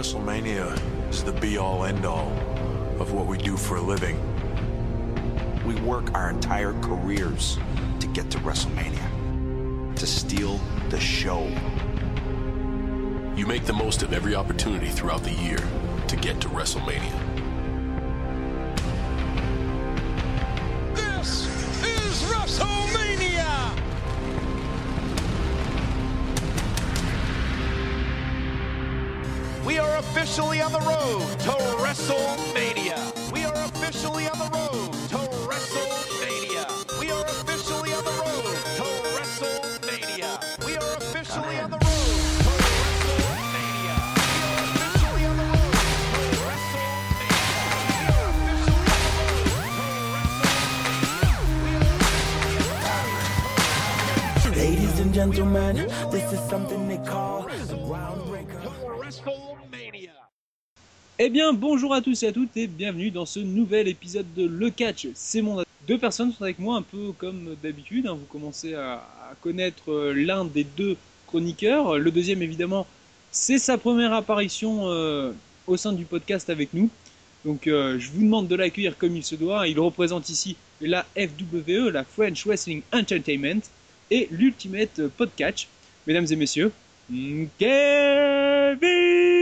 WrestleMania 0.00 1.10
is 1.10 1.22
the 1.22 1.32
be 1.32 1.58
all 1.58 1.84
end 1.84 2.06
all 2.06 2.32
of 3.00 3.12
what 3.12 3.26
we 3.26 3.36
do 3.36 3.54
for 3.54 3.76
a 3.76 3.82
living. 3.82 4.16
We 5.66 5.74
work 5.82 6.14
our 6.14 6.30
entire 6.30 6.72
careers 6.80 7.58
to 7.98 8.06
get 8.06 8.30
to 8.30 8.38
WrestleMania, 8.38 9.94
to 9.96 10.06
steal 10.06 10.58
the 10.88 10.98
show. 10.98 11.42
You 13.36 13.44
make 13.44 13.66
the 13.66 13.74
most 13.74 14.02
of 14.02 14.14
every 14.14 14.34
opportunity 14.34 14.88
throughout 14.88 15.22
the 15.22 15.34
year 15.34 15.58
to 16.08 16.16
get 16.16 16.40
to 16.40 16.48
WrestleMania. 16.48 17.49
Officially 30.30 30.62
on 30.62 30.70
the 30.70 30.78
road 30.78 31.26
to 31.40 31.50
WrestleMania. 31.82 32.94
We 33.32 33.44
are 33.44 33.52
officially 33.52 34.28
on 34.28 34.38
the 34.38 34.48
road 34.54 34.92
to 35.10 35.16
WrestleMania. 35.50 36.70
We 37.00 37.10
are 37.10 37.24
officially 37.24 37.92
on 37.92 38.04
the 38.04 38.12
road 38.12 38.54
to 38.78 38.84
WrestleMania. 39.18 40.38
We 40.64 40.76
are 40.76 40.96
officially 40.98 41.58
on 41.58 41.72
the 41.72 41.78
road 41.78 42.14
to 42.46 42.52
WrestleMania. 42.62 43.98
We 44.30 44.46
are 44.46 44.62
officially 44.70 45.26
on 45.26 45.34
the 45.34 45.42
road 45.50 45.74
to 45.74 46.22
WrestleMania. 46.46 47.90
We 47.90 48.06
are 48.06 48.06
officially 48.06 48.06
on 48.06 48.06
the 48.06 48.06
road 48.06 48.06
to 48.06 48.06
WrestleMania. 50.30 51.58
We 51.58 51.66
are 51.74 51.74
officially 51.74 52.54
on 52.54 52.62
the 52.62 52.70
road 54.30 54.38
to 54.44 54.50
Ladies 54.60 55.00
and 55.00 55.12
gentlemen, 55.12 55.74
this 56.12 56.32
is 56.32 56.38
something 56.48 56.86
they 56.86 56.98
call 56.98 57.48
a 57.48 57.50
groundbreaker. 57.50 58.70
Eh 61.22 61.28
bien, 61.28 61.52
bonjour 61.52 61.92
à 61.92 62.00
tous 62.00 62.22
et 62.22 62.28
à 62.28 62.32
toutes 62.32 62.56
et 62.56 62.66
bienvenue 62.66 63.10
dans 63.10 63.26
ce 63.26 63.40
nouvel 63.40 63.88
épisode 63.88 64.24
de 64.34 64.46
Le 64.46 64.70
Catch. 64.70 65.06
C'est 65.12 65.42
mon 65.42 65.62
deux 65.86 65.98
personnes 65.98 66.32
sont 66.32 66.44
avec 66.44 66.58
moi 66.58 66.78
un 66.78 66.82
peu 66.82 67.12
comme 67.18 67.56
d'habitude. 67.62 68.06
hein. 68.06 68.14
Vous 68.14 68.24
commencez 68.24 68.72
à, 68.72 69.06
connaître 69.42 69.92
euh, 69.92 70.14
l'un 70.14 70.46
des 70.46 70.64
deux 70.64 70.96
chroniqueurs. 71.26 71.98
Le 71.98 72.10
deuxième, 72.10 72.40
évidemment, 72.40 72.86
c'est 73.30 73.58
sa 73.58 73.76
première 73.76 74.14
apparition 74.14 74.88
euh, 74.88 75.32
au 75.66 75.76
sein 75.76 75.92
du 75.92 76.06
podcast 76.06 76.48
avec 76.48 76.72
nous. 76.72 76.88
Donc, 77.44 77.66
euh, 77.66 77.98
je 77.98 78.10
vous 78.12 78.22
demande 78.22 78.48
de 78.48 78.56
l'accueillir 78.56 78.96
comme 78.96 79.14
il 79.14 79.22
se 79.22 79.34
doit. 79.34 79.68
Il 79.68 79.78
représente 79.78 80.30
ici 80.30 80.56
la 80.80 81.04
FWE, 81.14 81.90
la 81.90 82.04
French 82.04 82.46
Wrestling 82.46 82.80
Entertainment, 82.94 83.60
et 84.10 84.26
l'Ultimate 84.30 85.08
Podcatch. 85.18 85.68
Mesdames 86.06 86.28
et 86.30 86.36
messieurs, 86.36 86.72
Kevin 87.58 89.39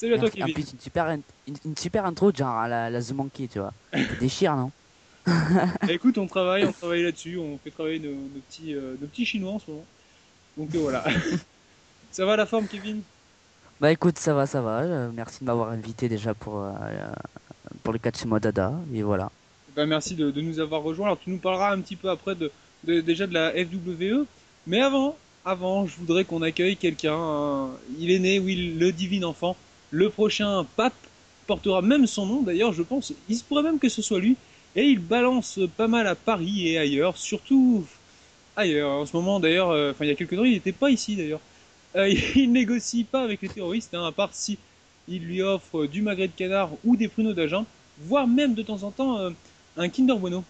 Salut 0.00 0.14
à 0.14 0.18
toi, 0.18 0.30
En 0.40 0.48
Kevin. 0.48 0.54
plus, 0.54 0.72
une 0.72 0.80
super, 0.80 1.06
int- 1.06 1.22
une, 1.46 1.56
une 1.64 1.76
super 1.76 2.04
intro, 2.04 2.32
genre 2.34 2.56
à 2.56 2.68
la, 2.68 2.90
la 2.90 3.02
The 3.02 3.12
Monkey, 3.12 3.48
tu 3.48 3.58
vois. 3.60 3.74
Déchire, 4.12 4.56
non 4.56 4.72
Bah, 5.86 5.92
écoute, 5.92 6.18
on 6.18 6.26
travaille, 6.26 6.64
on 6.64 6.72
travaille 6.72 7.02
là-dessus, 7.02 7.36
on 7.38 7.58
fait 7.58 7.70
travailler 7.70 7.98
nos, 7.98 8.14
nos 8.28 8.40
petits, 8.40 8.74
euh, 8.74 8.96
nos 9.00 9.06
petits 9.08 9.24
chinois 9.26 9.52
en 9.52 9.58
ce 9.58 9.70
moment. 9.70 9.86
Donc 10.56 10.74
euh, 10.74 10.80
voilà. 10.80 11.04
Ça 12.10 12.26
va 12.26 12.36
la 12.36 12.46
forme, 12.46 12.68
Kevin? 12.68 13.02
Bah 13.80 13.90
écoute, 13.92 14.18
ça 14.18 14.32
va, 14.34 14.46
ça 14.46 14.60
va. 14.62 14.82
euh, 14.82 15.12
merci 15.12 15.40
de 15.40 15.44
m'avoir 15.46 15.70
invité 15.70 16.08
déjà 16.08 16.34
pour, 16.34 16.62
pour 17.82 17.92
le 17.92 18.00
moi 18.26 18.40
dada. 18.40 18.80
Et 18.92 19.02
voilà. 19.02 19.32
bah, 19.74 19.86
Merci 19.86 20.14
de, 20.16 20.30
de 20.30 20.40
nous 20.40 20.60
avoir 20.60 20.82
rejoints. 20.82 21.06
Alors 21.06 21.18
tu 21.20 21.30
nous 21.30 21.38
parleras 21.38 21.72
un 21.72 21.80
petit 21.80 21.96
peu 21.96 22.10
après 22.10 22.34
de, 22.34 22.52
de- 22.84 23.00
déjà 23.00 23.26
de 23.26 23.34
la 23.34 23.52
FWE. 23.52 24.26
Mais 24.66 24.80
avant, 24.80 25.16
avant, 25.44 25.86
je 25.86 25.96
voudrais 25.96 26.24
qu'on 26.24 26.42
accueille 26.42 26.76
quelqu'un. 26.76 27.70
Il 27.98 28.10
est 28.10 28.18
né, 28.18 28.38
oui, 28.38 28.74
le 28.78 28.92
divin 28.92 29.22
enfant. 29.24 29.56
Le 29.90 30.08
prochain 30.08 30.66
pape 30.76 30.94
portera 31.46 31.82
même 31.82 32.06
son 32.06 32.26
nom 32.26 32.42
d'ailleurs, 32.42 32.72
je 32.72 32.82
pense. 32.82 33.12
Il 33.28 33.36
se 33.36 33.44
pourrait 33.44 33.62
même 33.62 33.78
que 33.78 33.88
ce 33.88 34.02
soit 34.02 34.20
lui. 34.20 34.36
Et 34.76 34.84
il 34.84 35.00
balance 35.00 35.58
pas 35.76 35.88
mal 35.88 36.06
à 36.06 36.14
Paris 36.14 36.68
et 36.68 36.78
ailleurs, 36.78 37.16
surtout 37.16 37.84
ailleurs. 38.56 38.90
En 38.90 39.06
ce 39.06 39.16
moment 39.16 39.40
d'ailleurs, 39.40 39.70
euh, 39.70 39.90
enfin 39.90 40.04
il 40.04 40.08
y 40.08 40.12
a 40.12 40.14
quelques 40.14 40.36
temps, 40.36 40.44
il 40.44 40.52
n'était 40.52 40.72
pas 40.72 40.90
ici 40.90 41.16
d'ailleurs. 41.16 41.40
Euh, 41.96 42.08
il 42.36 42.52
négocie 42.52 43.04
pas 43.04 43.22
avec 43.22 43.42
les 43.42 43.48
terroristes, 43.48 43.94
hein, 43.94 44.06
à 44.06 44.12
part 44.12 44.30
si 44.32 44.58
il 45.08 45.24
lui 45.24 45.42
offre 45.42 45.86
du 45.86 46.02
magret 46.02 46.28
de 46.28 46.32
canard 46.36 46.70
ou 46.84 46.94
des 46.94 47.08
pruneaux 47.08 47.32
d'agent, 47.32 47.66
voire 47.98 48.28
même 48.28 48.54
de 48.54 48.62
temps 48.62 48.84
en 48.84 48.92
temps 48.92 49.18
euh, 49.18 49.30
un 49.76 49.88
Kinder 49.88 50.16
Bueno. 50.16 50.44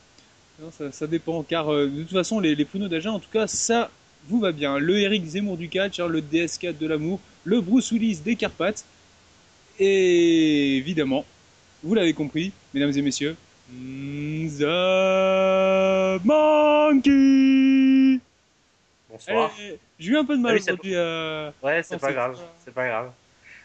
Non, 0.61 0.71
ça, 0.93 1.07
dépend, 1.07 1.43
car 1.43 1.69
de 1.69 2.03
toute 2.03 2.11
façon, 2.11 2.39
les, 2.39 2.55
pruneaux 2.67 2.89
d'agent, 2.89 3.15
en 3.15 3.19
tout 3.19 3.31
cas, 3.33 3.47
ça 3.47 3.91
vous 4.29 4.41
va 4.41 4.53
bien. 4.53 4.77
Le 4.77 4.99
Eric 4.99 5.25
Zemmour 5.25 5.57
du 5.57 5.71
catch, 5.71 6.01
hein, 6.01 6.07
le 6.07 6.21
DS4 6.21 6.77
de 6.77 6.87
l'amour, 6.87 7.19
le 7.45 7.63
Bruce 7.63 7.91
Willis 7.93 8.19
des 8.23 8.37
Carpates, 8.37 8.85
et 9.81 10.77
évidemment, 10.77 11.25
vous 11.83 11.95
l'avez 11.95 12.13
compris, 12.13 12.53
mesdames 12.75 12.93
et 12.95 13.03
messieurs, 13.03 13.37
The 13.71 14.65
Monkey 16.25 18.21
Bonsoir. 19.09 19.51
Eh, 19.61 19.79
J'ai 19.99 20.13
eu 20.13 20.17
un 20.17 20.25
peu 20.25 20.37
de 20.37 20.43
mal 20.43 20.53
Ah 20.53 20.55
oui, 20.55 20.61
aujourd'hui 20.63 20.95
à... 20.97 21.53
Ouais, 21.63 21.83
c'est 21.83 21.99
pas 21.99 22.13
grave, 22.13 22.39
c'est 22.65 22.75
pas 22.75 22.87
grave. 22.87 23.13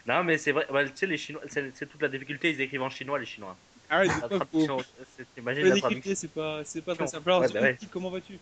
Non, 0.08 0.24
mais 0.24 0.38
c'est 0.38 0.52
vrai, 0.52 0.70
ouais, 0.72 0.86
tu 0.86 0.92
sais, 0.96 1.08
les 1.08 1.18
Chinois, 1.18 1.42
c'est 1.48 1.90
toute 1.90 2.02
la 2.02 2.08
difficulté, 2.08 2.52
ils 2.52 2.62
écrivent 2.62 2.84
en 2.84 2.90
chinois, 2.90 3.20
les 3.20 3.26
Chinois. 3.26 3.56
Ah 3.90 4.00
ouais, 4.00 4.08
c'est 4.08 4.22
pas 4.30 4.46
faux. 4.52 4.82
t'imagines 5.36 5.64
Le 5.64 5.70
la 5.70 5.78
traduction. 5.78 6.14
c'est 6.16 6.32
pas, 6.32 6.64
pas 6.86 6.96
très 6.96 7.08
simple. 7.08 7.30
Alors, 7.30 7.42
Ouais, 7.42 7.50
bah 7.54 7.62
ouais. 7.62 7.78
Comment 7.92 8.10
vas-tu? 8.10 8.38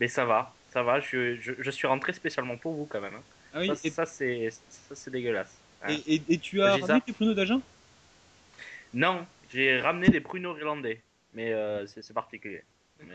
Mais 0.00 0.08
ça 0.08 0.24
va, 0.24 0.52
ça 0.72 0.82
va, 0.82 1.00
je, 1.00 1.36
je, 1.40 1.52
je 1.58 1.70
suis 1.70 1.86
rentré 1.86 2.12
spécialement 2.12 2.56
pour 2.56 2.72
vous 2.72 2.86
quand 2.86 3.00
même. 3.00 3.14
hein. 3.14 3.22
Ah 3.54 3.60
oui, 3.60 3.68
ça, 3.68 4.04
et, 4.24 4.50
ça, 4.50 4.94
c'est 4.94 5.10
dégueulasse. 5.10 5.56
Hein. 5.82 5.88
et, 6.06 6.14
et- 6.16 6.22
et 6.28 6.38
tu 6.38 6.62
as 6.62 6.72
ramené 6.72 6.86
ça. 6.86 7.00
tes 7.00 7.12
pruneaux 7.12 7.34
d'agent 7.34 7.60
Non, 8.94 9.26
j'ai 9.52 9.80
ramené 9.80 10.08
des 10.08 10.20
pruneaux 10.20 10.56
irlandais, 10.56 11.00
mais 11.34 11.52
euh, 11.52 11.86
c'est 11.86 12.12
particulier. 12.12 12.62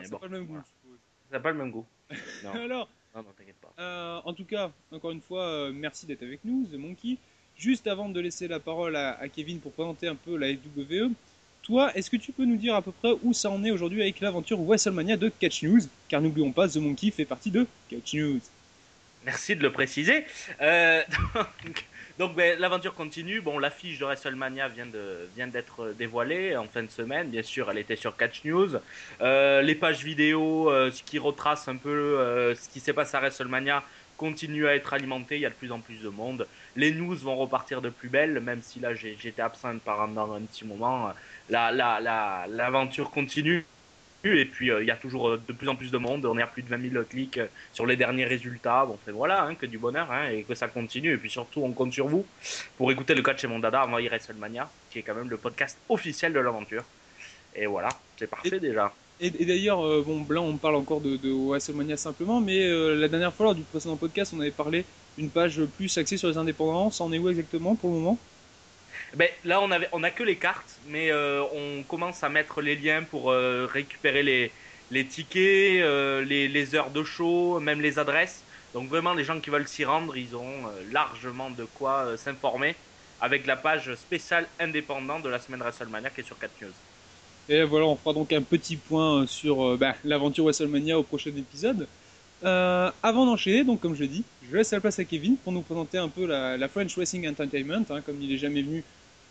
C'est 0.02 0.10
bon, 0.12 0.18
pas 0.18 0.28
le 0.28 0.32
même 0.32 0.46
goût, 0.46 0.54
voilà. 0.54 0.66
je 0.66 0.88
suppose. 0.88 1.00
Ça 1.30 1.38
n'a 1.38 1.40
pas 1.42 1.52
le 1.52 1.58
même 1.58 1.72
goût. 1.72 1.86
Non, 2.44 2.52
Alors, 2.54 2.90
non, 3.16 3.24
non, 3.24 3.30
t'inquiète 3.38 3.56
pas. 3.62 3.74
Euh, 3.80 4.20
en 4.24 4.34
tout 4.34 4.46
cas, 4.46 4.72
encore 4.92 5.12
une 5.12 5.22
fois, 5.22 5.44
euh, 5.46 5.72
merci 5.74 6.06
d'être 6.06 6.24
avec 6.24 6.40
nous, 6.46 6.66
The 6.72 6.76
Monkey. 6.76 7.18
Juste 7.58 7.86
avant 7.88 8.10
de 8.10 8.20
laisser 8.20 8.48
la 8.48 8.60
parole 8.60 8.96
à, 8.96 9.20
à 9.20 9.28
Kevin 9.30 9.60
pour 9.60 9.72
présenter 9.74 10.08
un 10.08 10.16
peu 10.16 10.38
la 10.38 10.48
FWE, 10.54 11.12
toi, 11.62 11.96
est-ce 11.96 12.10
que 12.10 12.18
tu 12.18 12.32
peux 12.32 12.46
nous 12.46 12.56
dire 12.58 12.76
à 12.76 12.82
peu 12.82 12.92
près 12.92 13.14
où 13.24 13.32
ça 13.34 13.50
en 13.50 13.64
est 13.64 13.72
aujourd'hui 13.72 14.02
avec 14.02 14.20
l'aventure 14.20 14.60
WrestleMania 14.62 15.18
de 15.18 15.30
Catch 15.30 15.64
News? 15.64 15.82
Car 16.10 16.22
n'oublions 16.22 16.52
pas, 16.52 16.68
The 16.68 16.78
Monkey 16.78 17.12
fait 17.12 17.26
partie 17.26 17.52
de 17.52 17.66
Catch 17.90 18.14
News. 18.16 18.40
Merci 19.26 19.56
de 19.56 19.62
le 19.62 19.72
préciser. 19.72 20.26
Euh, 20.62 21.02
donc, 21.36 21.86
donc, 22.20 22.36
ben, 22.36 22.60
l'aventure 22.60 22.94
continue. 22.94 23.42
Bon, 23.42 23.58
l'affiche 23.58 23.98
de 23.98 24.06
WrestleMania 24.06 24.68
vient 24.68 25.48
d'être 25.48 25.94
dévoilée 25.98 26.56
en 26.56 26.66
fin 26.66 26.84
de 26.84 26.92
semaine. 26.92 27.30
Bien 27.30 27.42
sûr, 27.42 27.72
elle 27.72 27.80
était 27.80 27.96
sur 27.96 28.16
Catch 28.16 28.46
News. 28.46 28.78
Euh, 29.22 29.64
les 29.64 29.74
pages 29.74 30.04
vidéo, 30.04 30.70
euh, 30.70 30.92
ce 30.92 31.02
qui 31.02 31.18
retrace 31.18 31.68
un 31.68 31.78
peu 31.78 31.90
euh, 31.90 32.54
ce 32.54 32.70
qui 32.70 32.80
s'est 32.80 32.94
passé 32.94 33.18
à 33.18 33.20
WrestleMania, 33.20 33.84
continuent 34.16 34.68
à 34.68 34.76
être 34.76 34.94
alimentées. 34.94 35.38
Il 35.38 35.42
y 35.42 35.46
a 35.48 35.50
de 35.50 35.56
plus 35.56 35.72
en 35.72 35.80
plus 35.80 36.04
de 36.04 36.10
monde. 36.10 36.48
Les 36.76 36.92
news 36.92 37.16
vont 37.16 37.36
repartir 37.36 37.82
de 37.82 37.90
plus 37.90 38.10
belle, 38.10 38.40
même 38.42 38.62
si 38.62 38.80
là 38.80 38.94
j'étais 38.94 39.42
absent 39.42 39.80
pendant 39.84 40.34
un 40.34 40.42
petit 40.42 40.66
moment. 40.66 41.12
La 41.50 41.72
la 41.72 42.00
la 42.00 42.46
l'aventure 42.48 43.10
continue. 43.10 43.66
Et 44.24 44.46
puis 44.46 44.72
euh, 44.72 44.82
il 44.82 44.88
y 44.88 44.92
a 44.92 44.96
toujours 44.96 45.30
euh, 45.30 45.42
de 45.48 45.54
plus 45.54 45.68
en 45.68 45.76
plus 45.76 45.92
de 45.92 45.98
monde. 45.98 46.26
On 46.26 46.38
est 46.38 46.42
à 46.42 46.48
plus 46.48 46.64
de 46.64 46.70
20 46.70 46.92
000 46.92 47.04
clics 47.04 47.38
euh, 47.38 47.48
sur 47.74 47.86
les 47.86 47.98
derniers 47.98 48.26
résultats. 48.26 48.86
Bon, 48.86 48.98
fait 49.06 49.12
voilà, 49.12 49.44
hein, 49.44 49.56
que 49.56 49.66
du 49.66 49.78
bonheur 49.78 50.12
hein, 50.12 50.30
et 50.30 50.44
que 50.44 50.56
ça 50.56 50.68
continue. 50.68 51.14
Et 51.14 51.18
puis 51.18 51.30
surtout, 51.30 51.62
on 51.64 51.72
compte 51.74 51.94
sur 51.94 52.08
vous 52.08 52.26
pour 52.78 52.92
écouter 52.92 53.16
le 53.16 53.22
catch 53.22 53.42
chez 53.42 53.48
mon 53.48 53.60
dada 53.60 53.82
avant 53.82 53.98
WrestleMania, 53.98 54.70
qui 54.90 55.00
est 55.00 55.02
quand 55.02 55.16
même 55.16 55.30
le 55.30 55.38
podcast 55.38 55.78
officiel 55.90 56.34
de 56.34 56.40
l'aventure. 56.40 56.84
Et 57.56 57.66
voilà, 57.66 57.90
c'est 58.18 58.28
parfait 58.28 58.60
déjà. 58.60 58.94
Et, 59.20 59.28
et 59.40 59.46
d'ailleurs, 59.46 59.86
euh, 59.86 60.04
bon, 60.06 60.26
là 60.30 60.42
on 60.42 60.58
parle 60.58 60.76
encore 60.76 61.02
de, 61.02 61.18
de 61.18 61.32
WrestleMania 61.32 61.98
simplement, 61.98 62.42
mais 62.42 62.64
euh, 62.64 62.96
la 62.96 63.08
dernière 63.08 63.34
fois, 63.34 63.48
lors 63.48 63.56
du 63.56 63.64
précédent 63.64 63.98
podcast, 63.98 64.34
on 64.36 64.40
avait 64.40 64.52
parlé 64.52 64.86
d'une 65.18 65.30
page 65.30 65.64
plus 65.78 65.96
axée 65.98 66.18
sur 66.18 66.30
les 66.30 66.38
indépendants. 66.38 66.90
Ça 66.92 67.04
en 67.04 67.12
est 67.14 67.20
où 67.20 67.30
exactement 67.30 67.76
pour 67.76 67.92
le 67.92 67.98
moment? 67.98 68.20
Ben, 69.16 69.30
là, 69.46 69.62
on 69.62 69.70
on 69.92 70.04
a 70.04 70.10
que 70.10 70.24
les 70.24 70.38
cartes, 70.38 70.80
mais 70.88 71.12
euh, 71.12 71.44
on 71.54 71.84
commence 71.84 72.24
à 72.24 72.30
mettre 72.30 72.62
les 72.62 72.76
liens 72.76 73.04
pour 73.04 73.30
euh, 73.30 73.68
récupérer 73.72 74.24
les, 74.24 75.06
tickets, 75.06 75.84
euh, 75.84 76.24
les, 76.26 76.76
heures 76.76 76.90
de 76.90 77.04
show, 77.04 77.60
même 77.60 77.80
les 77.80 78.00
adresses. 78.00 78.44
Donc 78.74 78.90
vraiment, 78.90 79.14
les 79.14 79.24
gens 79.24 79.40
qui 79.40 79.52
veulent 79.52 79.68
s'y 79.68 79.86
rendre, 79.86 80.18
ils 80.18 80.36
ont 80.36 80.64
largement 80.92 81.52
de 81.52 81.64
quoi 81.64 82.18
s'informer 82.18 82.76
avec 83.22 83.46
la 83.46 83.56
page 83.56 83.94
spéciale 83.94 84.48
indépendante 84.60 85.22
de 85.22 85.30
la 85.30 85.38
semaine 85.38 85.60
WrestleMania 85.60 86.10
qui 86.10 86.22
est 86.22 86.24
sur 86.24 86.40
4 86.40 86.52
News. 86.64 86.72
Et 87.50 87.64
voilà, 87.64 87.86
on 87.86 87.96
fera 87.96 88.14
donc 88.14 88.34
un 88.34 88.42
petit 88.42 88.78
point 88.78 89.28
sur 89.28 89.78
bah, 89.78 89.94
l'aventure 90.04 90.46
WrestleMania 90.46 90.98
au 90.98 91.04
prochain 91.04 91.30
épisode. 91.30 91.88
Avant 92.42 93.28
d'enchaîner, 93.28 93.64
donc 93.64 93.80
comme 93.80 93.96
je 93.96 94.06
dis, 94.06 94.24
je 94.50 94.58
laisse 94.58 94.72
la 94.72 94.80
place 94.80 94.98
à 94.98 95.04
Kevin 95.04 95.38
pour 95.38 95.54
nous 95.54 95.62
présenter 95.62 96.00
un 96.00 96.10
peu 96.10 96.26
la, 96.26 96.58
la 96.58 96.68
French 96.68 96.96
Wrestling 96.98 97.30
Entertainment. 97.30 97.86
hein, 97.92 98.02
comme 98.02 98.20
il 98.20 98.34
est 98.34 98.40
jamais 98.40 98.64
venu 98.64 98.84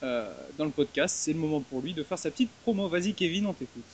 euh, 0.02 0.32
dans 0.58 0.64
le 0.64 0.70
podcast, 0.70 1.16
c'est 1.18 1.32
le 1.32 1.38
moment 1.38 1.60
pour 1.60 1.80
lui 1.80 1.94
de 1.94 2.02
faire 2.02 2.18
sa 2.18 2.30
petite 2.30 2.50
promo. 2.62 2.88
Vas-y 2.88 3.14
Kevin, 3.14 3.46
on 3.46 3.52
t'écoute. 3.52 3.84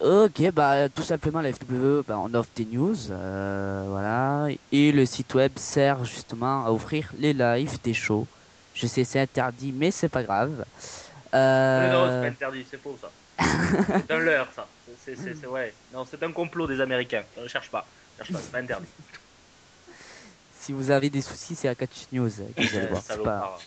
Ok, 0.00 0.50
bah 0.50 0.88
tout 0.88 1.04
simplement 1.04 1.40
la 1.40 1.52
FWE, 1.52 2.02
bah, 2.06 2.18
on 2.18 2.34
offre 2.34 2.50
des 2.56 2.64
news, 2.64 2.96
euh, 3.12 3.84
voilà, 3.86 4.48
et 4.72 4.90
le 4.90 5.06
site 5.06 5.32
web 5.34 5.52
sert 5.56 6.04
justement 6.04 6.66
à 6.66 6.70
offrir 6.72 7.12
les 7.18 7.32
lives 7.32 7.80
des 7.84 7.94
shows. 7.94 8.26
Je 8.74 8.88
sais 8.88 9.04
c'est 9.04 9.20
interdit, 9.20 9.72
mais 9.72 9.92
c'est 9.92 10.08
pas 10.08 10.24
grave. 10.24 10.64
Euh, 11.34 11.92
Non, 11.92 12.06
c'est 12.06 12.20
pas 12.20 12.32
interdit, 12.32 12.66
c'est 12.68 12.80
faux 12.80 12.98
ça. 13.00 13.10
c'est 13.88 14.10
un 14.10 14.18
leurre 14.18 14.48
ça. 14.56 14.66
C'est, 15.04 15.46
ouais. 15.46 15.72
Non, 15.94 16.04
c'est 16.04 16.22
un 16.22 16.32
complot 16.32 16.66
des 16.66 16.80
Américains. 16.80 17.22
Ne 17.40 17.46
cherche 17.46 17.70
pas. 17.70 17.86
Cherche 18.16 18.32
pas, 18.32 18.40
c'est 18.40 18.52
pas 18.52 18.58
interdit. 18.58 18.88
Si 20.62 20.72
vous 20.72 20.90
avez 20.90 21.10
des 21.10 21.20
soucis, 21.22 21.54
c'est 21.54 21.68
à 21.68 21.74
Catch 21.74 22.06
News 22.12 22.30
que 22.30 22.62
vous 22.62 22.76
allez 22.76 22.86
Euh, 22.86 22.88
voir. 22.90 23.02
pas-. 23.24 23.58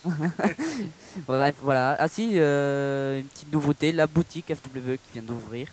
Bref, 1.26 1.54
voilà. 1.62 1.96
Ah 1.98 2.08
si, 2.08 2.30
euh, 2.34 3.20
une 3.20 3.26
petite 3.26 3.52
nouveauté, 3.52 3.92
la 3.92 4.06
boutique 4.06 4.46
FWE 4.52 4.94
qui 4.96 5.12
vient 5.12 5.22
d'ouvrir 5.22 5.68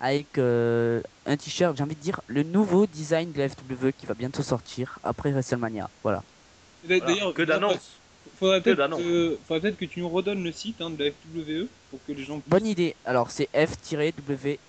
avec 0.00 0.38
euh, 0.38 1.00
un 1.26 1.36
t-shirt, 1.36 1.76
j'ai 1.76 1.82
envie 1.84 1.94
de 1.94 2.00
dire, 2.00 2.20
le 2.26 2.42
nouveau 2.42 2.86
design 2.86 3.30
de 3.32 3.38
la 3.38 3.48
FWE 3.48 3.92
qui 3.96 4.06
va 4.06 4.14
bientôt 4.14 4.42
sortir 4.42 4.98
après 5.04 5.30
WrestleMania. 5.30 5.88
Voilà. 6.02 6.22
D'ailleurs, 6.84 7.32
Voilà. 7.36 7.58
Que. 7.74 7.78
Faudrait 8.38 8.60
peut-être 8.60 8.78
d'annonces. 8.78 9.00
que, 9.02 9.38
faudrait 9.46 9.60
peut-être 9.60 9.76
que 9.78 9.84
tu 9.84 10.00
nous 10.00 10.08
redonnes 10.08 10.42
le 10.42 10.50
site 10.50 10.80
hein, 10.80 10.90
de 10.90 11.04
la 11.04 11.10
FWE 11.10 11.68
pour 11.90 12.00
que 12.06 12.12
les 12.12 12.24
gens 12.24 12.40
puissent. 12.40 12.50
Bonne 12.50 12.66
idée. 12.66 12.96
Alors 13.04 13.30
c'est 13.30 13.48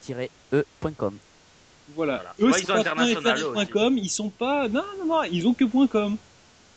f-w-e.com. 0.03 1.17
Voilà. 1.95 2.17
Voilà. 2.17 2.33
Eux, 2.39 2.59
ils 2.61 2.71
ont 2.71 2.83
ils 3.97 4.09
sont 4.09 4.29
pas. 4.29 4.67
Non, 4.67 4.83
non, 4.99 5.05
non, 5.05 5.23
ils 5.23 5.47
ont 5.47 5.53
que 5.53 5.65
.com. 5.87 6.17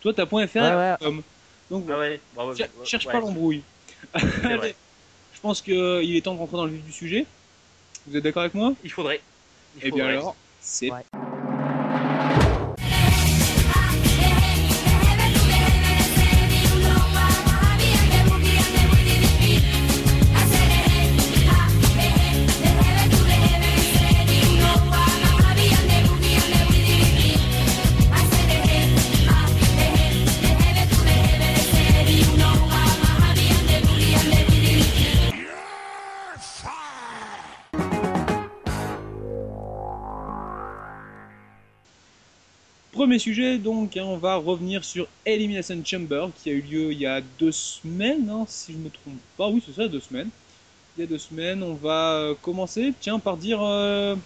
Toi, 0.00 0.12
t'as 0.14 0.26
.fr. 0.26 0.32
Ouais, 0.36 0.46
ouais. 0.46 0.94
.com. 1.00 1.22
Donc, 1.70 1.84
Ah 1.92 1.98
ouais, 1.98 2.20
bravo. 2.34 2.54
cher- 2.54 2.68
Ouais, 2.78 2.86
cherche 2.86 3.06
ouais, 3.06 3.12
pas 3.12 3.20
l'embrouille. 3.20 3.62
je 4.14 5.40
pense 5.42 5.60
qu'il 5.62 6.16
est 6.16 6.20
temps 6.20 6.34
de 6.34 6.38
rentrer 6.38 6.56
dans 6.56 6.64
le 6.66 6.72
vif 6.72 6.84
du 6.84 6.92
sujet. 6.92 7.26
Vous 8.06 8.16
êtes 8.16 8.22
d'accord 8.22 8.42
avec 8.42 8.54
moi? 8.54 8.72
Il 8.84 8.90
faudrait. 8.90 9.20
Il 9.76 9.80
Eh 9.84 9.90
bien 9.90 10.04
faudrait. 10.04 10.16
alors, 10.18 10.36
c'est 10.60 10.90
Sujet, 43.18 43.58
donc, 43.58 43.96
hein, 43.96 44.04
on 44.04 44.16
va 44.16 44.36
revenir 44.36 44.84
sur 44.84 45.08
Elimination 45.24 45.82
Chamber 45.84 46.28
qui 46.34 46.50
a 46.50 46.52
eu 46.52 46.60
lieu 46.60 46.92
il 46.92 46.98
y 46.98 47.06
a 47.06 47.20
deux 47.38 47.52
semaines, 47.52 48.28
hein, 48.30 48.44
si 48.48 48.72
je 48.72 48.78
me 48.78 48.90
trompe 48.90 49.18
pas. 49.36 49.48
Oui, 49.48 49.62
c'est 49.64 49.74
ça, 49.74 49.88
deux 49.88 50.00
semaines. 50.00 50.30
Il 50.96 51.02
y 51.02 51.04
a 51.04 51.06
deux 51.06 51.18
semaines, 51.18 51.62
on 51.62 51.74
va 51.74 52.12
euh, 52.14 52.34
commencer, 52.40 52.92
tiens, 53.00 53.18
par 53.18 53.36
dire 53.36 53.60
euh, 53.62 54.16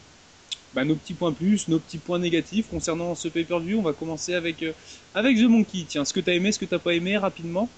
bah, 0.72 0.84
nos 0.84 0.94
petits 0.94 1.14
points 1.14 1.32
plus, 1.32 1.69
nos 1.69 1.78
petits 1.78 1.98
points 1.98 2.19
négatifs 2.19 2.66
concernant 2.70 3.14
ce 3.14 3.28
pay-per-view. 3.28 3.78
On 3.78 3.82
va 3.82 3.92
commencer 3.92 4.34
avec, 4.34 4.62
euh, 4.62 4.72
avec 5.14 5.37
The 5.37 5.42
Monkey. 5.42 5.84
Tiens, 5.88 6.04
ce 6.04 6.12
que 6.12 6.20
t'as 6.20 6.32
aimé, 6.32 6.52
ce 6.52 6.58
que 6.58 6.64
t'as 6.64 6.78
pas 6.78 6.94
aimé, 6.94 7.16
rapidement. 7.16 7.69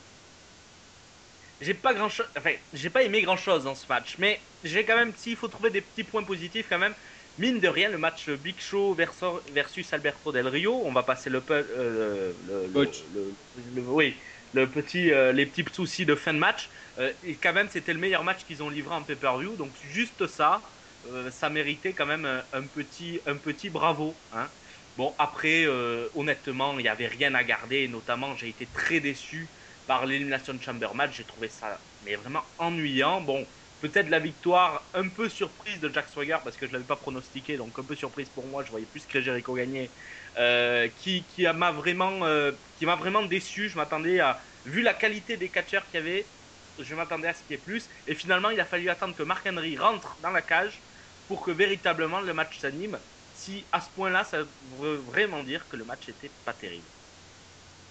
J'ai 1.61 1.75
pas 1.75 1.95
grand 1.95 2.09
chose. 2.09 2.27
Enfin, 2.37 2.53
j'ai 2.75 2.91
pas 2.91 3.03
aimé 3.03 3.23
grand 3.23 3.37
chose 3.37 3.65
dans 3.65 3.75
ce 3.75 3.87
match, 3.89 4.17
mais 4.19 4.41
j'ai 4.65 4.85
quand 4.85 4.97
même, 4.97 5.13
s'il 5.17 5.37
faut 5.37 5.49
trouver 5.49 5.71
des 5.71 5.81
petits 5.81 6.03
points 6.03 6.25
positifs 6.25 6.67
quand 6.69 6.79
même, 6.79 6.95
mine 7.37 7.61
de 7.61 7.69
rien, 7.69 7.89
le 7.89 7.99
match 7.99 8.29
Big 8.31 8.61
Show 8.61 8.95
versus, 8.95 9.93
Alberto 9.93 10.33
Del 10.33 10.49
Rio, 10.49 10.83
on 10.85 10.93
va 10.93 11.03
passer 11.03 11.31
le, 11.31 11.45
peu- 11.45 11.55
euh, 11.55 12.35
le, 12.41 12.67
le, 12.67 12.69
Botch. 12.75 13.11
le- 13.11 13.39
le- 13.55 13.83
oui, 13.89 14.21
le 14.53 14.71
petit, 14.71 15.11
euh, 15.13 15.33
les 15.33 15.47
petits 15.47 15.65
soucis 15.73 16.07
de 16.07 16.15
fin 16.15 16.35
de 16.35 16.39
match. 16.39 16.71
Euh, 16.99 17.13
et 17.23 17.39
quand 17.39 17.53
même, 17.53 17.69
c'était 17.69 17.93
le 17.95 18.01
meilleur 18.01 18.25
match 18.25 18.45
qu'ils 18.45 18.63
ont 18.63 18.69
livré 18.71 18.95
en 18.95 19.05
pay-per-view, 19.05 19.57
donc 19.57 19.77
juste 19.81 20.27
ça, 20.27 20.63
euh, 21.05 21.31
ça 21.31 21.51
méritait 21.51 21.95
quand 21.95 22.07
même 22.07 22.25
un, 22.25 22.45
un 22.53 22.67
petit, 22.69 23.21
un 23.27 23.39
petit 23.39 23.71
bravo. 23.71 24.23
Hein. 24.31 24.53
Bon, 24.97 25.15
après, 25.19 25.67
honnêtement, 26.15 26.79
il 26.79 26.83
n'y 26.83 26.89
avait 26.89 27.07
rien 27.07 27.35
à 27.35 27.45
garder, 27.45 27.89
notamment, 27.89 28.35
j'ai 28.37 28.49
été 28.49 28.71
très 28.71 29.01
déçu 29.01 29.53
par 29.87 30.07
l'élimination 30.07 30.55
de 30.55 30.63
Chamber 30.63 30.95
match. 30.95 31.17
J'ai 31.17 31.27
trouvé 31.27 31.49
ça 31.49 31.85
mais 32.01 32.17
vraiment 32.17 32.45
ennuyant. 32.59 33.21
Bon, 33.21 33.47
peut-être 33.83 34.09
la 34.11 34.21
victoire 34.21 34.91
un 34.95 35.11
peu 35.11 35.29
surprise 35.29 35.81
de 35.81 35.93
Jack 35.93 36.09
Swagger 36.11 36.39
parce 36.45 36.57
que 36.57 36.67
je 36.69 36.73
l'avais 36.73 36.87
pas 36.87 36.97
pronostiqué, 36.97 37.57
donc 37.59 37.79
un 37.79 37.85
peu 37.85 37.97
surprise 37.97 38.31
pour 38.31 38.49
moi. 38.49 38.65
Je 38.65 38.71
voyais 38.71 38.87
plus 38.87 39.07
que 39.07 39.21
Jericho 39.21 39.55
gagner, 39.55 39.93
euh, 40.39 40.89
qui 40.89 41.27
qui 41.27 41.45
m'a 41.45 41.73
vraiment 41.73 42.25
euh, 42.25 42.53
qui 42.77 42.87
m'a 42.87 42.97
vraiment 42.97 43.25
déçu. 43.27 43.69
Je 43.69 43.77
m'attendais 43.79 44.21
à 44.21 44.41
vu 44.65 44.83
la 44.83 44.95
qualité 44.95 45.37
des 45.37 45.51
catcheurs 45.51 45.89
qu'il 45.89 45.99
y 45.99 46.03
avait, 46.03 46.33
je 46.79 46.95
m'attendais 46.95 47.29
à 47.29 47.35
ce 47.35 47.43
qu'il 47.45 47.55
y 47.57 47.59
ait 47.59 47.63
plus. 47.63 47.89
Et 48.07 48.15
finalement, 48.15 48.51
il 48.51 48.61
a 48.61 48.67
fallu 48.67 48.89
attendre 48.91 49.15
que 49.17 49.23
Mark 49.25 49.47
Henry 49.47 49.77
rentre 49.77 50.19
dans 50.21 50.31
la 50.31 50.43
cage 50.43 50.85
pour 51.27 51.43
que 51.43 51.51
véritablement 51.51 52.21
le 52.21 52.35
match 52.35 52.59
s'anime. 52.61 53.01
Si 53.33 53.69
à 53.73 53.81
ce 53.81 53.91
point-là, 53.91 54.25
ça 54.25 54.45
veut 54.61 54.97
vraiment 54.97 55.43
dire 55.45 55.69
que 55.69 55.77
le 55.77 55.85
match 55.85 56.09
était 56.09 56.35
pas 56.45 56.55
terrible. 56.55 56.91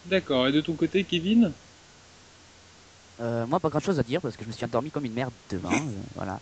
D'accord. 0.04 0.48
Et 0.48 0.52
de 0.52 0.62
ton 0.62 0.76
côté, 0.76 1.06
Kevin? 1.08 1.58
Euh, 3.20 3.46
moi, 3.46 3.60
pas 3.60 3.70
grand 3.70 3.80
chose 3.80 4.00
à 4.00 4.04
dire 4.04 4.22
parce 4.22 4.36
que 4.36 4.44
je 4.44 4.48
me 4.50 4.54
suis 4.54 4.66
endormi 4.66 4.90
comme 4.92 5.06
une 5.06 5.14
merde 5.14 5.34
devant. 5.50 5.88
euh, 5.90 6.02
voilà. 6.16 6.40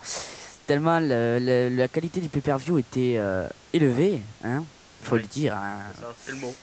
Tellement 0.65 0.99
le- 0.99 1.39
le- 1.41 1.75
la 1.75 1.87
qualité 1.89 2.21
du 2.21 2.29
pay-per-view 2.29 2.77
était 2.77 3.17
euh, 3.17 3.47
élevée, 3.73 4.25
hein. 4.41 4.67
Faut 5.01 5.17
le 5.17 5.23
dire. 5.27 5.55
hein. 5.55 5.91
C'est 5.93 6.01
ça, 6.01 6.13
c'est 6.17 6.31
le 6.31 6.37
mot. 6.37 6.55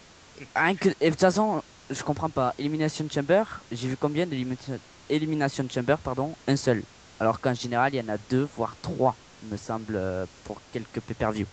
Rien 0.54 0.76
que- 0.76 0.88
et 1.00 1.06
de 1.06 1.10
toute 1.10 1.20
façon, 1.20 1.62
je 1.90 2.02
comprends 2.02 2.30
pas. 2.30 2.54
Elimination 2.58 3.06
Chamber, 3.12 3.44
j'ai 3.70 3.88
vu 3.88 3.96
combien 3.96 4.26
d'Elimination 4.26 4.78
Elimination 5.08 5.66
Chamber, 5.72 5.96
pardon, 6.02 6.36
un 6.46 6.56
seul. 6.56 6.84
Alors 7.18 7.40
qu'en 7.40 7.54
général, 7.54 7.94
il 7.94 7.98
y 7.98 8.00
en 8.00 8.08
a 8.08 8.18
deux, 8.18 8.44
voire 8.44 8.76
trois, 8.80 9.18
il 9.42 9.48
me 9.48 9.56
semble, 9.56 10.26
pour 10.42 10.60
quelques 10.70 11.00
pay-per-view. 11.00 11.46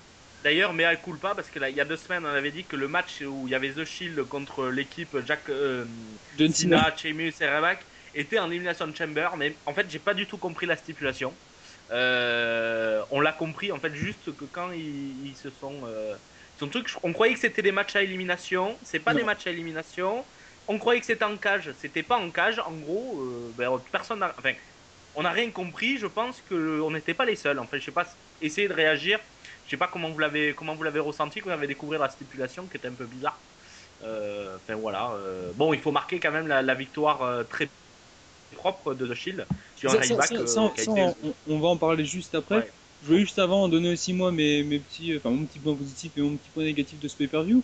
D'ailleurs, 0.43 0.73
mais 0.73 0.83
elle 0.83 1.01
coule 1.01 1.19
pas 1.19 1.35
parce 1.35 1.49
que 1.49 1.59
là, 1.59 1.69
il 1.69 1.75
y 1.75 1.79
a 1.81 1.85
deux 1.85 1.95
semaines, 1.95 2.25
on 2.25 2.29
avait 2.29 2.51
dit 2.51 2.67
que 2.67 2.75
le 2.75 2.87
match 2.89 3.21
où 3.21 3.47
il 3.47 3.51
y 3.51 3.55
avait 3.55 3.73
The 3.73 3.85
Shield 3.85 4.23
contre 4.27 4.67
l'équipe 4.67 5.15
Jack 5.25 5.49
euh, 5.49 5.85
John 6.37 6.49
Cena. 6.51 6.93
Sheamus 6.95 7.31
et 7.39 7.47
Ryback 7.47 7.87
était 8.13 8.39
en 8.39 8.49
Elimination 8.51 8.93
Chamber, 8.93 9.29
mais 9.37 9.61
en 9.65 9.73
fait, 9.73 9.89
j'ai 9.89 9.99
pas 9.99 10.13
du 10.13 10.27
tout 10.27 10.37
compris 10.37 10.65
la 10.65 10.77
stipulation. 10.77 11.39
Euh, 11.91 13.05
on 13.11 13.19
l'a 13.21 13.33
compris 13.33 13.71
en 13.71 13.79
fait 13.79 13.93
juste 13.95 14.35
que 14.35 14.45
quand 14.45 14.71
ils, 14.71 15.27
ils 15.27 15.35
se 15.35 15.49
sont, 15.51 15.85
euh, 15.85 16.17
son 16.55 16.69
truc, 16.69 16.89
on 17.03 17.13
croyait 17.13 17.33
que 17.33 17.39
c'était 17.39 17.61
des 17.61 17.71
matchs 17.71 17.95
à 17.95 18.03
élimination, 18.03 18.79
c'est 18.83 18.99
pas 18.99 19.13
Non. 19.13 19.19
des 19.19 19.23
matchs 19.23 19.47
à 19.47 19.51
élimination. 19.51 20.27
On 20.67 20.79
croyait 20.79 20.99
que 21.01 21.05
c'était 21.05 21.25
en 21.25 21.37
cage, 21.37 21.73
c'était 21.73 22.03
pas 22.03 22.17
en 22.17 22.31
cage. 22.31 22.59
En 22.59 22.77
gros, 22.77 23.21
euh, 23.21 23.53
ben, 23.55 23.79
personne, 23.91 24.19
n'a- 24.19 24.35
enfin, 24.39 24.53
on 25.13 25.23
n'a 25.23 25.31
rien 25.31 25.51
compris. 25.51 25.97
Je 25.97 26.07
pense 26.07 26.41
que 26.41 26.81
on 26.81 26.91
n'était 26.91 27.13
pas 27.13 27.25
les 27.25 27.35
seuls. 27.35 27.59
En 27.59 27.67
fait, 27.67 27.79
je 27.79 27.85
sais 27.85 27.91
pas, 27.91 28.05
essayez 28.41 28.67
de 28.67 28.73
réagir. 28.73 29.19
Je 29.63 29.71
sais 29.71 29.77
pas 29.77 29.87
comment 29.87 30.11
vous 30.11 30.19
l'avez 30.19 30.55
comment 30.55 30.75
vous 30.75 30.83
l'avez 30.83 30.99
ressenti 30.99 31.39
quand 31.41 31.49
vous 31.49 31.53
avez 31.55 31.67
découvert 31.67 31.99
la 31.99 32.09
stipulation 32.09 32.67
qui 32.67 32.77
était 32.77 32.87
un 32.87 32.95
peu 32.95 33.07
bizarre. 33.07 33.45
Euh, 34.01 34.57
Enfin 34.57 34.75
voilà. 34.75 35.17
bon, 35.55 35.73
il 35.73 35.81
faut 35.81 35.91
marquer 35.91 36.19
quand 36.19 36.31
même 36.31 36.47
la, 36.47 36.61
la 36.61 36.75
victoire 36.75 37.47
très 37.49 37.73
propre 38.53 38.93
de 38.93 39.05
The 39.07 39.13
Shield 39.13 39.45
sur 39.75 39.91
un 39.91 40.01
Ça, 40.01 40.21
ça, 40.21 40.61
euh, 40.61 40.71
été- 40.77 40.91
on, 41.23 41.33
on 41.49 41.59
va 41.59 41.67
en 41.67 41.77
parler 41.77 42.05
juste 42.05 42.33
après. 42.35 42.57
Ouais. 42.57 42.71
Je 43.03 43.07
voulais 43.09 43.19
juste 43.19 43.37
avant 43.39 43.67
donner 43.67 43.91
aussi 43.91 44.13
moi 44.13 44.31
mes, 44.31 44.63
mes 44.63 44.79
petits, 44.79 45.13
enfin 45.17 45.29
mon 45.29 45.43
petit 45.45 45.59
point 45.59 45.75
positif 45.75 46.11
et 46.15 46.21
mon 46.21 46.31
petit 46.37 46.49
point 46.53 46.63
négatif 46.63 46.99
de 47.01 47.07
ce 47.09 47.15
pay-per-view. 47.17 47.61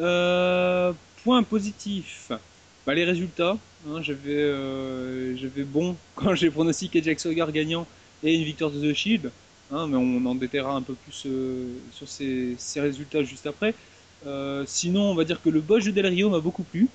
Euh, 0.00 0.92
point 1.22 1.42
positif, 1.42 2.30
bah, 2.86 2.94
les 2.94 3.04
résultats. 3.04 3.56
hein, 3.88 4.02
j'avais, 4.02 4.30
euh, 4.34 5.36
j'avais 5.36 5.62
bon 5.64 5.94
quand 6.16 6.34
j'ai 6.34 6.50
pronostiqué 6.50 7.02
Jack 7.02 7.20
Swagger 7.20 7.46
gagnant 7.52 7.86
et 8.22 8.34
une 8.34 8.44
victoire 8.44 8.70
de 8.70 8.90
The 8.90 8.94
Shield. 8.94 9.30
hein, 9.72 9.86
mais 9.88 9.96
on 9.96 10.26
en 10.26 10.34
déterra 10.34 10.72
un 10.74 10.82
peu 10.82 10.94
plus 10.94 11.26
sur 11.92 12.08
ces, 12.08 12.56
ces 12.58 12.80
résultats 12.80 13.22
juste 13.22 13.46
après. 13.46 13.74
Sinon, 14.66 15.02
on 15.10 15.14
va 15.14 15.24
dire 15.24 15.40
que 15.40 15.48
le 15.50 15.60
boss 15.60 15.84
de 15.84 15.90
Del 15.92 16.06
Rio 16.06 16.30
m'a 16.30 16.40
beaucoup 16.40 16.62
plu. 16.64 16.88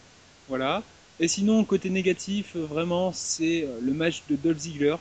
Voilà. 0.50 0.84
Et 1.20 1.28
sinon, 1.28 1.64
côté 1.64 1.90
négatif, 1.90 2.54
euh, 2.56 2.66
vraiment, 2.66 3.12
c'est 3.14 3.64
euh, 3.64 3.80
le 3.82 3.94
match 3.94 4.24
de 4.30 4.36
Dolph 4.36 4.58
Ziggler. 4.60 4.96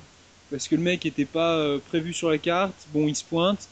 Parce 0.51 0.69
que 0.69 0.77
le 0.77 0.83
mec 0.83 1.05
était 1.07 1.25
pas 1.25 1.57
euh, 1.57 1.79
prévu 1.89 2.13
sur 2.13 2.31
la 2.31 2.39
carte. 2.39 2.87
Bon, 2.93 3.09
il 3.09 3.17
se 3.17 3.25
pointe. 3.25 3.69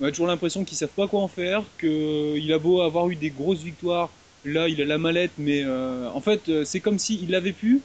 On 0.00 0.06
a 0.06 0.10
toujours 0.10 0.26
l'impression 0.26 0.64
qu'ils 0.64 0.76
savent 0.76 0.88
pas 0.88 1.06
quoi 1.06 1.20
en 1.20 1.28
faire. 1.28 1.62
qu'il 1.78 2.52
a 2.52 2.58
beau 2.58 2.80
avoir 2.82 3.08
eu 3.10 3.16
des 3.16 3.30
grosses 3.30 3.60
victoires. 3.62 4.10
Là, 4.44 4.68
il 4.68 4.80
a 4.80 4.84
la 4.84 4.98
mallette, 4.98 5.32
mais 5.38 5.62
euh, 5.64 6.08
en 6.10 6.20
fait, 6.20 6.64
c'est 6.64 6.80
comme 6.80 6.98
s'il 6.98 7.30
l'avait 7.30 7.52
pu. 7.52 7.80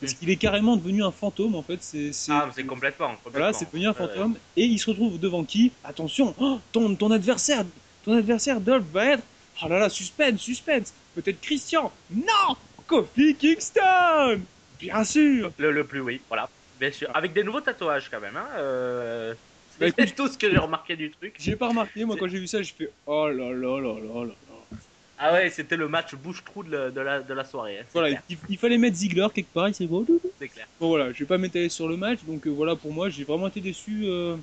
Parce 0.00 0.14
qu'il 0.14 0.30
est 0.30 0.36
carrément 0.36 0.76
devenu 0.78 1.04
un 1.04 1.10
fantôme, 1.10 1.54
en 1.54 1.62
fait. 1.62 1.78
C'est, 1.82 2.10
Ah, 2.30 2.48
c'est 2.54 2.64
complètement. 2.64 3.08
complètement. 3.08 3.32
voilà, 3.32 3.52
c'est 3.52 3.66
devenu 3.66 3.86
un 3.86 3.90
ouais. 3.90 3.96
fantôme. 3.96 4.36
Et 4.56 4.64
il 4.64 4.78
se 4.78 4.88
retrouve 4.88 5.18
devant 5.20 5.44
qui? 5.44 5.72
Attention, 5.84 6.34
oh, 6.40 6.58
ton, 6.72 6.94
ton 6.94 7.10
adversaire, 7.10 7.64
ton 8.04 8.16
adversaire 8.16 8.60
Dolph 8.60 8.86
va 8.92 9.12
être. 9.12 9.22
Oh 9.62 9.68
là 9.68 9.78
là, 9.78 9.90
suspense, 9.90 10.40
suspense. 10.40 10.94
Peut-être 11.14 11.40
Christian. 11.42 11.92
Non 12.10 12.56
Kofi 12.90 13.34
Kingston 13.36 14.40
Bien 14.80 15.04
sûr 15.04 15.52
Le, 15.58 15.70
le 15.70 15.86
plus 15.86 16.00
oui, 16.00 16.20
voilà. 16.28 16.50
Bien 16.80 16.90
sûr. 16.90 17.08
Avec 17.14 17.32
des 17.32 17.44
nouveaux 17.44 17.60
tatouages 17.60 18.08
quand 18.10 18.20
même. 18.20 18.36
Hein. 18.36 18.48
euh, 18.56 19.34
Bah, 19.78 19.86
C'est 19.96 20.12
tout 20.16 20.26
ce 20.26 20.36
que 20.36 20.50
j'ai 20.50 20.58
remarqué 20.58 20.96
du 20.96 21.10
truc. 21.12 21.36
j'ai 21.38 21.54
pas 21.54 21.68
remarqué, 21.68 22.04
moi 22.04 22.16
quand 22.18 22.26
j'ai 22.26 22.40
vu 22.40 22.48
ça, 22.48 22.60
j'ai 22.62 22.72
fait 22.72 22.90
oh 23.06 23.28
là 23.28 23.52
là 23.52 23.80
là 23.80 24.00
là 24.00 24.24
là. 24.24 24.34
Ah 25.22 25.34
ouais, 25.34 25.50
c'était 25.50 25.76
le 25.76 25.86
match 25.86 26.14
bouche-trou 26.14 26.64
de, 26.64 26.70
la- 26.70 26.90
de 26.90 27.00
la, 27.00 27.20
de 27.20 27.34
la 27.34 27.44
soirée. 27.44 27.78
hein, 27.78 27.84
c'est 27.86 27.92
Voilà, 27.92 28.18
il, 28.28 28.38
il 28.48 28.58
fallait 28.58 28.78
mettre 28.78 28.96
Ziggler 28.96 29.26
quelque 29.34 29.52
part, 29.52 29.68
il 29.68 29.74
s'est 29.74 29.86
bon. 29.86 30.04
c'est 30.40 30.48
clair. 30.48 30.66
Bon 30.80 30.88
voilà, 30.88 31.12
je 31.12 31.18
vais 31.20 31.26
pas 31.26 31.38
m'étaler 31.38 31.68
sur 31.68 31.86
le 31.88 31.96
match, 31.96 32.20
donc 32.26 32.46
euh, 32.46 32.50
voilà 32.50 32.74
pour 32.74 32.92
moi 32.92 33.08
j'ai 33.10 33.24
vraiment 33.24 33.48
été 33.48 33.60
déçu 33.60 34.04
euh, 34.06 34.36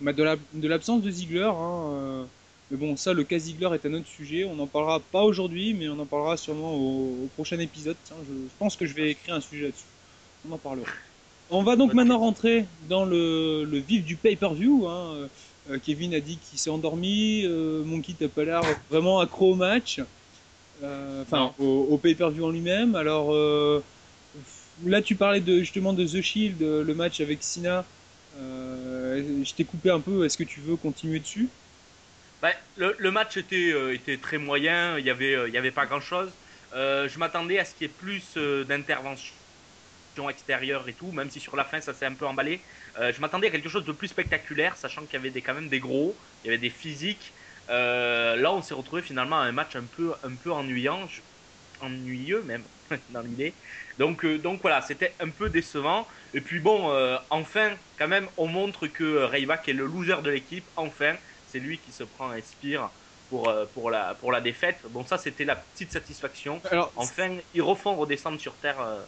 bah, 0.00 0.12
de 0.12 0.22
la- 0.22 0.36
de 0.54 0.68
l'absence 0.68 1.02
de 1.02 1.10
Ziggler. 1.10 1.42
Hein, 1.42 1.90
euh, 1.92 2.24
mais 2.70 2.76
bon, 2.76 2.96
ça 2.96 3.12
le 3.12 3.22
cas 3.24 3.36
est 3.36 3.86
un 3.86 3.94
autre 3.94 4.08
sujet, 4.08 4.44
on 4.44 4.56
n'en 4.56 4.66
parlera 4.66 5.00
pas 5.00 5.22
aujourd'hui, 5.22 5.72
mais 5.74 5.88
on 5.88 5.98
en 6.00 6.06
parlera 6.06 6.36
sûrement 6.36 6.74
au, 6.74 7.24
au 7.24 7.28
prochain 7.34 7.58
épisode. 7.58 7.96
Tiens, 8.04 8.16
je, 8.28 8.34
je 8.34 8.54
pense 8.58 8.76
que 8.76 8.86
je 8.86 8.94
vais 8.94 9.10
écrire 9.10 9.34
un 9.34 9.40
sujet 9.40 9.66
là-dessus. 9.66 9.84
On 10.48 10.52
en 10.52 10.58
parlera. 10.58 10.90
On 11.50 11.62
va 11.62 11.76
donc 11.76 11.94
maintenant 11.94 12.18
rentrer 12.18 12.64
dans 12.88 13.04
le, 13.04 13.64
le 13.64 13.78
vif 13.78 14.04
du 14.04 14.16
pay-per-view. 14.16 14.88
Hein. 14.88 15.14
Euh, 15.14 15.26
euh, 15.70 15.78
Kevin 15.84 16.12
a 16.14 16.20
dit 16.20 16.38
qu'il 16.38 16.58
s'est 16.58 16.70
endormi, 16.70 17.42
euh, 17.44 17.84
Monkey 17.84 18.14
t'as 18.18 18.28
pas 18.28 18.44
l'air 18.44 18.62
vraiment 18.90 19.20
accro 19.20 19.52
au 19.52 19.54
match, 19.54 20.00
Euh, 20.82 21.22
enfin 21.22 21.54
au, 21.58 21.86
au 21.90 21.96
pay-per-view 21.98 22.44
en 22.44 22.50
lui-même. 22.50 22.94
Alors 22.96 23.32
Là, 24.84 25.00
tu 25.00 25.14
parlais 25.14 25.40
de, 25.40 25.60
justement 25.60 25.94
de 25.94 26.04
The 26.04 26.20
Shield, 26.20 26.60
le 26.60 26.94
match 26.94 27.20
avec 27.20 27.42
Sina. 27.42 27.84
Je 28.38 29.54
t'ai 29.54 29.64
coupé 29.64 29.88
un 29.90 30.00
peu. 30.00 30.24
Est-ce 30.26 30.36
que 30.36 30.44
tu 30.44 30.60
veux 30.60 30.76
continuer 30.76 31.18
dessus? 31.20 31.48
Bah, 32.42 32.50
le, 32.76 33.10
match 33.10 33.36
était, 33.38 33.72
euh, 33.72 33.94
était 33.94 34.18
très 34.18 34.36
moyen, 34.36 34.98
il 34.98 35.04
n'y 35.04 35.10
avait, 35.10 35.34
euh, 35.34 35.50
avait 35.56 35.70
pas 35.70 35.86
grand-chose. 35.86 36.30
Euh, 36.74 37.08
je 37.08 37.18
m'attendais 37.18 37.58
à 37.58 37.64
ce 37.64 37.74
qu'il 37.74 37.86
y 37.86 37.90
ait 37.90 37.94
plus 37.98 38.22
euh, 38.36 38.64
d'intervention 38.64 39.32
extérieure 40.28 40.86
et 40.88 40.92
tout, 40.92 41.12
même 41.12 41.30
si 41.30 41.40
sur 41.40 41.56
la 41.56 41.64
fin 41.64 41.80
ça 41.80 41.94
s'est 41.94 42.06
un 42.06 42.14
peu 42.14 42.26
emballé. 42.26 42.60
Je 42.98 43.20
m'attendais 43.20 43.48
à 43.48 43.50
quelque 43.50 43.68
chose 43.68 43.84
de 43.84 43.92
plus 43.92 44.08
spectaculaire, 44.08 44.74
sachant 44.78 45.02
qu'il 45.02 45.12
y 45.12 45.16
avait 45.16 45.40
quand 45.42 45.52
même 45.52 45.68
des 45.68 45.80
gros, 45.80 46.16
il 46.42 46.46
y 46.46 46.48
avait 46.48 46.58
des 46.58 46.70
physiques. 46.70 47.34
Là, 47.68 48.50
on 48.54 48.62
s'est 48.62 48.72
retrouvé 48.72 49.02
finalement 49.02 49.38
à 49.38 49.44
un 49.44 49.52
match 49.52 49.76
un 49.76 49.84
peu, 49.84 50.14
un 50.24 50.50
ennuyant, 50.50 51.06
ennuyeux 51.82 52.42
même 52.46 52.62
dans 53.10 53.20
l'idée. 53.20 53.52
Donc, 53.98 54.24
voilà, 54.62 54.80
c'était 54.80 55.12
un 55.20 55.28
peu 55.28 55.50
décevant. 55.50 56.08
Et 56.32 56.40
puis 56.40 56.58
bon, 56.58 56.90
enfin, 57.28 57.72
quand 57.98 58.08
même, 58.08 58.28
on 58.38 58.46
montre 58.46 58.86
que 58.86 59.24
Ryback 59.24 59.68
est 59.68 59.74
le 59.74 59.84
loser 59.84 60.22
de 60.22 60.30
l'équipe. 60.30 60.64
Enfin, 60.76 61.16
c'est 61.56 61.60
lui 61.60 61.78
qui 61.78 61.92
se 61.92 62.04
prend 62.04 62.30
un 62.30 62.40
spire 62.42 62.90
pour, 63.30 63.48
euh, 63.48 63.64
pour, 63.66 63.90
la, 63.90 64.14
pour 64.14 64.30
la 64.30 64.40
défaite. 64.42 64.76
Bon, 64.90 65.04
ça, 65.06 65.16
c'était 65.16 65.44
la 65.44 65.56
petite 65.56 65.90
satisfaction. 65.90 66.60
Alors, 66.70 66.92
Enfin, 66.96 67.38
ils 67.54 67.62
refont 67.62 67.96
redescendre 67.96 68.38
sur 68.38 68.52
terre. 68.56 68.80
euh, 68.80 69.00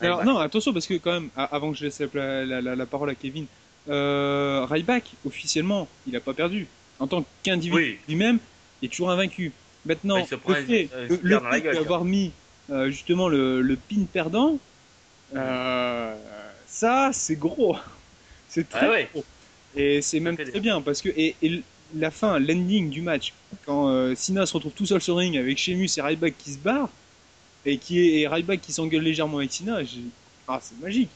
alors 0.00 0.24
non, 0.24 0.38
attention 0.38 0.72
parce 0.72 0.86
que 0.86 0.94
quand 0.94 1.12
même, 1.12 1.30
avant 1.36 1.72
que 1.72 1.76
je 1.78 1.84
laisse 1.84 2.00
la, 2.14 2.60
la- 2.60 2.86
parole 2.86 3.10
à 3.10 3.14
Kevin, 3.14 3.46
euh, 3.88 4.64
Ryback 4.70 5.10
officiellement, 5.26 5.88
il 6.06 6.14
a 6.16 6.20
pas 6.20 6.34
perdu. 6.34 6.66
En 7.00 7.06
tant 7.06 7.24
qu'individu 7.42 7.76
Oui. 7.76 7.98
lui-même, 8.08 8.38
il 8.80 8.86
est 8.86 8.90
toujours 8.90 9.10
invaincu. 9.10 9.52
Maintenant, 9.84 10.28
le 10.46 10.54
fait, 10.54 10.88
un 10.94 11.08
le, 11.08 11.18
le 11.22 11.38
fait 11.50 11.72
d'avoir 11.72 12.04
mis 12.04 12.32
euh, 12.70 12.90
justement 12.90 13.28
le, 13.28 13.60
le 13.60 13.76
pin 13.76 14.04
perdant, 14.12 14.58
euh, 15.36 16.16
ça 16.66 17.10
c'est 17.12 17.36
gros. 17.36 17.76
C'est 18.50 18.66
très 18.68 18.86
Ah 18.86 18.90
ouais. 18.90 19.10
gros. 19.12 19.24
Et 19.78 20.02
c'est 20.02 20.20
même 20.20 20.36
très 20.36 20.60
bien 20.60 20.80
parce 20.82 21.00
que 21.02 21.08
et, 21.10 21.36
et 21.42 21.62
la 21.94 22.10
fin, 22.10 22.38
l'ending 22.38 22.90
du 22.90 23.00
match, 23.00 23.32
quand 23.64 23.88
euh, 23.90 24.14
Sina 24.14 24.44
se 24.46 24.52
retrouve 24.54 24.72
tout 24.72 24.86
seul 24.86 25.00
sur 25.00 25.14
le 25.14 25.20
ring 25.20 25.36
avec 25.38 25.56
Sheamus 25.58 25.88
et 25.96 26.02
Ryback 26.02 26.34
qui 26.38 26.52
se 26.52 26.58
barrent 26.58 26.90
et 27.64 27.78
qui 27.78 28.00
est 28.00 28.20
et 28.20 28.28
Ryback 28.28 28.60
qui 28.60 28.72
s'engueule 28.72 29.02
légèrement 29.02 29.38
avec 29.38 29.52
Sina, 29.52 29.82
j'ai- 29.84 30.00
ah 30.48 30.58
c'est 30.62 30.78
magique. 30.80 31.10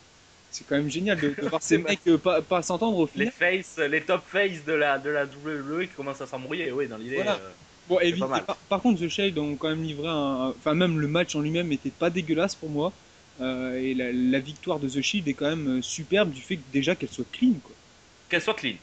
C'est 0.51 0.67
quand 0.67 0.77
même 0.77 0.91
génial 0.91 1.19
de, 1.21 1.31
de 1.31 1.49
voir 1.49 1.63
ces 1.63 1.79
mecs 1.79 2.01
euh, 2.07 2.19
pas, 2.19 2.43
pas 2.43 2.63
s'entendre 2.63 2.99
au 2.99 3.09
Les 3.17 3.31
final. 3.31 3.33
face, 3.33 3.79
les 3.79 4.03
top 4.03 4.23
face 4.27 4.65
de 4.65 4.73
la, 4.75 4.99
de 4.99 5.11
la 5.11 5.25
WWE 5.27 5.83
qui 5.89 5.95
commencent 5.95 6.21
à 6.21 6.27
s'embrouiller, 6.27 6.71
oui, 6.73 6.89
dans 6.89 6.99
l'idée. 6.99 7.17
Voilà. 7.17 7.37
euh, 7.37 7.51
Bon, 7.89 7.99
par, 8.19 8.57
par 8.69 8.81
contre, 8.83 9.01
The 9.05 9.09
Shield 9.09 9.37
ont 9.39 9.57
quand 9.57 9.69
même 9.69 9.83
livré 9.83 10.09
un. 10.09 10.55
Enfin, 10.57 10.75
même 10.75 11.01
le 11.01 11.09
match 11.09 11.35
en 11.35 11.41
lui-même 11.41 11.73
était 11.73 11.91
pas 11.91 12.11
dégueulasse 12.11 12.55
pour 12.55 12.71
moi. 12.71 12.93
Euh, 13.41 13.77
et 13.77 13.95
la, 13.95 14.13
la 14.13 14.39
victoire 14.41 14.79
de 14.79 14.89
The 14.89 15.01
Shield 15.03 15.27
est 15.27 15.35
quand 15.35 15.49
même 15.57 15.83
superbe 15.83 16.31
du 16.31 16.41
fait 16.43 16.57
que 16.59 16.63
déjà 16.73 16.95
qu'elle 16.95 17.09
soit 17.11 17.25
clean, 17.33 17.55
quoi. 17.63 17.75
Qu'elle 18.33 18.41
soit 18.43 18.55
clean. 18.55 18.77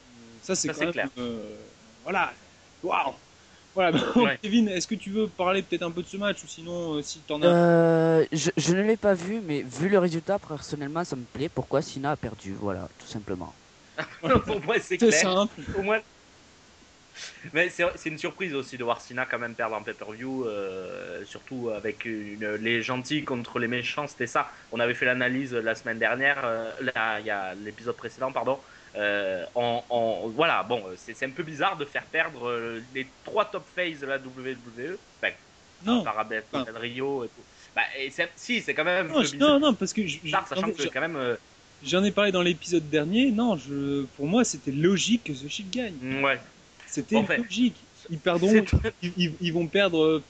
Ça, 0.44 0.54
c'est 0.56 0.68
Ça, 0.68 0.74
c'est 0.76 0.80
même. 0.86 0.94
clair. 0.94 1.10
euh, 1.18 1.40
voilà. 2.04 2.32
Waouh! 2.84 3.14
Voilà, 3.74 3.92
bon, 4.16 4.26
Ouais. 4.26 4.38
Kevin, 4.42 4.70
est-ce 4.70 4.88
que 4.88 4.94
tu 4.96 5.10
veux 5.10 5.28
parler 5.28 5.64
peut-être 5.64 5.82
un 5.82 5.90
peu 5.92 6.04
de 6.04 6.08
ce 6.08 6.18
match 6.18 6.44
ou 6.44 6.48
sinon, 6.48 6.94
euh, 6.98 7.02
si 7.02 7.20
t'en 7.22 7.42
as. 7.42 7.48
Euh, 7.48 8.26
je, 8.32 8.52
je 8.56 8.74
ne 8.76 8.84
l'ai 8.84 8.96
pas 8.98 9.16
vu, 9.16 9.42
mais 9.42 9.62
vu 9.64 9.90
le 9.90 9.98
résultat, 9.98 10.38
personnellement, 10.38 11.04
ça 11.04 11.16
me 11.16 11.24
plaît. 11.24 11.50
Pourquoi 11.50 11.82
Sina 11.82 12.12
a 12.12 12.16
perdu 12.16 12.54
Voilà, 12.54 12.88
tout 13.00 13.08
simplement. 13.08 13.54
Pour 14.46 14.62
moi, 14.62 14.76
c'est 14.76 14.82
C'est 14.90 14.98
clair. 15.00 15.14
simple. 15.20 15.62
Au 15.76 15.82
moins. 15.82 16.00
Mais 17.54 17.70
c'est 17.70 18.10
une 18.10 18.18
surprise 18.20 18.54
aussi 18.54 18.78
de 18.78 18.84
voir 18.84 19.02
Sina 19.02 19.26
quand 19.26 19.40
même 19.40 19.56
perdre 19.56 19.76
en 19.76 19.82
pay-per-view, 19.84 20.46
euh, 20.46 21.26
surtout 21.26 21.70
avec 21.76 22.06
une, 22.06 22.56
les 22.62 22.82
gentils 22.82 23.24
contre 23.26 23.60
les 23.60 23.68
méchants, 23.68 24.08
c'était 24.08 24.28
ça. 24.28 24.50
On 24.72 24.80
avait 24.80 24.94
fait 24.94 25.06
l'analyse 25.06 25.54
la 25.54 25.76
semaine 25.76 26.00
dernière, 26.00 26.40
euh, 26.46 26.72
là, 26.96 27.20
il 27.20 27.26
y 27.26 27.30
a 27.32 27.56
l'épisode 27.56 27.96
précédent, 27.98 28.32
pardon. 28.32 28.58
Euh, 28.96 29.46
en, 29.56 29.84
en- 29.90 30.28
voilà, 30.30 30.64
bon, 30.64 30.84
c'est 30.98 31.14
c'est 31.16 31.26
un 31.26 31.30
peu 31.32 31.44
bizarre 31.44 31.78
de 31.78 31.86
faire 31.86 32.04
perdre 32.06 32.48
euh, 32.50 32.82
les 32.96 33.06
trois 33.24 33.46
top 33.46 33.64
phases 33.76 34.00
de 34.00 34.08
la 34.08 34.18
WWE, 34.18 34.98
enfin, 35.22 35.34
Non. 35.86 36.04
par 36.04 36.18
Abel, 36.20 36.44
Enfin. 36.52 36.64
Del 36.64 36.78
Rio 36.78 37.24
et 37.24 37.28
tout. 37.28 37.44
Bah, 37.76 37.84
et 38.00 38.12
si, 38.36 38.62
c'est 38.62 38.74
quand 38.74 38.84
même 38.84 39.06
un 39.06 39.10
Non, 39.10 39.20
peu 39.20 39.26
je- 39.28 39.32
bizarre, 39.34 39.60
non, 39.60 39.68
non, 39.68 39.74
parce 39.76 39.94
que 39.94 40.06
je- 40.08 40.20
bizarre, 40.20 40.48
sachant 40.48 40.72
que 40.72 40.88
quand 40.88 41.02
même. 41.02 41.16
euh, 41.16 41.36
j'en 41.86 42.04
ai 42.04 42.12
parlé 42.12 42.32
dans 42.32 42.42
l'épisode 42.42 42.90
dernier. 42.90 43.30
Non, 43.32 43.58
je, 43.58 44.06
pour 44.18 44.26
moi, 44.26 44.44
c'était 44.44 44.72
logique 44.72 45.26
que 45.26 45.34
The 45.34 45.48
Shield 45.48 45.70
gagne. 45.72 46.24
ouais. 46.24 46.40
C'était 46.88 47.16
En 47.18 47.24
fait, 47.26 47.38
logique. 47.38 47.76
Ils 48.10 48.18
perdront, 48.18 48.52
ils, 49.04 49.14
ils- 49.18 49.34
ils 49.40 49.54
vont 49.54 49.68
perdre. 49.68 50.04
euh, 50.04 50.24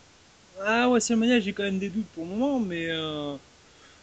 Ah 0.62 0.88
ouais, 0.90 0.96
WrestleMania, 1.00 1.40
j'ai 1.40 1.54
quand 1.54 1.64
même 1.64 1.80
des 1.80 1.88
doutes 1.88 2.08
pour 2.08 2.26
le 2.26 2.32
moment, 2.32 2.60
mais. 2.60 2.90
Euh... 2.90 3.38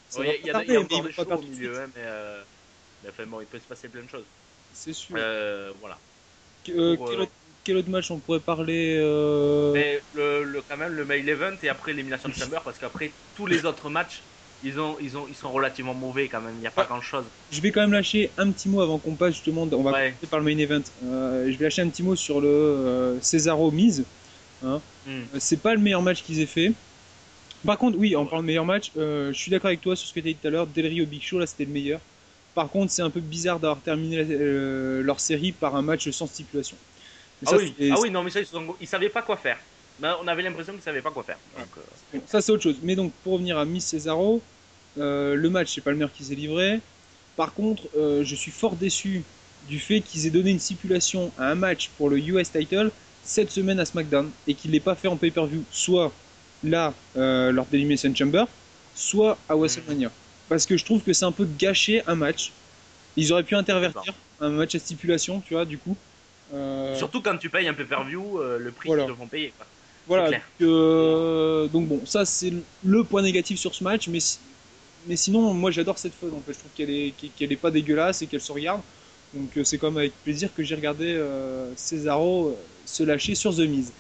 ça 0.08 0.20
Ouais, 0.20 0.38
Il 0.40 0.40
y, 0.40 0.44
il 0.44 0.48
y 0.48 0.52
tarder, 0.52 0.76
a 0.76 0.80
encore 0.80 1.02
des 1.02 1.12
choses 1.12 1.26
au 1.30 1.42
milieu, 1.42 1.78
hein, 1.78 1.86
mais, 1.94 2.00
euh, 2.02 2.42
enfin, 3.06 3.26
bon, 3.26 3.42
il 3.42 3.46
peut 3.46 3.58
se 3.58 3.66
passer 3.66 3.90
plein 3.90 4.02
de 4.02 4.08
choses. 4.08 4.25
C'est 4.78 4.92
sûr. 4.92 5.16
Euh, 5.18 5.73
voilà. 5.80 5.99
Euh, 6.68 6.97
pour, 6.97 7.09
quel, 7.09 7.18
euh, 7.18 7.23
autre, 7.23 7.33
quel 7.64 7.76
autre 7.78 7.88
match 7.88 8.11
on 8.11 8.18
pourrait 8.18 8.40
parler 8.40 8.97
euh, 9.00 9.73
Mais 9.73 10.02
le, 10.14 10.42
le- 10.45 10.62
quand 10.68 10.76
même 10.76 10.92
le 10.92 11.04
main 11.04 11.14
event 11.26 11.56
et 11.62 11.68
après 11.68 11.92
l'élimination 11.92 12.28
de 12.28 12.35
Chamber 12.35 12.59
parce 12.64 12.78
qu'après 12.78 13.12
tous 13.37 13.47
les 13.47 13.64
autres 13.64 13.88
matchs 13.88 14.21
ils 14.64 14.78
ont 14.80 14.97
ils 15.00 15.16
ont 15.16 15.26
ils 15.28 15.35
sont 15.35 15.52
relativement 15.52 15.95
mauvais 15.95 16.26
quand 16.28 16.40
même 16.40 16.54
il 16.56 16.61
n'y 16.61 16.66
a 16.66 16.73
pas 16.73 16.83
Ouais. 16.83 16.88
grand 16.88 17.00
chose 17.00 17.25
Je 17.52 17.61
vais 17.61 17.71
quand 17.71 17.83
même 17.83 17.92
lâcher 17.92 18.30
un 18.37 18.50
petit 18.50 18.68
mot 18.68 18.80
avant 18.83 18.99
qu'on 18.99 19.14
passe 19.14 19.35
justement. 19.35 19.62
On 19.62 19.83
va 19.83 19.92
Ouais. 19.92 20.09
commencer 20.11 20.26
par 20.28 20.40
le 20.40 20.45
main 20.45 20.59
event. 20.59 20.83
Euh, 21.04 21.50
je 21.50 21.56
vais 21.56 21.64
lâcher 21.64 21.83
un 21.83 21.88
petit 21.88 22.02
mot 22.02 22.16
sur 22.16 22.40
le 22.40 23.18
Cesaro 23.23 23.71
Miz. 23.71 24.04
Hein. 24.64 24.80
Euh, 25.09 25.23
C'est 25.38 25.62
pas 25.62 25.75
le 25.75 25.80
meilleur 25.80 26.02
match 26.02 26.23
qu'ils 26.25 26.40
aient 26.40 26.47
fait. 26.47 26.73
Par 27.64 27.78
contre, 27.78 27.97
oui, 27.97 28.16
en 28.16 28.25
parlant 28.26 28.42
de 28.42 28.47
meilleur 28.47 28.64
match, 28.64 28.90
je 28.97 29.30
suis 29.33 29.50
d'accord 29.52 29.68
avec 29.68 29.80
toi 29.80 29.95
sur 29.97 30.09
ce 30.09 30.12
que 30.14 30.21
tu 30.21 30.28
as 30.28 30.33
dit 30.33 30.37
tout 30.37 30.49
à 30.49 30.50
l'heure. 30.50 30.66
Del 30.66 30.87
Rio 30.87 31.06
Big 31.06 31.23
Show, 31.23 31.38
là, 31.38 31.47
c'était 31.47 31.64
le 31.64 31.73
meilleur. 31.73 32.00
Par 32.56 32.70
contre, 32.70 32.90
c'est 32.90 33.02
un 33.02 33.10
peu 33.10 33.20
bizarre 33.20 33.60
d'avoir 33.60 33.80
terminé 33.82 34.16
euh, 34.18 35.02
leur 35.02 35.20
série 35.20 35.52
par 35.52 35.76
un 35.76 35.82
match 35.82 36.08
sans 36.10 36.26
stipulation. 36.26 36.76
Ah 37.44 37.50
ça, 37.50 37.56
oui 37.58 37.75
c'est- 37.78 37.90
ah 37.92 38.00
oui 38.00 38.10
non 38.10 38.22
mais 38.25 38.30
ça 38.30 38.40
ils, 38.40 38.46
sont- 38.46 38.75
ils 38.80 38.88
savaient 38.88 39.10
pas 39.10 39.22
quoi 39.22 39.36
faire 39.36 39.58
Mais 40.00 40.08
on 40.22 40.26
avait 40.26 40.42
l'impression 40.42 40.72
qu'ils 40.72 40.82
savaient 40.82 41.02
pas 41.02 41.10
quoi 41.10 41.22
faire 41.22 41.38
Donc, 41.56 41.66
euh, 41.76 41.82
Bon, 42.14 42.22
ça 42.26 42.40
c'est 42.40 42.52
autre 42.52 42.62
chose. 42.62 42.78
Mais 42.82 42.96
donc 42.96 43.12
pour 43.22 43.34
revenir 43.34 43.58
à 43.58 43.66
Miss 43.66 43.84
Cesaro, 43.86 44.42
euh, 44.98 45.34
le 45.34 45.50
match 45.50 45.75
c'est 45.75 45.82
pas 45.82 45.90
le 45.90 45.96
meilleur 45.98 46.12
qu'ils 46.12 46.32
aient 46.32 46.36
livré. 46.36 46.80
Par 47.36 47.52
contre, 47.52 47.82
je 47.94 48.34
suis 48.34 48.50
fort 48.50 48.75
déçu 48.76 49.22
du 49.68 49.78
fait 49.78 50.00
qu'ils 50.00 50.26
aient 50.26 50.30
donné 50.30 50.50
une 50.50 50.58
stipulation 50.58 51.30
à 51.38 51.50
un 51.50 51.54
match 51.54 51.90
pour 51.98 52.08
le 52.08 52.18
US 52.18 52.50
Title 52.50 52.90
cette 53.22 53.50
semaine 53.50 53.78
à 53.80 53.84
SmackDown 53.84 54.30
et 54.46 54.54
qu'ils 54.54 54.70
l'aient 54.70 54.80
pas 54.80 54.94
fait 54.94 55.08
en 55.08 55.16
pay-per-view, 55.16 55.62
soit 55.70 56.10
là 56.64 56.94
lors 57.14 57.66
d'Elimination 57.66 58.14
Chamber, 58.14 58.44
soit 58.94 59.36
à 59.48 59.54
WrestleMania. 59.54 60.10
Parce 60.48 60.66
que 60.66 60.76
je 60.76 60.84
trouve 60.84 61.02
que 61.02 61.12
c'est 61.12 61.24
un 61.24 61.32
peu 61.32 61.46
gâché 61.58 62.02
un 62.06 62.14
match. 62.14 62.52
Ils 63.16 63.32
auraient 63.32 63.42
pu 63.42 63.54
intervertir 63.54 64.14
un 64.40 64.50
match 64.50 64.74
à 64.74 64.78
stipulation, 64.78 65.40
tu 65.40 65.54
vois, 65.54 65.64
du 65.64 65.78
coup. 65.78 65.96
Euh, 66.54 66.94
surtout 66.96 67.20
quand 67.22 67.36
tu 67.38 67.48
payes 67.50 67.66
un 67.66 67.74
pay-per-view 67.74 68.38
euh, 68.40 68.58
le 68.58 68.70
prix 68.70 68.86
Voilà. 68.88 69.04
qu'ils 69.04 69.12
te 69.14 69.18
font 69.18 69.26
payer 69.26 69.52
quoi. 69.56 69.66
Voilà, 70.06 70.28
clair. 70.28 70.42
donc, 70.60 70.68
euh, 70.68 71.66
donc 71.66 71.88
bon, 71.88 72.00
ça 72.06 72.24
c'est 72.24 72.52
le 72.84 73.02
point 73.02 73.22
négatif 73.22 73.58
sur 73.58 73.74
ce 73.74 73.82
match, 73.82 74.06
mais, 74.06 74.20
si- 74.20 74.38
mais 75.08 75.16
sinon, 75.16 75.52
moi 75.52 75.72
j'adore 75.72 75.98
cette 75.98 76.14
fun 76.14 76.28
en 76.28 76.40
fait. 76.46 76.52
Je 76.52 76.58
trouve 76.60 76.70
qu'elle 76.76 76.90
est, 76.90 77.12
qu'elle 77.36 77.50
est 77.50 77.56
pas 77.56 77.72
dégueulasse 77.72 78.22
et 78.22 78.28
qu'elle 78.28 78.40
se 78.40 78.52
regarde. 78.52 78.80
Donc 79.34 79.50
c'est 79.64 79.78
comme 79.78 79.96
avec 79.98 80.12
plaisir 80.22 80.50
que 80.54 80.62
j'ai 80.62 80.76
regardé 80.76 81.20
Cesaro 81.74 82.56
se 82.84 83.02
lâcher 83.02 83.34
sur 83.34 83.54
The 83.54 83.60
Miz. 83.60 83.92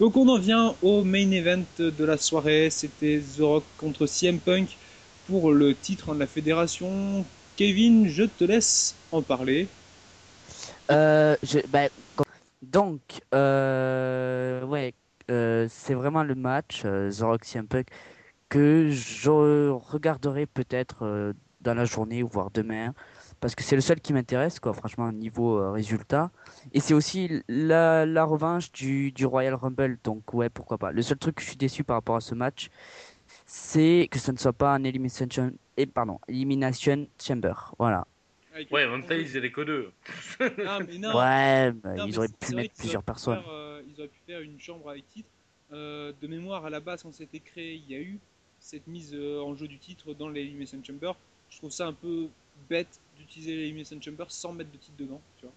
Donc 0.00 0.16
on 0.16 0.26
en 0.28 0.38
vient 0.38 0.74
au 0.80 1.04
main 1.04 1.30
event 1.30 1.62
de 1.78 2.04
la 2.04 2.16
soirée. 2.16 2.70
C'était 2.70 3.20
The 3.36 3.40
Rock 3.42 3.64
contre 3.76 4.06
CM 4.06 4.38
Punk 4.38 4.68
pour 5.32 5.50
le 5.50 5.74
titre 5.74 6.12
de 6.12 6.20
la 6.20 6.26
fédération. 6.26 7.24
Kevin, 7.56 8.06
je 8.06 8.24
te 8.24 8.44
laisse 8.44 8.94
en 9.12 9.22
parler. 9.22 9.66
Euh, 10.90 11.34
com- 12.16 12.26
donc, 12.60 13.00
euh, 13.32 14.62
ouais, 14.66 14.92
euh, 15.30 15.66
c'est 15.70 15.94
vraiment 15.94 16.22
le 16.22 16.34
match 16.34 16.82
The 16.82 17.42
CM 17.42 17.66
Punk 17.66 17.86
que 18.50 18.90
je 18.90 19.70
regarderai 19.70 20.44
peut-être 20.44 21.32
dans 21.62 21.74
la 21.74 21.86
journée 21.86 22.22
ou 22.22 22.28
voire 22.28 22.50
demain 22.50 22.92
parce 23.40 23.54
que 23.54 23.62
c'est 23.62 23.74
le 23.74 23.80
seul 23.80 24.00
qui 24.00 24.12
m'intéresse, 24.12 24.60
quoi, 24.60 24.74
franchement, 24.74 25.10
niveau 25.10 25.72
résultat. 25.72 26.30
Et 26.74 26.80
c'est 26.80 26.92
aussi 26.92 27.42
la, 27.48 28.04
la 28.04 28.24
revanche 28.24 28.70
du, 28.70 29.12
du 29.12 29.24
Royal 29.24 29.54
Rumble, 29.54 29.96
donc 30.04 30.34
ouais, 30.34 30.50
pourquoi 30.50 30.76
pas. 30.76 30.92
Le 30.92 31.00
seul 31.00 31.16
truc 31.16 31.36
que 31.36 31.42
je 31.42 31.48
suis 31.48 31.56
déçu 31.56 31.84
par 31.84 31.96
rapport 31.96 32.16
à 32.16 32.20
ce 32.20 32.34
match, 32.34 32.68
c'est 33.54 34.08
que 34.10 34.18
ce 34.18 34.32
ne 34.32 34.38
soit 34.38 34.54
pas 34.54 34.74
un 34.76 34.82
Elimination, 34.84 35.52
et 35.76 35.84
pardon, 35.84 36.18
Elimination 36.26 37.06
Chamber. 37.22 37.52
Voilà. 37.78 38.06
Ouais, 38.70 38.86
en 38.86 38.92
même 38.92 39.04
temps, 39.04 39.14
ils 39.14 39.36
étaient 39.36 39.52
que 39.52 39.60
deux. 39.60 39.92
Ah, 40.66 40.78
mais 40.80 40.96
non. 40.96 41.14
Ouais, 41.14 41.70
bah, 41.72 41.94
Non, 41.94 42.06
ils 42.06 42.12
mais 42.12 42.18
auraient 42.18 42.28
pu 42.40 42.54
mettre 42.54 42.74
plusieurs 42.74 43.02
personnes. 43.02 43.42
faire, 43.42 43.52
euh, 43.52 43.82
ils 43.86 44.00
auraient 44.00 44.08
pu 44.08 44.20
faire 44.26 44.40
une 44.40 44.58
chambre 44.58 44.88
avec 44.88 45.06
titre. 45.10 45.28
Euh, 45.70 46.14
de 46.20 46.26
mémoire, 46.26 46.64
à 46.64 46.70
la 46.70 46.80
base, 46.80 47.02
quand 47.02 47.12
c'était 47.12 47.40
créé, 47.40 47.74
il 47.74 47.90
y 47.90 47.94
a 47.94 48.00
eu 48.00 48.18
cette 48.58 48.86
mise 48.86 49.12
euh, 49.14 49.42
en 49.42 49.54
jeu 49.54 49.68
du 49.68 49.78
titre 49.78 50.14
dans 50.14 50.30
l'Elimination 50.30 50.78
Chamber. 50.82 51.12
Je 51.50 51.58
trouve 51.58 51.70
ça 51.70 51.86
un 51.86 51.92
peu 51.92 52.28
bête 52.70 53.00
d'utiliser 53.18 53.54
l'Elimination 53.54 54.00
Chamber 54.00 54.24
sans 54.28 54.54
mettre 54.54 54.70
de 54.70 54.78
titre 54.78 54.96
dedans. 54.98 55.20
Tu 55.36 55.44
vois. 55.44 55.54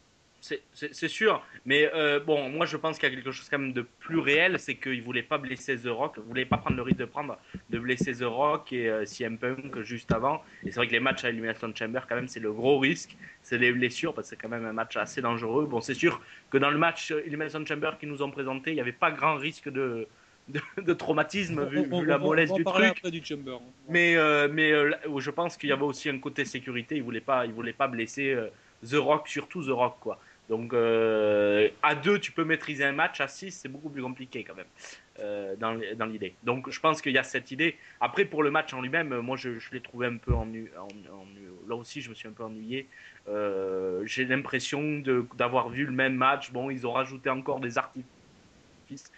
C'est- 0.74 1.08
sûr, 1.08 1.42
mais 1.66 1.90
euh, 1.96 2.20
bon, 2.20 2.50
moi 2.50 2.66
je 2.66 2.78
pense 2.78 3.00
qu'il 3.00 3.10
y 3.10 3.12
a 3.12 3.16
quelque 3.16 3.32
chose 3.32 3.48
quand 3.50 3.58
même 3.58 3.74
de 3.74 3.82
plus 3.82 4.20
réel, 4.20 4.60
c'est 4.60 4.76
qu'ils 4.76 5.02
voulaient 5.02 5.24
pas 5.24 5.38
blesser 5.40 5.76
The 5.78 5.88
Rock, 5.88 6.16
ils 6.18 6.24
voulaient 6.24 6.46
pas 6.46 6.58
prendre 6.58 6.76
le 6.76 6.84
risque 6.84 7.00
de 7.00 7.06
prendre 7.06 7.38
de 7.70 7.80
blesser 7.80 8.14
The 8.14 8.24
Rock 8.26 8.72
et 8.72 8.88
euh, 8.90 9.06
CM 9.06 9.38
Punk 9.38 9.82
juste 9.82 10.12
avant. 10.12 10.44
Et 10.64 10.72
c'est 10.72 10.76
vrai 10.76 10.88
que 10.88 10.92
les 10.92 11.00
matchs 11.00 11.24
à 11.26 11.30
Elimination 11.30 11.72
Chamber, 11.74 12.02
quand 12.08 12.16
même, 12.16 12.28
c'est 12.28 12.40
le 12.40 12.52
gros 12.54 12.78
risque, 12.78 13.16
c'est 13.42 13.58
les 13.58 13.72
blessures 13.72 14.14
parce 14.14 14.28
que 14.30 14.36
c'est 14.36 14.42
quand 14.42 14.50
même 14.50 14.66
un 14.66 14.74
match 14.74 14.96
assez 14.98 15.22
dangereux. 15.22 15.66
Bon, 15.66 15.82
c'est 15.82 15.94
sûr 15.96 16.22
que 16.52 16.58
dans 16.60 16.70
le 16.70 16.78
match 16.78 17.12
Elimination 17.12 17.66
Chamber 17.66 17.92
qu'ils 18.00 18.10
nous 18.10 18.22
ont 18.22 18.32
présenté, 18.32 18.72
il 18.72 18.76
n'y 18.76 18.82
avait 18.82 18.92
pas 18.92 19.12
grand 19.12 19.36
risque 19.38 19.70
de, 19.70 20.08
de, 20.50 20.60
de 20.82 20.94
traumatisme 20.94 21.66
vu, 21.66 21.80
On- 21.80 21.96
on- 21.96 22.02
vu 22.02 22.06
la 22.08 22.18
on 22.18 22.20
mollesse 22.20 22.54
du 22.54 22.64
truc. 22.64 22.86
après 22.98 23.10
du 23.12 23.24
Chamber. 23.26 23.58
Mais, 23.90 24.16
euh, 24.16 24.48
mais 24.52 24.72
euh, 24.72 24.92
je 25.18 25.32
pense 25.32 25.58
qu'il 25.58 25.70
y 25.70 25.74
avait 25.74 25.84
aussi 25.84 26.10
un 26.10 26.20
côté 26.20 26.46
sécurité. 26.46 26.98
Ils 26.98 27.04
voulaient 27.04 27.20
pas, 27.22 27.46
ils 27.48 27.54
voulaient 27.54 27.74
pas 27.74 27.88
blesser 27.88 28.32
euh, 28.34 28.50
The 28.88 28.96
Rock, 28.98 29.28
surtout 29.28 29.64
The 29.66 29.70
Rock, 29.72 29.98
quoi. 30.00 30.20
Donc 30.50 30.74
euh, 30.74 31.70
à 31.82 31.96
deux, 31.96 32.20
tu 32.20 32.32
peux 32.32 32.44
maîtriser 32.44 32.84
un 32.86 32.92
match. 32.92 33.20
À 33.22 33.28
6 33.28 33.52
c'est 33.52 33.70
beaucoup 33.70 33.90
plus 33.90 34.02
compliqué 34.04 34.44
quand 34.44 34.56
même 34.56 34.66
euh, 35.20 35.56
dans, 35.56 35.80
dans 35.98 36.06
l'idée. 36.06 36.36
Donc 36.44 36.70
je 36.70 36.80
pense 36.80 37.02
qu'il 37.02 37.14
y 37.14 37.18
a 37.18 37.24
cette 37.24 37.52
idée. 37.52 37.78
Après 38.00 38.26
pour 38.26 38.44
le 38.44 38.52
match 38.52 38.74
en 38.74 38.82
lui-même, 38.82 39.18
moi 39.22 39.38
je, 39.38 39.50
l'ai 39.72 39.82
trouvé 39.82 40.08
un 40.08 40.18
peu 40.18 40.34
ennu, 40.34 40.72
en- 40.80 40.88
ennu- 40.88 41.50
Là 41.68 41.76
aussi, 41.76 42.02
je 42.02 42.10
me 42.10 42.16
suis 42.16 42.28
un 42.28 42.32
peu 42.32 42.44
ennuyé. 42.44 42.88
Euh, 43.28 44.04
J'ai 44.06 44.26
l'impression 44.26 45.02
d'avoir 45.36 45.70
vu 45.70 45.86
le 45.86 45.92
même 45.92 46.16
match. 46.16 46.52
Bon, 46.52 46.70
ils 46.70 46.86
ont 46.86 46.92
rajouté 46.94 47.30
encore 47.32 47.60
des 47.60 47.78
artifices 47.80 48.06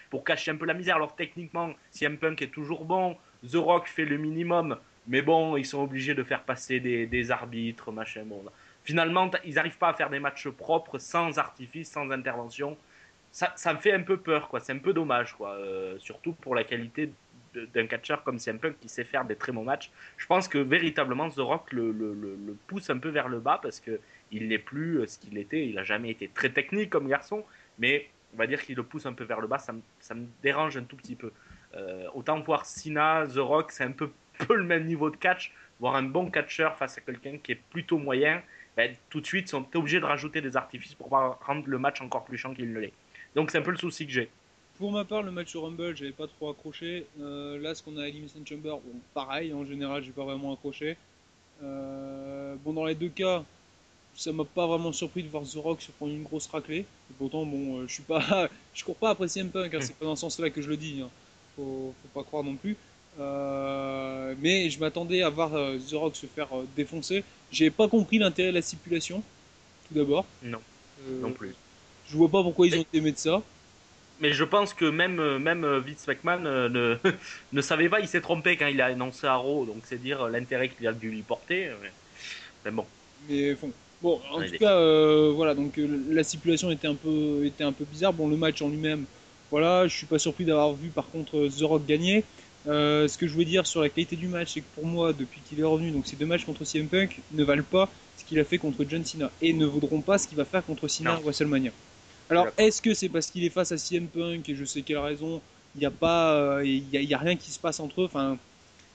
pour 0.09 0.23
cacher 0.23 0.51
un 0.51 0.55
peu 0.55 0.65
la 0.65 0.73
misère. 0.73 0.95
Alors 0.95 1.15
techniquement, 1.15 1.73
CM 1.91 2.17
Punk 2.17 2.41
est 2.41 2.47
toujours 2.53 2.85
bon. 2.85 3.17
The 3.43 3.55
Rock 3.55 3.87
fait 3.87 4.05
le 4.05 4.17
minimum. 4.17 4.77
Mais 5.07 5.21
bon, 5.21 5.55
ils 5.57 5.65
sont 5.65 5.81
obligés 5.81 6.15
de 6.15 6.23
faire 6.23 6.43
passer 6.43 6.79
des, 6.81 7.05
des 7.07 7.31
arbitres, 7.31 7.91
machin. 7.91 8.23
Bon, 8.25 8.43
là. 8.43 8.51
Finalement, 8.87 9.29
ils 9.43 9.55
n'arrivent 9.55 9.77
pas 9.77 9.89
à 9.89 9.93
faire 9.93 10.09
des 10.09 10.19
matchs 10.19 10.47
propres, 10.47 10.97
sans 10.97 11.37
artifice, 11.39 11.91
sans 11.91 12.09
intervention. 12.09 12.77
Ça, 13.33 13.51
ça 13.57 13.73
me 13.73 13.79
fait 13.79 13.91
un 13.91 14.01
peu 14.01 14.15
peur, 14.15 14.47
quoi. 14.47 14.61
C'est 14.61 14.71
un 14.71 14.77
peu 14.77 14.93
dommage, 14.93 15.33
quoi. 15.33 15.55
Euh, 15.55 15.99
surtout 15.99 16.31
pour 16.31 16.55
la 16.55 16.63
qualité 16.63 17.11
d'un 17.73 17.85
catcheur 17.85 18.23
comme 18.23 18.39
CM 18.39 18.59
qui 18.79 18.87
sait 18.87 19.03
faire 19.03 19.25
des 19.25 19.35
très 19.35 19.51
bons 19.51 19.65
matchs. 19.65 19.91
Je 20.15 20.25
pense 20.25 20.47
que 20.47 20.57
véritablement 20.57 21.29
The 21.29 21.39
Rock 21.39 21.73
le, 21.73 22.55
pousse 22.67 22.89
un 22.89 22.97
peu 22.97 23.09
vers 23.09 23.27
le 23.27 23.41
bas 23.41 23.59
parce 23.61 23.81
que 23.81 23.99
il 24.31 24.47
n'est 24.47 24.57
plus 24.57 24.99
euh, 24.99 25.05
ce 25.05 25.19
qu'il 25.19 25.37
était. 25.37 25.67
Il 25.67 25.75
n'a 25.75 25.83
jamais 25.83 26.09
été 26.09 26.29
très 26.29 26.49
technique 26.49 26.89
comme 26.89 27.09
garçon, 27.09 27.43
mais 27.79 28.07
on 28.33 28.37
va 28.37 28.47
dire 28.47 28.61
qu'il 28.61 28.77
le 28.77 28.83
pousse 28.83 29.05
un 29.05 29.13
peu 29.13 29.25
vers 29.25 29.41
le 29.41 29.47
bas. 29.47 29.59
Ça 29.59 29.73
me, 29.73 30.27
dérange 30.41 30.77
un 30.77 30.83
tout 30.83 30.95
petit 30.95 31.15
peu. 31.15 31.33
Euh, 31.75 32.07
autant 32.13 32.39
voir 32.39 32.65
Cena, 32.65 33.27
The 33.27 33.39
Rock, 33.39 33.73
c'est 33.73 33.83
un 33.83 33.91
peu, 33.91 34.11
peu 34.47 34.55
le 34.55 34.63
même 34.63 34.85
niveau 34.85 35.09
de 35.09 35.17
catch. 35.17 35.51
Voir 35.81 35.95
un 35.95 36.03
bon 36.03 36.31
catcheur 36.31 36.77
face 36.77 36.97
à 36.97 37.01
quelqu'un 37.01 37.37
qui 37.37 37.51
est 37.51 37.61
plutôt 37.69 37.97
moyen, 37.97 38.41
ben, 38.77 38.95
tout 39.09 39.19
de 39.19 39.25
suite, 39.25 39.49
sont 39.49 39.65
obligés 39.75 39.99
de 39.99 40.05
rajouter 40.05 40.39
des 40.39 40.55
artifices 40.55 40.93
pour 40.93 41.07
pouvoir 41.07 41.39
rendre 41.45 41.63
le 41.65 41.79
match 41.79 41.99
encore 41.99 42.23
plus 42.23 42.37
chiant 42.37 42.53
qu'il 42.53 42.71
ne 42.71 42.79
l'est. 42.79 42.93
Donc 43.35 43.49
c'est 43.51 43.57
un 43.57 43.63
peu 43.63 43.71
le 43.71 43.77
souci 43.77 44.05
que 44.05 44.13
j'ai. 44.13 44.29
Pour 44.77 44.91
ma 44.91 45.03
part, 45.03 45.23
le 45.23 45.31
match 45.31 45.55
au 45.55 45.63
Rumble, 45.63 45.97
j'avais 45.97 46.11
pas 46.11 46.27
trop 46.27 46.51
accroché. 46.51 47.07
Euh, 47.19 47.59
là, 47.59 47.73
ce 47.73 47.81
qu'on 47.81 47.97
a 47.97 48.03
à 48.03 48.07
Elimination 48.07 48.39
Chamber, 48.47 48.69
bon, 48.69 48.99
pareil, 49.15 49.51
en 49.51 49.65
général, 49.65 50.03
j'ai 50.03 50.11
pas 50.11 50.23
vraiment 50.23 50.53
accroché. 50.53 50.95
Euh, 51.63 52.55
bon, 52.63 52.73
dans 52.73 52.85
les 52.85 52.93
deux 52.93 53.09
cas, 53.09 53.43
ça 54.13 54.31
m'a 54.31 54.45
pas 54.45 54.67
vraiment 54.67 54.91
surpris 54.91 55.23
de 55.23 55.29
voir 55.29 55.43
The 55.43 55.55
Rock 55.55 55.81
se 55.81 55.91
prendre 55.91 56.13
une 56.13 56.21
grosse 56.21 56.45
raclée. 56.45 56.81
Et 56.81 57.13
pourtant, 57.17 57.47
bon, 57.47 57.79
euh, 57.79 57.87
je 57.87 57.93
suis 57.95 58.03
pas, 58.03 58.49
je 58.75 58.83
cours 58.83 58.95
pas 58.95 59.09
après 59.09 59.27
CM 59.27 59.49
Punk, 59.49 59.73
hein, 59.73 59.79
c'est 59.81 59.95
pas 59.95 60.05
dans 60.05 60.15
ce 60.15 60.21
sens-là 60.21 60.51
que 60.51 60.61
je 60.61 60.69
le 60.69 60.77
dis. 60.77 61.01
Hein. 61.03 61.09
Faut, 61.55 61.95
faut 62.03 62.19
pas 62.19 62.23
croire 62.23 62.43
non 62.43 62.55
plus. 62.55 62.77
Euh, 63.19 64.35
mais 64.39 64.69
je 64.69 64.79
m'attendais 64.79 65.21
à 65.23 65.29
voir 65.29 65.53
euh, 65.55 65.77
The 65.79 65.93
Rock 65.93 66.15
se 66.15 66.27
faire 66.27 66.55
euh, 66.55 66.65
défoncer. 66.75 67.23
J'ai 67.51 67.71
pas 67.71 67.87
compris 67.87 68.19
l'intérêt 68.19 68.49
de 68.49 68.55
la 68.55 68.61
stipulation, 68.61 69.25
tout 69.87 69.93
d'abord. 69.95 70.25
Non, 70.41 70.61
non 71.21 71.33
plus. 71.33 71.55
Je 72.05 72.15
vois 72.17 72.29
pas 72.29 72.43
pourquoi 72.43 72.67
ils 72.67 72.77
ont 72.79 72.85
mettre 73.01 73.19
ça. 73.19 73.43
Mais 74.19 74.33
je 74.33 74.43
pense 74.43 74.73
que 74.73 74.85
même, 74.85 75.37
même 75.37 75.65
Vince 75.79 76.07
McMahon 76.07 76.39
ne, 76.69 76.97
ne 77.51 77.61
savait 77.61 77.89
pas, 77.89 77.99
il 77.99 78.07
s'est 78.07 78.21
trompé 78.21 78.57
quand 78.57 78.67
il 78.67 78.81
a 78.81 78.87
annoncé 78.87 79.27
à 79.27 79.35
Raw, 79.35 79.65
donc 79.65 79.85
c'est 79.85 79.97
dire 80.01 80.27
l'intérêt 80.27 80.69
qu'il 80.69 80.87
a 80.87 80.93
dû 80.93 81.11
lui 81.11 81.21
porter. 81.23 81.71
Mais, 81.81 81.93
mais 82.65 82.71
bon, 82.71 82.87
Mais 83.27 83.55
bon, 83.55 83.73
bon 84.01 84.21
en 84.31 84.39
Ouais, 84.39 84.45
tout 84.45 84.55
cas, 84.55 84.75
voilà, 85.31 85.55
donc 85.55 85.73
la 85.77 86.23
stipulation 86.23 86.71
était 86.71 86.87
un 86.87 86.95
peu, 86.95 87.45
était 87.45 87.63
un 87.63 87.73
peu 87.73 87.85
bizarre. 87.85 88.13
Bon, 88.13 88.27
le 88.27 88.37
match 88.37 88.61
en 88.61 88.69
lui-même, 88.69 89.05
voilà, 89.51 89.87
je 89.87 89.95
suis 89.95 90.07
pas 90.07 90.19
surpris 90.19 90.45
d'avoir 90.45 90.73
vu 90.73 90.89
par 90.91 91.09
contre 91.09 91.47
The 91.47 91.61
Rock 91.63 91.85
gagner. 91.85 92.25
Euh, 92.67 93.07
ce 93.07 93.17
que 93.17 93.27
je 93.27 93.33
voulais 93.33 93.45
dire 93.45 93.65
sur 93.65 93.81
la 93.81 93.89
qualité 93.89 94.15
du 94.15 94.27
match, 94.27 94.53
c'est 94.53 94.61
que 94.61 94.65
pour 94.75 94.85
moi, 94.85 95.13
depuis 95.13 95.39
qu'il 95.47 95.59
est 95.59 95.63
revenu, 95.63 95.91
donc 95.91 96.07
ces 96.07 96.15
deux 96.15 96.25
matchs 96.25 96.45
contre 96.45 96.65
CM 96.65 96.87
Punk 96.87 97.21
ne 97.31 97.43
valent 97.43 97.63
pas 97.63 97.89
ce 98.17 98.25
qu'il 98.25 98.39
a 98.39 98.43
fait 98.43 98.57
contre 98.57 98.83
John 98.87 99.05
Cena 99.05 99.31
et 99.41 99.53
ne 99.53 99.65
vaudront 99.65 100.01
pas 100.01 100.17
ce 100.17 100.27
qu'il 100.27 100.37
va 100.37 100.45
faire 100.45 100.65
contre 100.65 100.87
Cena 100.87 101.13
à 101.13 101.19
WrestleMania. 101.19 101.71
Alors, 102.29 102.47
est-ce 102.57 102.81
que 102.81 102.93
c'est 102.93 103.07
parce 103.09 103.27
qu'il 103.27 103.45
est 103.45 103.49
face 103.49 103.71
à 103.71 103.77
CM 103.77 104.07
Punk 104.07 104.49
et 104.49 104.55
je 104.55 104.65
sais 104.65 104.81
quelle 104.81 104.97
raison 104.97 105.41
Il 105.75 105.79
n'y 105.79 105.85
a 105.85 105.91
pas, 105.91 106.33
euh, 106.33 106.65
il 106.65 106.89
y 106.91 106.97
a, 106.97 107.01
il 107.01 107.09
y 107.09 107.13
a 107.13 107.17
rien 107.17 107.37
qui 107.37 107.51
se 107.51 107.59
passe 107.59 107.79
entre 107.79 108.01
eux. 108.01 108.05
Enfin, 108.05 108.37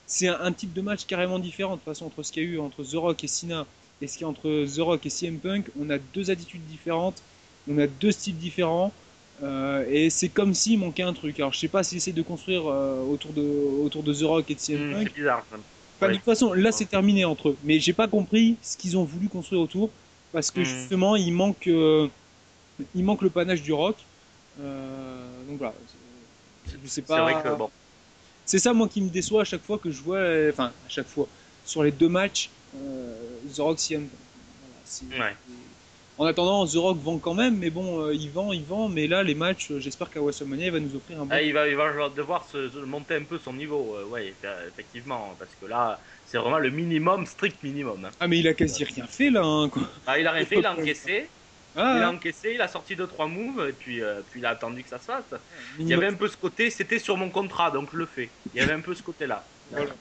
c'est 0.05 0.27
un, 0.27 0.39
un 0.39 0.51
type 0.51 0.73
de 0.73 0.81
match 0.81 1.05
carrément 1.05 1.39
différent 1.39 1.71
de 1.71 1.75
toute 1.77 1.85
façon 1.85 2.05
entre 2.05 2.21
ce 2.21 2.31
qu'il 2.31 2.43
y 2.43 2.45
a 2.45 2.49
eu 2.49 2.59
entre 2.59 2.83
The 2.83 2.95
Rock 2.95 3.23
et 3.23 3.27
Cena 3.27 3.65
et 4.01 4.07
ce 4.07 4.13
qu'il 4.13 4.21
y 4.21 4.25
a 4.25 4.27
entre 4.27 4.65
The 4.65 4.79
Rock 4.81 5.05
et 5.05 5.09
CM 5.09 5.39
Punk. 5.39 5.65
On 5.79 5.89
a 5.89 5.97
deux 5.97 6.29
attitudes 6.29 6.65
différentes, 6.67 7.23
on 7.67 7.77
a 7.79 7.87
deux 7.87 8.11
styles 8.11 8.37
différents. 8.37 8.93
Euh, 9.41 9.85
et 9.89 10.09
c'est 10.09 10.29
comme 10.29 10.53
s'il 10.53 10.79
manquait 10.79 11.03
un 11.03 11.13
truc. 11.13 11.39
Alors 11.39 11.51
je 11.53 11.59
sais 11.59 11.67
pas 11.67 11.83
s'ils 11.83 11.97
essaient 11.97 12.11
de 12.11 12.21
construire 12.21 12.63
euh, 12.67 13.01
autour, 13.03 13.33
de, 13.33 13.41
autour 13.41 14.03
de 14.03 14.13
The 14.13 14.23
Rock 14.23 14.51
et 14.51 14.55
de 14.55 14.59
CM 14.59 14.81
Hum, 14.81 14.93
Punk. 14.93 15.07
c'est 15.07 15.19
bizarre. 15.19 15.45
ça. 15.49 15.55
Enfin, 15.57 15.63
Ouais. 16.01 16.09
De 16.09 16.15
toute 16.17 16.25
façon, 16.25 16.53
là 16.53 16.71
c'est 16.71 16.85
terminé 16.85 17.23
entre 17.25 17.49
eux. 17.49 17.57
Mais 17.63 17.79
j'ai 17.79 17.93
pas 17.93 18.07
compris 18.07 18.57
ce 18.61 18.75
qu'ils 18.77 18.97
ont 18.97 19.03
voulu 19.05 19.27
construire 19.29 19.61
autour. 19.61 19.89
Parce 20.33 20.49
que 20.51 20.59
Mhm. 20.59 20.65
justement, 20.65 21.15
il 21.15 21.31
manque, 21.31 21.67
euh, 21.67 22.07
il 22.95 23.03
manque 23.03 23.21
le 23.21 23.29
panache 23.29 23.61
du 23.61 23.71
rock. 23.71 23.95
Donc 24.57 25.57
voilà. 25.57 25.73
C'est- 26.65 26.77
Je 26.83 26.87
sais 26.87 27.03
C'est 27.05 27.19
vrai 27.19 27.33
pas. 27.33 27.41
que 27.41 27.55
bon. 27.57 27.69
C'est 28.45 28.59
ça, 28.59 28.73
moi, 28.73 28.87
qui 28.89 29.01
me 29.01 29.09
déçoit 29.09 29.41
à 29.41 29.45
chaque 29.45 29.63
fois 29.63 29.77
que 29.77 29.89
je 29.91 30.01
vois. 30.01 30.19
Enfin, 30.49 30.65
à 30.85 30.89
chaque 30.89 31.07
fois. 31.07 31.27
Sur 31.65 31.83
les 31.83 31.91
deux 31.91 32.09
matchs, 32.09 32.49
The 32.73 33.59
Rock 33.59 33.79
CM. 33.79 34.07
Voilà, 34.09 34.81
c'est- 34.85 35.05
Ouais. 35.05 35.35
En 36.17 36.25
attendant, 36.25 36.65
The 36.65 36.73
Rock 36.77 36.97
vend 37.01 37.19
quand 37.19 37.35
même, 37.35 37.59
mais 37.59 37.69
bon, 37.69 38.01
euh, 38.01 38.15
il 38.15 38.31
vend, 38.31 38.51
il 38.51 38.65
vend. 38.65 38.89
Mais 38.89 39.05
là, 39.07 39.21
les 39.23 39.35
matchs, 39.35 39.69
euh, 39.69 39.79
j'espère 39.79 40.09
qu'à 40.09 40.21
WrestleMania, 40.21 40.65
il 40.67 40.71
va 40.71 40.79
nous 40.79 40.95
offrir 40.95 41.21
un 41.21 41.27
bon. 41.27 41.35
Ah, 41.35 41.41
il, 41.41 41.53
va, 41.53 41.67
il 41.67 41.75
va 41.75 42.09
devoir 42.09 42.45
se, 42.45 42.69
se 42.69 42.77
monter 42.79 43.15
un 43.15 43.25
peu 43.25 43.39
son 43.39 43.53
niveau, 43.53 43.95
euh, 43.97 44.05
ouais, 44.05 44.31
eff- 44.33 44.67
effectivement, 44.67 45.35
parce 45.35 45.55
que 45.55 45.65
là, 45.65 46.01
c'est 46.25 46.37
vraiment 46.37 46.59
le 46.59 46.69
minimum, 46.69 47.25
strict 47.25 47.63
minimum. 47.63 48.05
hein. 48.05 48.15
Ah, 48.19 48.27
mais 48.27 48.39
il 48.39 48.47
a 48.47 48.53
quasi 48.53 48.83
rien 48.83 49.05
fait 49.07 49.29
là, 49.29 49.43
hein, 49.43 49.69
quoi. 49.69 49.87
Ah, 50.05 50.19
il 50.19 50.27
a 50.27 50.31
rien 50.31 50.45
fait, 50.45 50.59
il 50.59 50.65
a 50.65 50.73
encaissé, 50.73 51.33
Ah, 51.75 51.97
il 51.97 52.03
a 52.03 52.09
encaissé, 52.11 52.53
il 52.53 52.61
a 52.61 52.67
sorti 52.67 52.95
deux 52.95 53.07
trois 53.07 53.27
moves, 53.27 53.67
et 53.69 53.73
puis, 53.73 54.01
euh, 54.01 54.23
puis 54.23 54.41
il 54.41 54.45
a 54.45 54.49
attendu 54.51 54.83
que 54.83 54.89
ça 54.89 54.99
se 54.99 55.05
fasse. 55.05 55.33
Il 55.85 55.91
y 55.91 55.93
avait 55.93 56.07
un 56.07 56.15
peu 56.15 56.27
ce 56.27 56.37
côté, 56.37 56.69
c'était 56.69 56.99
sur 56.99 57.17
mon 57.17 57.31
contrat, 57.31 57.71
donc 57.71 57.91
je 57.91 57.97
le 57.97 58.05
fais. 58.05 58.37
Il 58.53 58.59
y 58.59 58.61
avait 58.61 58.73
un 58.73 58.81
peu 58.81 58.93
ce 58.95 59.03
côté-là. 59.03 59.51
Voilà. 59.69 59.97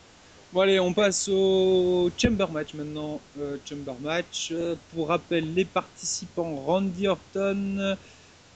Bon 0.52 0.60
allez, 0.60 0.78
on 0.78 0.92
passe 0.92 1.28
au 1.28 2.10
Chamber 2.18 2.46
Match 2.50 2.74
maintenant. 2.74 3.20
Euh, 3.40 3.56
chamber 3.66 3.94
Match. 4.00 4.50
Euh, 4.52 4.74
pour 4.94 5.08
rappel, 5.08 5.54
les 5.54 5.64
participants 5.64 6.54
Randy 6.56 7.08
Orton, 7.08 7.96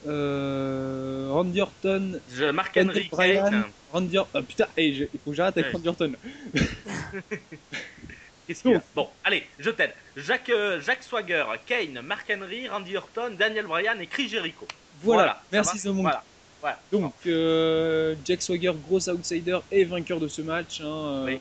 euh, 0.06 1.28
Randy 1.32 1.60
Orton, 1.62 2.20
Mark 2.52 2.76
Henry 2.78 3.08
Bryan, 3.10 3.64
Randy 3.92 4.18
Or- 4.18 4.28
ah, 4.34 4.42
putain, 4.42 4.66
hey, 4.76 4.94
je- 4.94 5.04
il 5.04 5.20
faut 5.24 5.30
que 5.30 5.36
j'arrête 5.36 5.56
avec 5.56 5.68
Ouais. 5.68 5.72
Randy 5.72 5.88
Orton. 5.88 6.12
qu'est-ce 8.46 8.60
qu'il 8.62 8.72
y 8.72 8.74
a? 8.74 8.82
Bon, 8.94 9.08
allez, 9.24 9.44
je 9.58 9.70
t'aide. 9.70 9.92
Jacques, 10.16 10.50
euh, 10.50 10.78
Jacques 10.82 11.02
Swagger, 11.02 11.44
Kane, 11.64 11.98
Mark 12.02 12.30
Henry, 12.30 12.68
Randy 12.68 12.94
Orton, 12.98 13.34
Daniel 13.38 13.66
Bryan 13.66 13.98
et 14.00 14.06
Chris 14.06 14.28
Jericho. 14.28 14.66
Voilà, 15.02 15.40
merci 15.50 15.80
The 15.80 15.86
Monk. 15.86 16.02
Voilà. 16.02 16.22
Voilà. 16.60 16.78
Donc, 16.92 17.14
euh, 17.26 18.14
Jack 18.24 18.42
Swagger, 18.42 18.72
gros 18.86 19.08
outsider 19.08 19.58
et 19.72 19.84
vainqueur 19.84 20.20
de 20.20 20.28
ce 20.28 20.42
match. 20.42 20.80
hein, 20.82 21.22
Oui. 21.24 21.40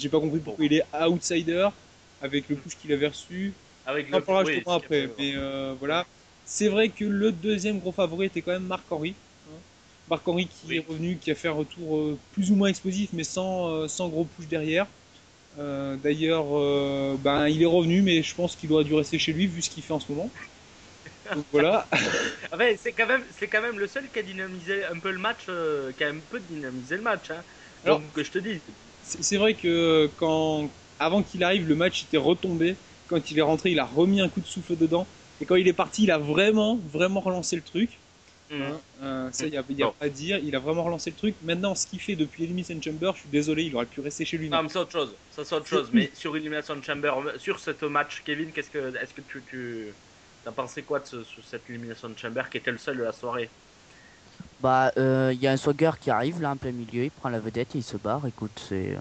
J'ai 0.00 0.08
pas 0.08 0.18
compris 0.20 0.40
pourquoi 0.40 0.64
il 0.64 0.72
est 0.72 0.84
outsider 0.98 1.68
avec 2.22 2.48
le 2.48 2.56
push 2.56 2.74
qu'il 2.80 2.92
avait 2.92 3.08
reçu. 3.08 3.52
Avec 3.86 4.06
oui, 4.10 4.52
est 4.54 4.68
après, 4.68 5.08
mais 5.18 5.32
euh, 5.36 5.74
voilà. 5.78 6.06
C'est 6.46 6.68
vrai 6.68 6.88
que 6.88 7.04
le 7.04 7.32
deuxième 7.32 7.78
gros 7.78 7.92
favori 7.92 8.26
était 8.26 8.40
quand 8.40 8.52
même 8.52 8.66
Marc 8.66 8.82
Henry. 8.90 9.14
hein. 9.48 9.52
Marc 10.08 10.26
Henry 10.26 10.46
qui 10.46 10.66
Oui. 10.68 10.76
est 10.78 10.84
revenu, 10.88 11.16
qui 11.20 11.30
a 11.30 11.34
fait 11.34 11.48
un 11.48 11.52
retour 11.52 11.96
euh, 11.96 12.18
plus 12.32 12.50
ou 12.50 12.56
moins 12.56 12.68
explosif, 12.68 13.10
mais 13.12 13.24
sans, 13.24 13.68
euh, 13.68 13.88
sans 13.88 14.08
gros 14.08 14.24
push 14.24 14.46
derrière. 14.46 14.86
Euh, 15.58 15.96
D'ailleurs, 15.96 16.46
euh, 16.58 17.16
ben, 17.22 17.48
il 17.48 17.62
est 17.62 17.66
revenu, 17.66 18.02
mais 18.02 18.22
je 18.22 18.34
pense 18.34 18.56
qu'il 18.56 18.72
aurait 18.72 18.84
dû 18.84 18.94
rester 18.94 19.18
chez 19.18 19.32
lui 19.32 19.46
vu 19.46 19.62
ce 19.62 19.70
qu'il 19.70 19.82
fait 19.82 19.92
en 19.92 20.00
ce 20.00 20.10
moment. 20.10 20.30
Donc 21.34 21.44
voilà. 21.52 21.86
Ah 22.52 22.56
ouais, 22.56 22.76
c'est 22.76 22.92
quand 22.92 23.06
même, 23.06 23.24
c'est 23.38 23.48
quand 23.48 23.62
même 23.62 23.78
le 23.78 23.86
seul 23.86 24.08
qui 24.12 24.18
a 24.18 24.22
dynamisé 24.22 24.84
un 24.84 24.98
peu 24.98 25.10
le 25.10 25.18
match, 25.18 25.44
euh, 25.48 25.92
qui 25.92 26.04
a 26.04 26.08
un 26.08 26.18
peu 26.30 26.40
dynamisé 26.40 26.96
le 26.96 27.02
match. 27.02 27.30
Hein. 27.30 27.42
Alors- 27.84 28.00
Donc 28.00 28.12
que 28.12 28.22
je 28.24 28.30
te 28.30 28.38
dis, 28.38 28.60
C'est 29.20 29.36
vrai 29.36 29.54
que 29.54 30.08
quand, 30.16 30.70
avant 30.98 31.22
qu'il 31.22 31.42
arrive, 31.44 31.66
le 31.68 31.74
match 31.74 32.04
était 32.04 32.16
retombé. 32.16 32.76
Quand 33.08 33.30
il 33.30 33.38
est 33.38 33.42
rentré, 33.42 33.70
il 33.72 33.78
a 33.80 33.84
remis 33.84 34.20
un 34.20 34.28
coup 34.28 34.40
de 34.40 34.46
souffle 34.46 34.76
dedans. 34.76 35.06
Et 35.40 35.46
quand 35.46 35.56
il 35.56 35.66
est 35.68 35.72
parti, 35.72 36.04
il 36.04 36.10
a 36.10 36.18
vraiment, 36.18 36.76
vraiment 36.76 37.20
relancé 37.20 37.56
le 37.56 37.62
truc. 37.62 37.98
hum, 38.50 38.74
Hein, 38.74 38.80
euh, 39.02 39.30
ça, 39.32 39.46
il 39.46 39.52
n'y 39.52 39.58
a, 39.58 39.64
y 39.70 39.82
a 39.82 39.90
pas 39.90 40.06
à 40.06 40.08
dire. 40.08 40.38
Il 40.44 40.54
a 40.56 40.60
vraiment 40.60 40.84
relancé 40.84 41.10
le 41.10 41.16
truc. 41.16 41.36
Maintenant, 41.42 41.74
ce 41.74 41.86
qu'il 41.86 42.00
fait 42.00 42.16
depuis 42.16 42.44
Elimination 42.44 42.80
Chamber, 42.82 43.12
je 43.14 43.20
suis 43.22 43.30
désolé, 43.30 43.64
il 43.64 43.74
aurait 43.74 43.86
pu 43.86 44.00
rester 44.00 44.24
chez 44.24 44.38
lui. 44.38 44.50
non, 44.50 44.62
mais 44.62 44.68
c'est 44.68 44.78
autre 44.78 44.92
chose. 44.92 45.18
Ça 45.28 45.44
c'est 45.44 45.54
autre 45.54 45.66
chose. 45.66 45.92
Mais 45.92 46.12
sur 46.14 46.36
Elimination 46.36 46.80
Chamber, 46.82 47.12
sur 47.38 47.60
ce 47.60 47.84
match, 47.86 48.22
Kevin, 48.24 48.52
qu'est-ce 48.52 48.70
que, 48.70 48.96
est-ce 48.96 49.14
que 49.14 49.20
tu, 49.22 49.44
tu, 49.44 49.96
t'as 50.42 50.52
pensé 50.52 50.84
quoi 50.84 51.00
de 51.00 51.06
ce- 51.06 51.42
cette 51.42 51.68
Elimination 51.70 52.14
Chamber 52.16 52.48
qui 52.50 52.58
était 52.58 52.72
le 52.72 52.78
seul 52.78 52.98
de 52.98 53.02
la 53.04 53.12
soirée? 53.12 53.54
Bah, 54.60 54.92
euh, 54.98 55.32
il 55.32 55.40
y 55.40 55.46
a 55.46 55.52
un 55.52 55.56
Swagger 55.56 55.92
qui 56.00 56.10
arrive 56.10 56.40
là 56.40 56.50
en 56.52 56.56
plein 56.56 56.72
milieu, 56.72 57.04
il 57.04 57.10
prend 57.10 57.28
la 57.30 57.40
vedette 57.40 57.74
et 57.74 57.78
il 57.78 57.82
se 57.84 57.96
barre. 57.96 58.26
Écoute, 58.26 58.58
c'est. 58.58 58.96
euh, 58.96 59.00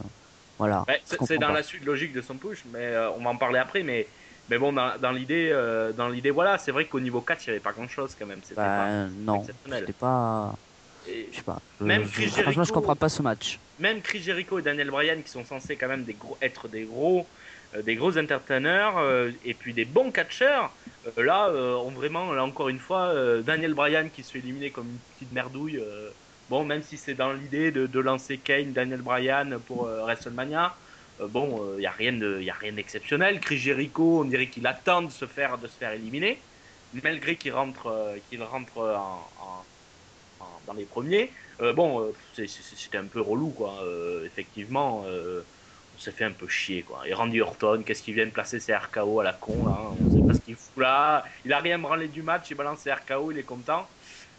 voilà. 0.58 0.86
Je 1.12 1.18
c'est, 1.26 1.38
dans 1.38 1.48
pas. 1.48 1.54
la 1.54 1.64
suite 1.64 1.86
logique 1.86 2.14
de 2.14 2.22
son 2.22 2.40
push, 2.40 2.66
mais 2.66 2.80
euh, 2.88 3.12
on 3.12 3.24
va 3.24 3.30
en 3.32 3.38
parler 3.38 3.60
après. 3.60 3.84
Mais, 3.84 4.10
mais 4.48 4.58
bon, 4.58 4.74
dans, 4.74 4.98
dans 5.00 5.12
l'idée, 5.12 5.50
euh, 5.52 5.94
dans 5.94 6.10
l'idée, 6.10 6.32
voilà, 6.32 6.58
c'est 6.58 6.72
vrai 6.72 6.88
qu'au 6.88 7.00
niveau 7.00 7.22
4, 7.22 7.46
il 7.46 7.50
n'y 7.50 7.52
avait 7.56 7.62
pas 7.62 7.74
grand-chose 7.74 8.16
quand 8.16 8.26
même. 8.26 8.44
C'était 8.44 8.62
Bah, 8.62 9.10
non, 9.10 9.42
exceptionnel. 9.42 9.84
c'était 9.84 9.94
pas. 9.94 10.54
pas. 10.54 10.60
Et 11.04 11.32
Je 11.32 11.38
sais 11.38 11.44
pas. 11.44 11.60
je- 11.80 11.86
Même 11.86 12.04
je- 12.04 12.10
Chris 12.10 12.30
franchement, 12.30 12.64
je 12.64 12.72
comprends 12.72 12.96
pas 12.96 13.10
ce 13.10 13.22
match. 13.22 13.60
même 13.78 14.02
Chris 14.02 14.20
Jericho 14.22 14.60
et 14.60 14.62
Daniel 14.62 14.92
Bryan 14.92 15.24
qui 15.24 15.32
sont 15.32 15.46
censés 15.46 15.78
quand 15.78 15.88
même 15.88 16.04
des 16.06 16.16
gros, 16.16 16.38
être 16.42 16.68
des 16.68 16.86
gros 16.86 17.22
euh, 17.22 17.24
des 17.84 17.96
gros 17.96 18.18
entertainers 18.18 18.98
euh, 18.98 19.32
et 19.42 19.54
puis 19.56 19.74
des 19.74 19.86
bons 19.86 20.12
catcheurs 20.12 20.76
euh, 21.06 21.24
là 21.24 21.50
euh, 21.50 21.76
ont 21.76 21.92
vraiment 21.94 22.34
là 22.34 22.44
encore 22.44 22.70
une 22.70 22.80
fois 22.80 23.10
euh, 23.14 23.44
Daniel 23.44 23.74
Bryan 23.76 24.10
qui 24.12 24.24
se 24.24 24.32
fait 24.32 24.40
éliminer 24.40 24.72
comme 24.72 24.90
une 24.90 25.02
petite 25.04 25.32
merdouille 25.32 25.78
euh, 25.78 26.12
bon 26.48 26.66
même 26.66 26.82
si 26.82 26.98
c'est 26.98 27.16
dans 27.16 27.34
l'idée 27.34 27.72
de, 27.72 27.86
de 27.88 28.00
lancer 28.00 28.42
Kane 28.42 28.74
Daniel 28.74 29.02
Bryan 29.04 29.60
pour 29.64 29.88
euh, 29.88 30.02
WrestleMania 30.02 30.78
euh, 31.20 31.28
bon 31.28 31.78
il 31.78 31.84
y 31.84 31.86
a 31.86 31.92
rien 31.92 32.14
y 32.42 32.50
a 32.50 32.54
rien 32.54 32.74
d'exceptionnel 32.74 33.40
Chris 33.40 33.58
Jericho 33.58 34.22
on 34.22 34.26
dirait 34.26 34.50
qu'il 34.50 34.66
attend 34.68 35.02
de 35.04 35.12
se 35.12 35.28
faire 35.28 35.58
de 35.60 35.68
se 35.68 35.78
faire 35.78 35.92
éliminer 35.94 36.48
malgré 36.92 37.38
qu'il 37.38 37.54
rentre 37.54 37.88
euh, 37.88 38.20
qu'il 38.20 38.42
rentre 38.44 38.78
en- 38.80 39.32
en- 39.38 39.68
en- 40.40 40.62
dans 40.62 40.74
les 40.74 40.86
premiers 40.86 41.34
euh, 41.62 41.74
bon, 41.74 42.02
euh, 42.02 42.14
c'était 42.46 42.98
un 42.98 43.08
peu 43.08 43.22
relou, 43.22 43.52
quoi. 43.54 43.84
Euh, 43.86 44.26
effectivement, 44.26 45.06
euh, 45.06 45.44
on 45.44 45.59
s'est 46.02 46.12
fait 46.12 46.26
un 46.26 46.32
peu 46.34 46.48
chier, 46.48 46.84
quoi. 46.84 47.08
Et 47.08 47.14
Randy 47.14 47.42
Orton, 47.42 47.84
qu'est-ce 47.86 48.02
qu'il 48.04 48.14
vient 48.16 48.26
de 48.26 48.32
placer 48.32 48.60
ses 48.60 48.76
RKO 48.76 49.20
à 49.20 49.24
la 49.24 49.34
con, 49.34 49.66
là 49.66 49.74
On 50.00 50.10
sait 50.10 50.22
pas 50.24 50.34
ce 50.34 50.42
qu'il 50.42 50.56
fout 50.56 50.78
là. 50.78 51.24
Il 51.44 51.54
a 51.54 51.60
rien 51.60 51.80
branlé 51.80 52.08
du 52.08 52.22
match, 52.24 52.50
il 52.52 52.56
balance 52.56 52.82
ses 52.82 52.92
RKO, 52.94 53.32
il 53.32 53.38
est 53.38 53.44
content. 53.46 53.90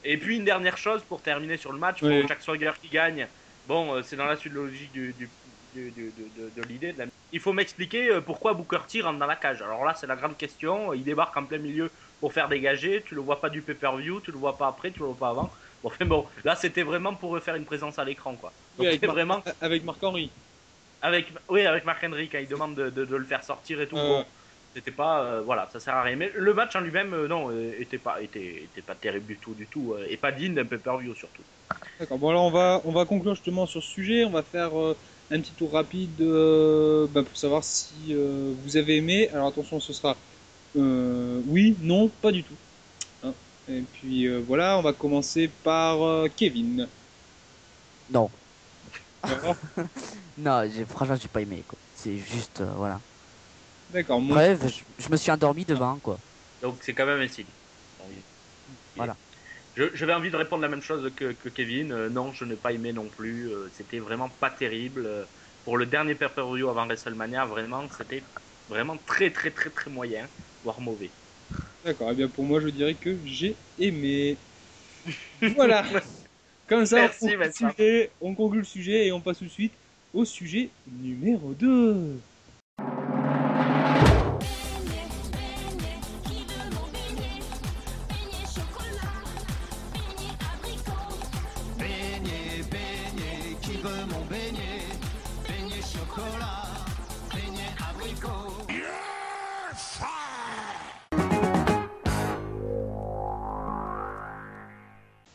Et 0.02 0.18
puis, 0.18 0.36
une 0.36 0.44
dernière 0.44 0.78
chose 0.78 1.04
pour 1.04 1.22
terminer 1.22 1.56
sur 1.56 1.72
le 1.72 1.78
match, 1.78 2.02
Oui. 2.02 2.18
pour 2.20 2.28
Jack 2.28 2.42
Swagger 2.42 2.72
qui 2.80 2.88
gagne. 2.88 3.28
Bon, 3.66 3.94
euh, 3.96 4.02
c'est 4.02 4.16
dans 4.16 4.24
la 4.26 4.36
suite 4.36 4.52
logique 4.54 4.92
du, 4.92 5.12
du- 5.14 5.34
de, 5.74 6.62
l'idée. 6.62 6.92
de 6.92 6.98
la- 6.98 7.06
Il 7.32 7.40
faut 7.40 7.52
m'expliquer 7.52 8.10
euh, 8.10 8.20
pourquoi 8.20 8.54
Booker 8.54 8.80
T 8.88 9.00
rentre 9.02 9.18
dans 9.18 9.26
la 9.26 9.36
cage. 9.36 9.62
Alors 9.62 9.84
là, 9.84 9.94
c'est 9.94 10.06
la 10.06 10.16
grande 10.16 10.36
question. 10.36 10.92
Il 10.94 11.04
débarque 11.04 11.36
en 11.36 11.46
plein 11.46 11.58
milieu 11.58 11.90
pour 12.18 12.32
faire 12.32 12.48
dégager. 12.48 13.02
Tu 13.04 13.14
le 13.14 13.20
vois 13.20 13.40
pas 13.40 13.50
du 13.50 13.62
pay-per-view, 13.62 14.20
tu 14.20 14.32
le 14.32 14.38
vois 14.38 14.56
pas 14.58 14.66
après, 14.68 14.92
tu 14.92 15.00
le 15.00 15.06
vois 15.06 15.18
pas 15.18 15.28
avant. 15.30 15.52
Bon, 15.82 15.88
enfin 15.90 16.06
bon, 16.06 16.28
là 16.44 16.56
c'était 16.56 16.82
vraiment 16.82 17.14
pour 17.14 17.38
faire 17.40 17.54
une 17.54 17.64
présence 17.66 17.98
à 17.98 18.04
l'écran, 18.04 18.36
quoi. 18.36 18.56
Oui, 18.78 18.86
Donc 18.86 18.86
avec, 18.86 19.00
c'est 19.00 19.06
Mar- 19.06 19.14
vraiment 19.16 19.42
avec 19.60 19.84
Marc 19.84 20.02
Henry. 20.02 20.34
Avec, 21.02 21.32
oui, 21.48 21.66
avec 21.66 21.84
Mark 21.84 22.02
Henry 22.04 22.28
quand 22.28 22.38
il 22.38 22.48
demande 22.48 22.74
de, 22.74 22.90
de- 22.90 23.04
de 23.04 23.16
le 23.16 23.24
faire 23.24 23.44
sortir 23.44 23.80
et 23.80 23.86
tout. 23.88 23.96
Euh. 23.96 24.22
Bon, 24.22 24.24
c'était 24.74 24.92
pas, 24.92 25.24
euh, 25.24 25.40
voilà, 25.40 25.68
ça 25.72 25.80
sert 25.80 25.96
à 25.96 26.02
rien. 26.02 26.14
Mais 26.14 26.30
le 26.32 26.54
match 26.54 26.76
en 26.76 26.80
lui-même, 26.80 27.12
euh, 27.12 27.26
non, 27.26 27.50
euh, 27.50 27.74
était 27.80 27.98
pas, 27.98 28.22
était, 28.22 28.62
était 28.62 28.82
pas 28.82 28.94
terrible 28.94 29.26
du 29.26 29.36
tout, 29.36 29.52
du 29.54 29.66
tout, 29.66 29.94
euh, 29.94 30.06
et 30.08 30.16
pas 30.16 30.30
digne 30.30 30.54
d'un 30.54 30.64
pay-per-view 30.64 31.14
surtout. 31.16 31.42
D'accord. 31.98 32.18
Bon, 32.18 32.28
alors 32.30 32.44
on 32.44 32.50
va, 32.50 32.80
on 32.84 32.92
va 32.92 33.04
conclure 33.04 33.34
justement 33.34 33.66
sur 33.66 33.82
ce 33.82 33.88
sujet. 33.88 34.24
On 34.24 34.30
va 34.30 34.42
faire 34.42 34.78
euh, 34.78 34.96
un 35.32 35.40
petit 35.40 35.52
tour 35.52 35.72
rapide 35.72 36.20
euh, 36.20 37.06
bah, 37.10 37.22
pour 37.24 37.36
savoir 37.36 37.64
si 37.64 37.92
euh, 38.10 38.52
vous 38.64 38.76
avez 38.76 38.96
aimé. 38.98 39.28
Alors 39.30 39.48
attention, 39.48 39.80
ce 39.80 39.92
sera 39.92 40.16
euh, 40.76 41.40
oui, 41.48 41.76
non, 41.82 42.08
pas 42.08 42.30
du 42.30 42.44
tout. 42.44 42.54
Hein. 43.24 43.32
Et 43.68 43.82
puis 43.92 44.28
euh, 44.28 44.40
voilà, 44.46 44.78
on 44.78 44.82
va 44.82 44.92
commencer 44.92 45.50
par 45.64 46.02
euh, 46.02 46.28
Kevin. 46.36 46.86
Non. 48.08 48.30
Non, 50.36 50.68
j'ai- 50.68 50.86
franchement, 50.86 51.16
j'ai 51.16 51.28
pas 51.28 51.42
aimé, 51.42 51.64
quoi. 51.64 51.78
C'est 51.92 52.16
juste, 52.16 52.60
euh, 52.60 52.74
voilà. 52.74 53.02
D'accord. 53.90 54.22
Bref, 54.22 54.66
je, 54.66 54.84
je 54.98 55.08
me 55.10 55.16
suis 55.16 55.30
endormi 55.30 55.64
devant, 55.66 56.00
quoi. 56.00 56.20
Donc 56.62 56.82
c'est 56.82 56.94
quand 56.94 57.06
même 57.06 57.20
un 57.20 57.28
signe. 57.28 57.54
Voilà. 58.96 59.18
Je, 59.74 59.84
j'avais 59.94 60.12
envie 60.14 60.30
de 60.30 60.36
répondre 60.36 60.62
la 60.62 60.68
même 60.68 60.82
chose 60.82 61.14
que, 61.14 61.32
que 61.32 61.48
Kevin. 61.48 61.92
Euh, 61.92 62.08
non, 62.08 62.32
je 62.32 62.44
n'ai 62.44 62.56
pas 62.56 62.72
aimé 62.72 62.92
non 62.92 63.10
plus. 63.10 63.48
Euh, 63.52 63.68
c'était 63.72 63.98
vraiment 64.00 64.28
pas 64.30 64.50
terrible. 64.50 65.06
Euh, 65.06 65.26
pour 65.64 65.76
le 65.76 65.86
dernier 65.86 66.14
pay-per-view 66.14 66.68
avant 66.68 66.86
WrestleMania, 66.86 67.46
vraiment, 67.46 67.88
c'était 67.88 68.24
vraiment 68.68 68.98
très 68.98 69.32
très 69.32 69.50
très 69.52 69.70
très 69.70 69.90
moyen, 69.90 70.28
voire 70.62 70.80
mauvais. 70.80 71.14
D'accord. 71.84 72.10
Eh 72.10 72.14
bien 72.14 72.28
pour 72.28 72.44
moi, 72.44 72.60
je 72.60 72.68
dirais 72.68 72.94
que 72.94 73.20
j'ai 73.24 73.56
aimé. 73.78 74.38
Voilà. 75.54 75.84
Comme 76.70 76.86
ça, 76.86 77.00
Merci, 77.00 77.24
on, 77.24 77.26
conclut 77.26 77.36
le 77.36 77.44
Vincent. 77.46 77.70
sujet, 77.72 78.10
on 78.20 78.34
conclut 78.34 78.58
le 78.60 78.64
sujet 78.64 79.06
et 79.08 79.12
on 79.12 79.20
passe 79.20 79.38
tout 79.38 79.44
de 79.44 79.50
suite 79.50 79.72
au 80.14 80.24
sujet 80.24 80.70
numéro 81.02 81.52
2. 81.52 82.20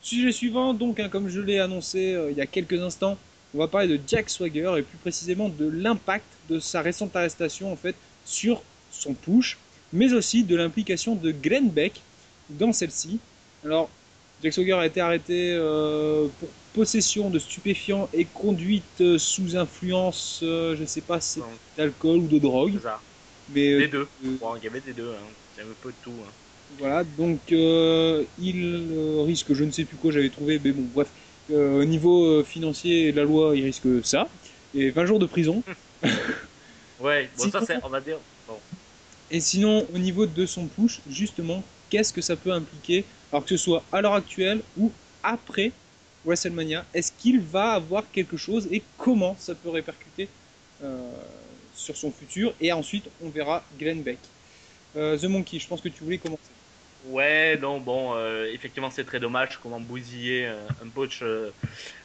Sujet 0.06 0.32
suivant, 0.32 0.76
donc, 0.76 1.00
hein, 1.00 1.10
comme 1.10 1.30
je 1.30 1.42
l'ai 1.42 1.58
annoncé 1.58 2.14
euh, 2.14 2.30
il 2.30 2.38
y 2.38 2.42
a 2.42 2.46
quelques 2.46 2.80
instants, 2.80 3.18
on 3.56 3.58
va 3.58 3.68
parler 3.68 3.88
de 3.88 4.00
Jack 4.08 4.30
Swagger 4.30 4.76
et 4.78 4.84
plus 4.84 5.00
précisément 5.00 5.50
de 5.50 5.68
l'impact 5.68 6.28
de 6.48 6.60
sa 6.60 6.84
récente 6.84 7.16
arrestation 7.16 7.74
en 7.74 7.76
fait 7.76 7.96
sur 8.24 8.62
son 8.92 9.16
push, 9.16 9.58
mais 9.92 10.14
aussi 10.14 10.44
de 10.44 10.56
l'implication 10.56 11.16
de 11.16 11.32
Glenn 11.32 11.72
Beck 11.72 12.02
dans 12.52 12.72
celle-ci. 12.72 13.18
Alors, 13.64 13.90
Jack 14.44 14.54
Swagger 14.54 14.74
a 14.74 14.86
été 14.86 15.02
arrêté 15.02 15.54
euh, 15.54 16.28
pour 16.40 16.50
possession 16.74 17.32
de 17.32 17.40
stupéfiants 17.40 18.08
et 18.14 18.26
conduite 18.26 18.84
euh, 19.02 19.18
sous 19.18 19.58
influence, 19.58 20.42
euh, 20.44 20.76
je 20.76 20.82
ne 20.82 20.86
sais 20.86 21.02
pas 21.02 21.18
d'alcool 21.78 22.20
ou 22.20 22.28
de 22.28 22.38
drogue, 22.38 22.80
ça. 22.80 23.02
mais 23.50 23.80
Les 23.80 23.88
deux. 23.88 24.08
Bon, 24.22 24.56
il 24.56 24.66
y 24.66 24.68
avait 24.68 24.82
des 24.82 24.94
deux. 24.94 25.10
Hein. 25.10 25.28
Il 25.56 25.62
y 25.62 25.64
avait 25.64 25.72
un 25.72 25.82
peu 25.82 25.90
de 25.90 25.96
tout. 26.04 26.12
Hein. 26.12 26.32
Voilà, 26.80 27.04
donc 27.04 27.40
euh, 27.52 28.24
il 28.40 28.90
euh, 28.92 29.24
risque, 29.24 29.54
je 29.54 29.64
ne 29.64 29.72
sais 29.72 29.86
plus 29.86 29.98
quoi 29.98 30.12
j'avais 30.12 30.30
trouvé, 30.30 30.60
mais 30.64 30.72
bon, 30.72 30.88
bref, 30.94 31.08
euh, 31.52 31.82
au 31.82 31.86
niveau 31.86 32.44
financier, 32.44 33.12
la 33.12 33.24
loi, 33.24 33.56
il 33.56 33.64
risque 33.64 33.88
ça, 34.04 34.28
et 34.74 34.90
20 34.90 35.06
jours 35.06 35.20
de 35.20 35.26
prison. 35.26 35.64
Ouais, 36.98 37.30
bon, 37.38 37.52
ça 37.52 37.62
c'est, 37.66 37.78
on 37.84 37.90
va 37.90 38.00
dire. 38.00 38.18
Bon. 38.48 38.58
Et 39.30 39.42
sinon, 39.42 39.86
au 39.94 39.98
niveau 39.98 40.26
de 40.26 40.46
son 40.46 40.68
push, 40.68 41.02
justement, 41.10 41.62
qu'est-ce 41.90 42.14
que 42.14 42.22
ça 42.22 42.38
peut 42.38 42.52
impliquer, 42.52 43.04
alors 43.32 43.44
que 43.44 43.50
ce 43.50 43.58
soit 43.58 43.84
à 43.92 44.02
l'heure 44.02 44.14
actuelle 44.14 44.62
ou 44.78 44.92
après 45.22 45.72
WrestleMania 46.26 46.86
Est-ce 46.94 47.12
qu'il 47.18 47.40
va 47.40 47.74
avoir 47.74 48.04
quelque 48.12 48.38
chose 48.38 48.68
et 48.72 48.82
comment 48.98 49.36
ça 49.40 49.56
peut 49.56 49.70
répercuter 49.70 50.30
euh, 50.84 51.12
sur 51.74 51.96
son 51.98 52.12
futur? 52.12 52.54
Et 52.62 52.72
ensuite, 52.72 53.10
on 53.22 53.30
verra 53.30 53.64
Glenn 53.78 54.02
Beck. 54.02 54.20
Euh, 54.96 55.18
The 55.18 55.26
Monkey, 55.26 55.60
je 55.60 55.68
pense 55.68 55.82
que 55.82 55.90
tu 55.90 56.04
voulais 56.04 56.18
commencer. 56.18 56.55
Ouais, 57.08 57.58
non, 57.60 57.82
bon, 57.82 58.16
euh, 58.16 58.46
effectivement, 58.52 58.90
c'est 58.90 59.06
très 59.06 59.20
dommage 59.20 59.60
comment 59.60 59.80
bousiller 59.80 60.48
euh, 60.48 60.68
un 60.84 60.90
coach 60.90 61.22
euh, 61.22 61.52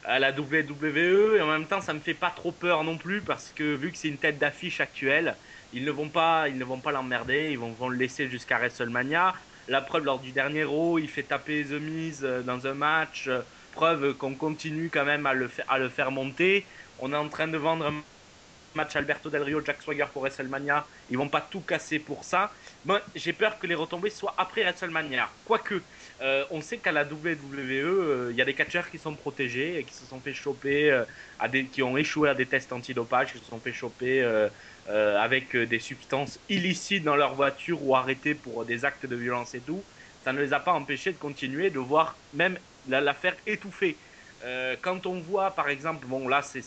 à 0.03 0.19
la 0.19 0.31
WWE 0.31 1.37
et 1.37 1.41
en 1.41 1.47
même 1.47 1.67
temps, 1.67 1.81
ça 1.81 1.93
me 1.95 2.01
fait 2.01 2.13
pas 2.13 2.29
trop 2.29 2.51
peur 2.51 2.83
non 2.83 2.99
plus 2.99 3.23
parce 3.23 3.51
que 3.51 3.73
vu 3.75 3.91
que 3.91 3.97
c'est 3.97 4.09
une 4.09 4.19
tête 4.19 4.37
d'affiche 4.37 4.79
actuelle, 4.79 5.39
ils 5.71 5.83
ne 5.85 5.91
vont 5.91 6.11
pas, 6.11 6.49
ils 6.49 6.57
ne 6.57 6.63
vont 6.65 6.81
pas 6.81 6.91
l'emmerder, 6.91 7.49
ils 7.51 7.57
vont, 7.57 7.73
vont 7.73 7.89
le 7.89 7.97
laisser 7.97 8.29
jusqu'à 8.29 8.59
WrestleMania. 8.59 9.39
La 9.67 9.81
preuve 9.81 10.03
lors 10.05 10.19
du 10.19 10.33
dernier 10.33 10.63
Raw, 10.65 10.99
il 10.99 11.09
fait 11.09 11.23
taper 11.23 11.65
The 11.65 11.71
Miz 11.81 12.21
dans 12.21 12.67
un 12.67 12.73
match, 12.75 13.27
preuve 13.71 14.15
qu'on 14.17 14.35
continue 14.37 14.91
quand 14.91 15.05
même 15.05 15.25
à 15.25 15.33
le, 15.33 15.49
à 15.67 15.79
le 15.79 15.89
faire 15.89 16.11
monter. 16.11 16.67
On 16.99 17.11
est 17.13 17.15
en 17.15 17.29
train 17.29 17.47
de 17.47 17.57
vendre 17.57 17.87
un 17.87 18.05
match 18.73 18.95
Alberto 18.95 19.29
Del 19.29 19.43
Rio, 19.43 19.63
Jack 19.65 19.81
Swagger 19.81 20.05
pour 20.13 20.21
WrestleMania. 20.23 20.87
Ils 21.09 21.17
vont 21.17 21.29
pas 21.29 21.41
tout 21.41 21.61
casser 21.61 21.99
pour 21.99 22.23
ça. 22.23 22.53
Moi, 22.83 23.03
j'ai 23.13 23.33
peur 23.33 23.59
que 23.59 23.67
les 23.67 23.75
retombées 23.75 24.09
soient 24.09 24.33
après 24.39 24.63
WrestleMania. 24.63 25.35
Quoique, 25.43 25.85
euh, 26.21 26.45
on 26.49 26.61
sait 26.61 26.81
qu'à 26.81 26.91
la 26.91 27.05
WWE, 27.05 27.85
euh, 28.27 28.31
il 28.31 28.37
y 28.37 28.41
a 28.41 28.45
des 28.45 28.55
catcheurs 28.55 28.89
qui 28.89 28.97
sont 28.97 29.15
protégés 29.15 29.77
et 29.77 29.85
qui 29.85 29.93
se 29.95 30.05
sont 30.07 30.19
fait 30.21 30.33
choper, 30.33 30.89
euh, 30.91 31.05
qui 31.71 31.83
ont 31.83 31.95
échoué 31.95 32.29
à 32.29 32.33
des 32.33 32.47
tests 32.49 32.73
antidopage, 32.73 33.33
qui 33.33 33.37
se 33.39 33.45
sont 33.45 33.61
fait 33.61 33.71
choper 33.73 34.23
avec 34.85 35.55
des 35.55 35.79
substances 35.79 36.39
illicites 36.49 37.03
dans 37.03 37.15
leur 37.15 37.35
voiture 37.35 37.83
ou 37.83 37.95
arrêtés 37.95 38.33
pour 38.35 38.65
des 38.65 38.83
actes 38.85 39.05
de 39.05 39.15
violence 39.15 39.53
et 39.53 39.63
tout, 39.63 39.85
ça 40.19 40.33
ne 40.33 40.39
les 40.41 40.53
a 40.53 40.59
pas 40.59 40.73
empêchés 40.73 41.13
de 41.13 41.17
continuer, 41.17 41.69
de 41.71 41.79
voir 41.79 42.23
même 42.31 42.59
la- 42.85 43.01
l'affaire 43.01 43.37
étouffée. 43.45 43.99
Quand 44.81 45.05
on 45.05 45.21
voit, 45.21 45.51
par 45.55 45.69
exemple, 45.69 46.07
bon 46.07 46.27
là, 46.27 46.41
c'est 46.41 46.61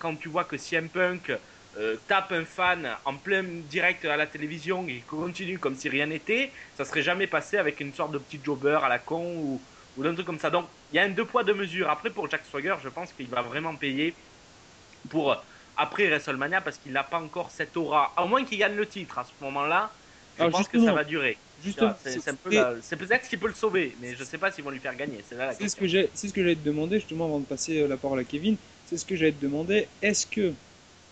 quand 0.00 0.16
tu 0.16 0.28
vois 0.28 0.44
que 0.44 0.56
CM 0.56 0.90
Punk 0.90 1.30
euh, 1.78 1.96
tape 2.06 2.32
un 2.32 2.44
fan 2.44 2.88
en 3.04 3.14
plein 3.14 3.42
direct 3.42 4.04
à 4.04 4.16
la 4.16 4.26
télévision 4.26 4.86
et 4.88 5.02
continue 5.08 5.58
comme 5.58 5.74
si 5.74 5.88
rien 5.88 6.06
n'était, 6.06 6.50
ça 6.76 6.84
serait 6.84 7.02
jamais 7.02 7.26
passé 7.26 7.56
avec 7.56 7.80
une 7.80 7.92
sorte 7.92 8.12
de 8.12 8.18
petit 8.18 8.40
jobber 8.44 8.78
à 8.82 8.88
la 8.88 8.98
con 8.98 9.24
ou, 9.36 9.60
ou 9.96 10.02
d'un 10.02 10.14
truc 10.14 10.26
comme 10.26 10.38
ça. 10.38 10.50
Donc 10.50 10.66
il 10.92 10.96
y 10.96 10.98
a 10.98 11.02
un 11.02 11.08
deux 11.08 11.24
poids 11.24 11.42
deux 11.42 11.54
mesures. 11.54 11.90
Après 11.90 12.10
pour 12.10 12.30
Jack 12.30 12.42
Swagger, 12.48 12.76
je 12.82 12.88
pense 12.88 13.12
qu'il 13.12 13.26
va 13.26 13.42
vraiment 13.42 13.74
payer 13.74 14.14
pour 15.10 15.32
euh, 15.32 15.36
après 15.76 16.06
WrestleMania 16.06 16.60
parce 16.60 16.78
qu'il 16.78 16.92
n'a 16.92 17.02
pas 17.02 17.18
encore 17.18 17.50
cette 17.50 17.76
aura. 17.76 18.12
À 18.16 18.24
moins 18.24 18.44
qu'il 18.44 18.58
gagne 18.58 18.76
le 18.76 18.86
titre 18.86 19.18
à 19.18 19.24
ce 19.24 19.44
moment-là, 19.44 19.90
je 20.38 20.44
pense 20.44 20.68
que 20.68 20.84
ça 20.84 20.92
va 20.92 21.04
durer. 21.04 21.38
C'est 21.62 22.96
peut-être 22.96 23.24
ce 23.24 23.30
qui 23.30 23.36
peut 23.36 23.48
le 23.48 23.54
sauver, 23.54 23.96
mais 24.00 24.14
je 24.14 24.24
sais 24.24 24.38
pas 24.38 24.50
s'ils 24.50 24.64
vont 24.64 24.70
lui 24.70 24.80
faire 24.80 24.94
gagner. 24.96 25.24
Ce 25.28 25.34
que 25.76 25.86
c'est 26.14 26.28
ce 26.28 26.32
que 26.32 26.42
j'allais 26.42 26.56
te 26.56 26.64
demander 26.64 26.98
justement 27.00 27.24
avant 27.26 27.40
de 27.40 27.46
passer 27.46 27.80
euh, 27.82 27.88
la 27.88 27.96
parole 27.96 28.20
à 28.20 28.24
Kevin. 28.24 28.56
C'est 28.86 28.96
ce 28.98 29.04
que 29.04 29.16
j'allais 29.16 29.32
te 29.32 29.42
demander. 29.42 29.88
Est-ce 30.02 30.26
que 30.26 30.52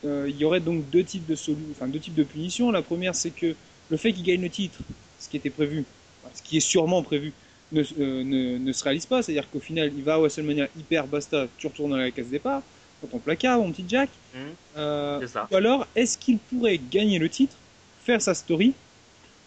euh, 0.05 0.27
il 0.29 0.37
y 0.37 0.45
aurait 0.45 0.61
donc 0.61 0.89
deux 0.91 1.05
types 1.05 1.27
de 1.27 1.35
solu- 1.37 1.57
enfin 1.71 1.87
deux 1.87 1.99
types 2.01 2.15
de 2.15 2.25
punitions. 2.25 2.71
La 2.71 2.83
première, 2.83 3.15
c'est 3.15 3.31
que 3.31 3.55
le 3.91 3.97
fait 3.97 4.13
qu'il 4.13 4.25
gagne 4.25 4.43
le 4.43 4.51
titre, 4.51 4.79
ce 5.19 5.29
qui 5.29 5.37
était 5.37 5.51
prévu, 5.51 5.85
enfin, 6.23 6.33
ce 6.35 6.43
qui 6.43 6.57
est 6.57 6.61
sûrement 6.61 7.03
prévu, 7.03 7.33
ne, 7.73 7.83
euh, 8.01 8.25
ne, 8.25 8.59
ne 8.59 8.73
se 8.73 8.83
réalise 8.85 9.07
pas. 9.07 9.23
C'est-à-dire 9.23 9.49
qu'au 9.51 9.61
final, 9.61 9.93
il 9.97 10.03
va 10.03 10.15
à 10.15 10.19
WrestleMania 10.19 10.69
hyper 10.79 11.07
basta, 11.07 11.47
tu 11.59 11.67
retournes 11.67 11.95
à 11.95 11.99
la 11.99 12.11
case 12.11 12.29
départ, 12.29 12.63
dans 13.03 13.09
ton 13.09 13.19
placard, 13.19 13.59
mon 13.59 13.71
petit 13.73 13.85
Jack. 13.89 14.11
Mhm. 14.35 14.41
Euh, 14.77 15.27
ça. 15.27 15.49
ou 15.51 15.57
alors, 15.57 15.87
est-ce 15.95 16.19
qu'il 16.19 16.39
pourrait 16.39 16.81
gagner 16.91 17.19
le 17.19 17.29
titre, 17.29 17.57
faire 18.05 18.21
sa 18.21 18.35
story, 18.35 18.73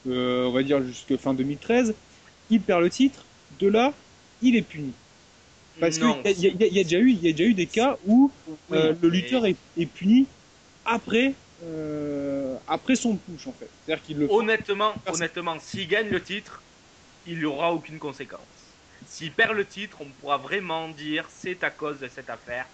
on 0.06 0.52
va 0.52 0.64
dire 0.64 0.82
jusque 0.84 1.18
fin 1.18 1.34
2013, 1.34 1.94
il 2.50 2.62
perd 2.62 2.82
le 2.82 2.90
titre, 2.90 3.26
de 3.60 3.68
là, 3.68 3.94
il 4.42 4.56
est 4.56 4.62
puni. 4.62 4.92
Parce 5.80 5.98
qu'il 5.98 6.44
y, 6.44 6.48
y 6.48 6.74
y 6.76 6.80
a 6.80 6.84
déjà 6.84 7.00
eu, 7.00 7.12
il 7.12 7.22
y 7.26 7.30
a 7.30 7.32
déjà 7.34 7.50
eu 7.50 7.54
des 7.54 7.66
cas 7.66 7.98
où 8.08 8.32
Oui, 8.48 8.78
euh, 8.78 8.94
le 9.02 9.10
lutteur 9.10 9.46
est, 9.46 9.56
est 9.78 9.86
puni 9.88 10.26
après, 10.86 11.34
euh, 11.64 12.56
après 12.68 12.96
son 12.96 13.16
push 13.16 13.48
en 13.48 13.52
fait. 13.54 13.70
C'est-à-dire 13.86 14.04
qu'il 14.06 14.18
le. 14.20 14.28
Honnêtement, 14.32 14.94
Merci. 15.06 15.20
honnêtement, 15.22 15.58
s'il 15.60 15.88
gagne 15.88 16.10
le 16.10 16.22
titre, 16.22 16.62
il 17.28 17.40
n'y 17.40 17.46
aura 17.46 17.74
aucune 17.74 18.00
conséquence. 18.00 18.40
S'il 19.08 19.32
perd 19.32 19.54
le 19.56 19.66
titre, 19.66 19.98
on 20.02 20.08
pourra 20.22 20.38
vraiment 20.38 20.90
dire 20.90 21.26
c'est 21.30 21.64
à 21.64 21.70
cause 21.70 22.00
de 22.00 22.08
cette 22.08 22.30
affaire 22.30 22.66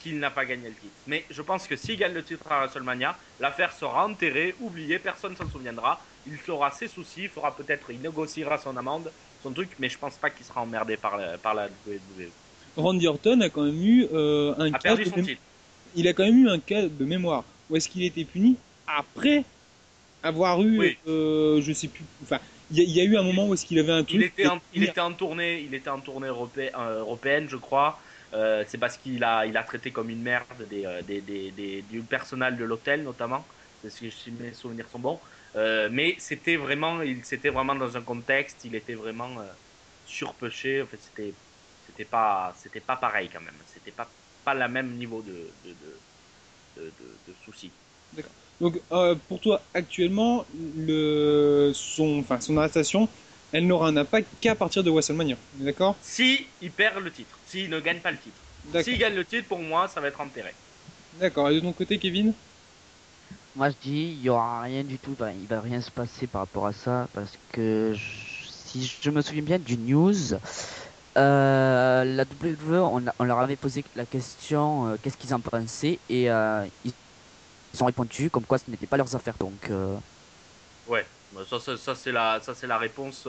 qu'il 0.00 0.18
n'a 0.18 0.30
pas 0.30 0.44
gagné 0.44 0.68
le 0.68 0.74
titre. 0.74 0.94
Mais 1.06 1.24
je 1.30 1.42
pense 1.42 1.66
que 1.66 1.74
s'il 1.76 1.96
gagne 1.96 2.12
le 2.14 2.22
titre 2.22 2.44
à 2.50 2.60
WrestleMania, 2.60 3.16
l'affaire 3.40 3.72
sera 3.72 4.06
enterrée, 4.06 4.54
oubliée, 4.60 4.98
personne 4.98 5.34
s'en 5.36 5.48
souviendra. 5.50 6.00
Il 6.26 6.36
fera 6.36 6.70
ses 6.70 6.88
soucis, 6.88 7.22
il 7.22 7.28
fera 7.28 7.54
peut-être, 7.56 7.90
il 7.90 8.00
négociera 8.00 8.58
son 8.58 8.76
amende, 8.76 9.10
son 9.42 9.50
truc, 9.50 9.70
mais 9.78 9.88
je 9.88 9.98
pense 9.98 10.16
pas 10.16 10.30
qu'il 10.30 10.44
sera 10.46 10.60
emmerdé 10.62 10.96
par 10.96 11.16
la, 11.16 11.36
par 11.38 11.54
la 11.54 11.68
WWE. 11.86 12.28
Randy 12.76 13.08
Orton 13.08 13.40
a 13.40 13.48
quand 13.50 13.64
même 13.64 13.82
eu 13.82 14.06
euh, 14.12 14.54
un 14.58 14.66
A 14.68 14.78
cas. 14.78 14.78
perdu 14.78 15.04
de 15.04 15.08
son 15.10 15.22
titre. 15.22 15.42
Il 15.96 16.06
a 16.06 16.12
quand 16.12 16.24
même 16.24 16.44
eu 16.44 16.48
un 16.48 16.60
cas 16.60 16.82
de 16.82 17.04
mémoire 17.04 17.44
où 17.70 17.76
est-ce 17.76 17.88
qu'il 17.88 18.02
était 18.04 18.24
puni 18.24 18.56
après 18.86 19.44
avoir 20.22 20.62
eu, 20.62 20.78
Oui. 20.78 20.98
euh, 21.06 21.60
je 21.60 21.72
sais 21.72 21.88
plus. 21.88 22.04
Enfin, 22.22 22.40
il 22.70 22.78
y, 22.78 22.80
a- 22.80 22.84
il 22.84 22.90
y 22.90 23.00
a 23.00 23.04
eu 23.04 23.16
un 23.16 23.22
moment 23.22 23.46
où 23.48 23.54
est-ce 23.54 23.64
qu'il 23.66 23.78
avait 23.78 23.92
un 23.92 24.04
truc. 24.04 24.20
Il 24.20 24.22
était, 24.22 24.46
en, 24.46 24.60
il 24.72 24.82
et- 24.82 24.84
était 24.84 25.00
en 25.00 25.12
tournée, 25.14 25.60
il 25.62 25.74
était 25.74 25.90
en 25.90 26.00
tournée 26.00 26.28
europé- 26.28 26.70
euh, 26.74 27.00
européenne, 27.00 27.48
je 27.48 27.56
crois. 27.56 28.00
Euh, 28.32 28.64
c'est 28.66 28.78
parce 28.78 28.96
qu'il 28.98 29.22
a, 29.24 29.46
il 29.46 29.56
a 29.56 29.64
traité 29.64 29.92
comme 29.92 30.10
une 30.10 30.22
merde 30.22 30.62
des, 30.68 30.84
euh, 30.86 31.02
des, 31.02 31.20
des, 31.22 31.52
des- 31.52 31.82
du 31.82 32.02
personnel 32.04 32.56
de 32.56 32.64
l'hôtel 32.64 33.02
notamment. 33.02 33.48
C'est 33.82 33.90
ce 33.90 34.00
que 34.00 34.10
si 34.10 34.32
mes 34.32 34.52
souvenirs 34.54 34.88
sont 34.88 34.98
bons. 34.98 35.20
Mais 35.90 36.16
c'était 36.18 36.56
vraiment, 36.56 37.02
il 37.02 37.24
c'était 37.24 37.50
vraiment 37.50 37.74
dans 37.74 37.96
un 37.96 38.02
contexte, 38.02 38.64
il 38.64 38.74
était 38.74 38.94
vraiment 38.94 39.36
surpêché. 40.04 40.82
En 40.82 40.86
fait, 40.86 41.00
c'était, 41.00 41.38
c'était 41.80 42.04
pas, 42.04 42.52
c'était 42.56 42.80
pas 42.80 42.96
pareil 42.96 43.28
quand 43.30 43.40
même. 43.40 43.62
C'était 43.66 43.92
pas, 43.92 44.12
pas 44.44 44.54
le 44.54 44.68
même 44.68 44.96
niveau 44.96 45.22
de, 45.22 45.54
de, 45.62 45.74
de, 45.74 46.04
de, 46.78 46.84
de- 46.84 47.18
de 47.32 47.34
soucis. 47.44 47.70
Donc, 48.60 48.80
euh, 48.92 49.14
pour 49.28 49.40
toi, 49.40 49.62
actuellement, 49.74 50.44
le, 50.76 51.70
son, 51.74 52.18
enfin, 52.20 52.40
son 52.40 52.56
arrestation, 52.56 53.08
elle 53.52 53.66
n'aura 53.66 53.88
un 53.88 53.96
impact 53.96 54.28
qu'à 54.40 54.54
partir 54.54 54.82
de 54.82 54.90
WrestleMania. 54.90 55.36
D'accord? 55.60 55.96
Si 56.02 56.46
il 56.60 56.70
perd 56.72 57.02
le 57.02 57.10
titre, 57.12 57.38
s'il 57.46 57.70
ne 57.70 57.78
gagne 57.80 58.00
pas 58.00 58.10
le 58.10 58.18
titre. 58.18 58.40
D'accord. 58.64 58.82
S'il 58.82 58.98
gagne 58.98 59.14
le 59.14 59.24
titre, 59.24 59.46
pour 59.48 59.60
moi, 59.60 59.86
ça 59.88 60.00
va 60.00 60.08
être 60.08 60.20
enterré. 60.20 60.54
D'accord. 61.20 61.50
Et 61.50 61.54
de 61.54 61.60
ton 61.60 61.72
côté, 61.72 61.98
Kevin? 61.98 62.32
Moi 63.54 63.70
je 63.70 63.76
dis, 63.80 64.14
il 64.16 64.20
y 64.22 64.28
aura 64.28 64.62
rien 64.62 64.84
du 64.84 64.98
tout, 64.98 65.16
il 65.38 65.46
va 65.48 65.60
rien 65.60 65.80
se 65.80 65.90
passer 65.90 66.26
par 66.26 66.42
rapport 66.42 66.66
à 66.66 66.72
ça, 66.72 67.08
parce 67.12 67.38
que 67.52 67.92
je- 67.94 68.48
si 68.48 68.86
je 69.02 69.10
me 69.10 69.20
souviens 69.20 69.42
bien 69.42 69.58
du 69.58 69.76
news, 69.78 70.12
euh, 71.18 72.04
la 72.04 72.24
WWE, 72.24 72.80
on, 73.18 73.24
leur 73.24 73.40
avait 73.40 73.56
posé 73.58 73.84
la 73.94 74.06
question, 74.06 74.88
euh, 74.88 74.96
qu'est-ce 74.98 75.16
qu'ils 75.18 75.34
en 75.34 75.40
pensaient, 75.42 76.02
et 76.08 76.30
euh, 76.30 76.66
ils, 76.84 76.92
ils 77.74 77.82
ont 77.82 77.86
répondu 77.86 78.30
comme 78.30 78.46
quoi 78.46 78.58
ce 78.58 78.70
n'était 78.70 78.86
pas 78.88 78.98
leurs 78.98 79.16
affaires, 79.16 79.38
donc 79.38 79.70
Ouais, 80.86 81.06
bah, 81.30 81.44
ça, 81.44 81.60
ça, 81.60 81.76
ça, 81.76 81.94
c'est 81.94 82.12
la, 82.12 82.40
ça 82.40 82.54
c'est 82.54 82.66
la 82.66 82.78
réponse. 82.78 83.26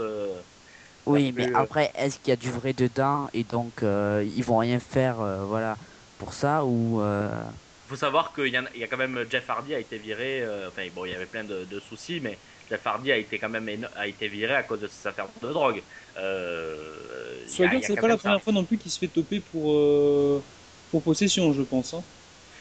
oui, 1.06 1.32
mais 1.32 1.50
après, 1.54 1.92
est-ce 1.96 2.20
qu'il 2.20 2.30
y 2.32 2.34
a 2.34 2.36
du 2.38 2.52
vrai 2.52 2.74
dedans, 2.74 3.28
et 3.34 3.44
donc 3.44 3.82
ils 3.84 4.44
vont 4.44 4.58
rien 4.58 4.80
faire, 4.80 5.18
voilà, 5.48 5.78
pour 6.18 6.34
ça, 6.34 6.66
ou... 6.66 7.02
euh, 7.02 7.44
faut 7.88 7.96
savoir 7.96 8.34
qu'il 8.34 8.48
y, 8.48 8.58
a- 8.58 8.70
il 8.76 8.80
y 8.80 8.84
a 8.84 8.88
quand 8.88 8.98
même 8.98 9.26
Jeff 9.30 9.50
Hardy 9.50 9.74
a 9.74 9.80
été 9.80 9.98
viré. 9.98 10.46
enfin 10.68 10.90
bon, 10.92 11.06
il 11.06 11.12
y 11.12 11.16
avait 11.16 11.28
plein 11.28 11.44
de, 11.44 11.66
de 11.66 11.80
soucis, 11.80 12.20
mais 12.22 12.42
Jeff 12.70 12.86
Hardy 12.86 13.12
a 13.12 13.18
été 13.18 13.40
quand 13.40 13.50
même 13.50 13.88
a 13.96 14.08
été 14.08 14.28
viré 14.28 14.56
à 14.56 14.64
cause 14.64 14.80
de 14.82 14.88
ses 14.88 15.08
affaires 15.08 15.30
de 15.42 15.50
drogue. 15.50 15.86
Euh, 16.18 17.46
c'est 17.48 17.98
pas 18.00 18.08
la 18.08 18.18
première 18.18 18.44
fois 18.44 18.54
non 18.54 18.66
plus 18.66 18.78
qu'il 18.78 18.92
se 18.92 19.00
fait 19.00 19.08
toper 19.10 19.40
pour, 19.42 20.44
pour 20.90 21.04
possession, 21.04 21.54
je 21.54 21.62
pense. 21.64 21.96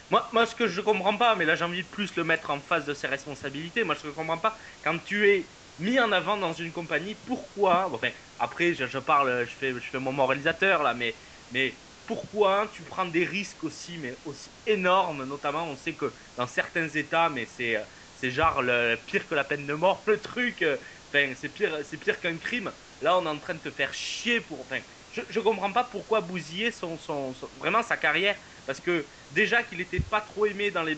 Moi, 0.09 0.27
moi, 0.33 0.45
ce 0.45 0.55
que 0.55 0.67
je 0.67 0.81
comprends 0.81 1.17
pas, 1.17 1.35
mais 1.35 1.45
là 1.45 1.55
j'ai 1.55 1.65
envie 1.65 1.83
de 1.83 1.89
plus 1.89 2.15
le 2.15 2.23
mettre 2.23 2.49
en 2.49 2.61
face 2.61 2.85
de 2.85 2.93
ses 2.93 3.07
responsabilités. 3.07 3.83
Moi, 3.83 3.95
je 3.95 4.07
ne 4.07 4.11
comprends 4.11 4.39
pas 4.39 4.57
quand 4.83 4.99
tu 4.99 5.27
es 5.29 5.53
mis 5.77 5.99
en 5.99 6.11
avant 6.11 6.37
dans 6.37 6.53
une 6.53 6.71
compagnie, 6.71 7.15
pourquoi 7.15 7.91
Après, 8.37 8.73
je, 8.73 8.85
je 8.87 8.99
parle, 8.99 9.45
je 9.45 9.55
fais, 9.55 9.73
je 9.79 9.89
fais 9.89 9.99
mon 9.99 10.11
moralisateur 10.11 10.83
là, 10.83 10.93
mais, 10.93 11.17
mais 11.51 11.81
pourquoi 12.05 12.67
tu 12.73 12.83
prends 12.83 13.05
des 13.05 13.23
risques 13.23 13.63
aussi, 13.63 13.97
mais 13.97 14.17
aussi 14.23 14.55
énormes, 14.65 15.23
notamment, 15.25 15.65
on 15.69 15.75
sait 15.75 15.95
que 15.95 16.13
dans 16.35 16.47
certains 16.47 16.87
États, 16.89 17.29
mais 17.29 17.45
c'est, 17.45 17.77
c'est 18.19 18.31
genre 18.31 18.61
le 18.61 18.95
pire 19.05 19.27
que 19.27 19.35
la 19.35 19.43
peine 19.45 19.65
de 19.67 19.73
mort, 19.73 20.03
le 20.07 20.19
truc. 20.19 20.61
euh, 20.61 20.77
Enfin, 21.13 21.33
c'est 21.35 21.49
pire, 21.49 21.83
c'est 21.83 21.97
pire 21.97 22.19
qu'un 22.19 22.37
crime. 22.37 22.73
Là, 23.01 23.17
on 23.17 23.25
est 23.25 23.29
en 23.29 23.39
train 23.39 23.55
de 23.55 23.59
te 23.59 23.71
faire 23.71 23.93
chier 23.93 24.41
pour. 24.41 24.59
Enfin, 24.61 24.81
je, 25.09 25.21
je 25.29 25.39
comprends 25.39 25.71
pas 25.73 25.83
pourquoi 25.85 26.21
bousiller 26.21 26.71
son, 26.71 26.97
son, 26.97 27.33
son- 27.33 27.49
vraiment 27.55 27.81
sa 27.81 27.97
carrière, 27.97 28.37
parce 28.65 28.79
que 28.81 29.09
déjà 29.29 29.63
qu'il 29.63 29.81
était 29.81 29.99
pas 30.01 30.21
trop 30.21 30.45
aimé 30.45 30.69
dans 30.71 30.83
les 30.83 30.95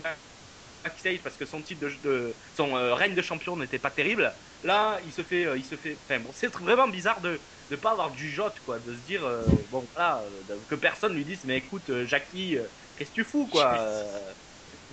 backstage 0.84 1.21
parce 1.23 1.38
que 1.38 1.45
son 1.45 1.62
titre 1.62 1.81
de, 1.88 1.95
de- 1.99 2.38
son 2.53 2.75
euh, 2.75 2.93
règne 2.95 3.13
de 3.15 3.21
champion 3.21 3.55
n'était 3.57 3.79
pas 3.79 3.91
terrible. 3.91 4.36
Là, 4.63 4.99
il 5.03 5.12
se 5.13 5.23
fait, 5.23 5.45
euh, 5.45 5.57
il 5.57 5.63
se 5.65 5.77
fait. 5.77 6.01
Enfin 6.03 6.19
bon, 6.19 6.31
c'est 6.31 6.47
vraiment 6.55 6.88
bizarre 6.88 7.21
de 7.21 7.41
ne 7.69 7.75
pas 7.75 7.91
avoir 7.91 8.12
du 8.12 8.29
jote 8.29 8.60
quoi, 8.62 8.79
de 8.79 8.95
se 8.95 9.01
dire 9.01 9.23
euh, 9.25 9.63
bon 9.69 9.89
euh, 9.97 10.43
que 10.67 10.75
personne 10.75 11.13
lui 11.13 11.25
dise 11.25 11.45
mais 11.45 11.57
écoute 11.57 12.03
Jackie, 12.05 12.57
qu'est-ce 12.95 13.12
que 13.12 13.15
tu 13.15 13.23
fous 13.23 13.47
quoi 13.47 14.36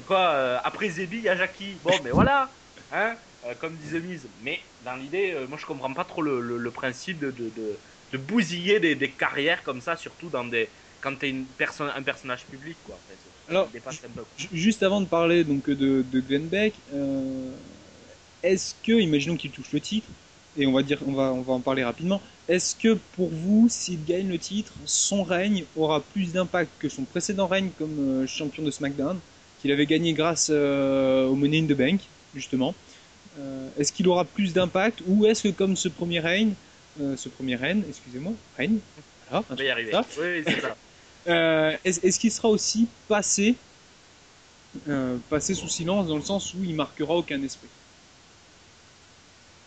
Quoi 0.07 0.31
euh, 0.35 0.59
après 0.65 0.89
Zébi, 0.91 1.19
il 1.19 1.25
y 1.25 1.29
a 1.29 1.37
Jackie. 1.37 1.77
Bon, 1.83 2.01
mais 2.01 2.11
voilà, 2.11 2.55
hein, 2.91 3.19
euh, 3.45 3.55
comme 3.55 3.77
disait 3.77 4.01
Mise. 4.01 4.31
Mais 4.37 4.61
dans 4.81 4.97
l'idée, 4.97 5.33
euh, 5.33 5.47
moi 5.47 5.59
je 5.59 5.67
comprends 5.67 5.93
pas 5.93 6.05
trop 6.05 6.23
le, 6.23 6.41
le- 6.41 6.57
le 6.59 6.73
principe 6.73 7.19
de, 7.19 7.31
de, 7.31 7.51
de, 7.51 7.81
de 8.13 8.19
bousiller 8.19 8.81
des, 8.81 8.95
des 8.97 9.17
carrières 9.17 9.63
comme 9.63 9.81
ça, 9.81 9.97
surtout 9.97 10.31
dans 10.31 10.45
des 10.45 10.71
quand 11.01 11.17
t'es 11.17 11.31
une 11.31 11.47
personne, 11.47 11.93
un 11.95 12.03
personnage 12.03 12.47
public 12.49 12.83
quoi. 12.83 13.05
Alors, 13.49 13.71
Juste 14.53 14.83
avant 14.83 15.01
de 15.01 15.07
parler 15.07 15.45
donc 15.45 15.69
de, 15.71 16.03
de 16.03 16.21
Glenn 16.21 16.49
Beck, 16.49 16.75
euh, 16.93 17.57
est-ce 18.43 18.75
que, 18.83 18.93
imaginons 18.93 19.37
qu'il 19.37 19.51
touche 19.51 19.73
le 19.73 19.81
titre, 19.81 20.09
et 20.57 20.67
on 20.67 20.73
va 20.73 20.83
dire, 20.83 21.03
on 21.07 21.13
va, 21.13 21.33
on 21.33 21.43
va 21.43 21.53
en 21.55 21.61
parler 21.61 21.85
rapidement, 21.85 22.23
est-ce 22.49 22.75
que 22.77 22.95
pour 22.95 23.31
vous, 23.31 23.69
s'il 23.69 24.05
gagne 24.05 24.29
le 24.29 24.39
titre, 24.39 24.73
son 24.85 25.23
règne 25.25 25.65
aura 25.77 26.01
plus 26.03 26.33
d'impact 26.33 26.71
que 26.79 26.89
son 26.89 27.05
précédent 27.05 27.47
règne 27.49 27.71
comme 27.79 28.27
champion 28.27 28.63
de 28.63 28.71
SmackDown, 28.71 29.21
qu'il 29.61 29.73
avait 29.73 29.87
gagné 29.87 30.13
grâce 30.13 30.49
euh, 30.51 31.27
au 31.27 31.35
Money 31.35 31.61
in 31.61 31.67
the 31.67 31.77
Bank, 31.77 32.01
justement 32.35 32.75
Euh, 33.39 33.69
Est-ce 33.79 33.93
qu'il 33.93 34.09
aura 34.09 34.25
plus 34.25 34.53
d'impact, 34.53 35.03
ou 35.07 35.27
est-ce 35.27 35.45
que 35.45 35.53
comme 35.55 35.77
ce 35.77 35.89
premier 35.89 36.19
règne, 36.21 36.55
euh, 37.01 37.17
ce 37.17 37.29
premier 37.29 37.55
règne, 37.57 37.83
excusez-moi, 37.89 38.33
règne, 38.57 38.79
voilà, 39.31 39.45
On 39.51 39.55
va 39.55 39.63
y 39.65 39.71
arriver. 39.71 39.93
Oui, 39.95 40.03
ça. 40.15 40.21
oui, 40.21 40.43
c'est 40.47 40.61
ça. 40.61 40.77
Euh, 41.27 41.77
est-ce 41.85 42.01
est-ce 42.07 42.19
qu'il 42.19 42.33
sera 42.33 42.49
aussi 42.49 42.89
passé, 43.07 43.55
euh, 44.89 45.19
passé 45.29 45.53
sous 45.55 45.69
silence 45.69 46.07
dans 46.09 46.17
le 46.17 46.23
sens 46.23 46.55
où 46.55 46.59
il 46.65 46.75
marquera 46.75 47.15
aucun 47.15 47.43
esprit? 47.43 47.69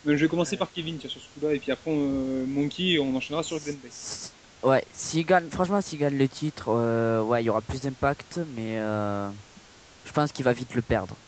Je 0.06 0.12
vais 0.14 0.28
commencer 0.28 0.58
par 0.58 0.72
Kevin 0.72 0.98
tiens, 0.98 1.10
sur 1.10 1.22
ce 1.22 1.28
coup-là, 1.40 1.54
et 1.54 1.60
puis 1.60 1.72
après 1.72 1.92
euh, 1.92 2.46
Monkey, 2.48 2.94
et 2.94 3.00
on 3.00 3.16
enchaînera 3.16 3.44
sur 3.44 3.60
Glenn 3.60 3.76
Beck. 3.78 3.92
Ouais, 4.64 4.84
s'il 4.94 5.26
gagne, 5.26 5.50
franchement, 5.52 5.82
s'il 5.82 6.00
gagne 6.00 6.18
le 6.18 6.28
titre, 6.28 6.70
euh, 6.70 7.22
ouais, 7.22 7.44
il 7.44 7.46
y 7.46 7.50
aura 7.50 7.62
plus 7.62 7.82
d'impact, 7.82 8.40
mais 8.56 8.80
euh, 8.80 9.30
je 10.12 10.14
pense 10.14 10.34
qu'il 10.34 10.44
va 10.44 10.52
vite 10.52 10.76
le 10.76 10.82
perdre. 10.82 11.24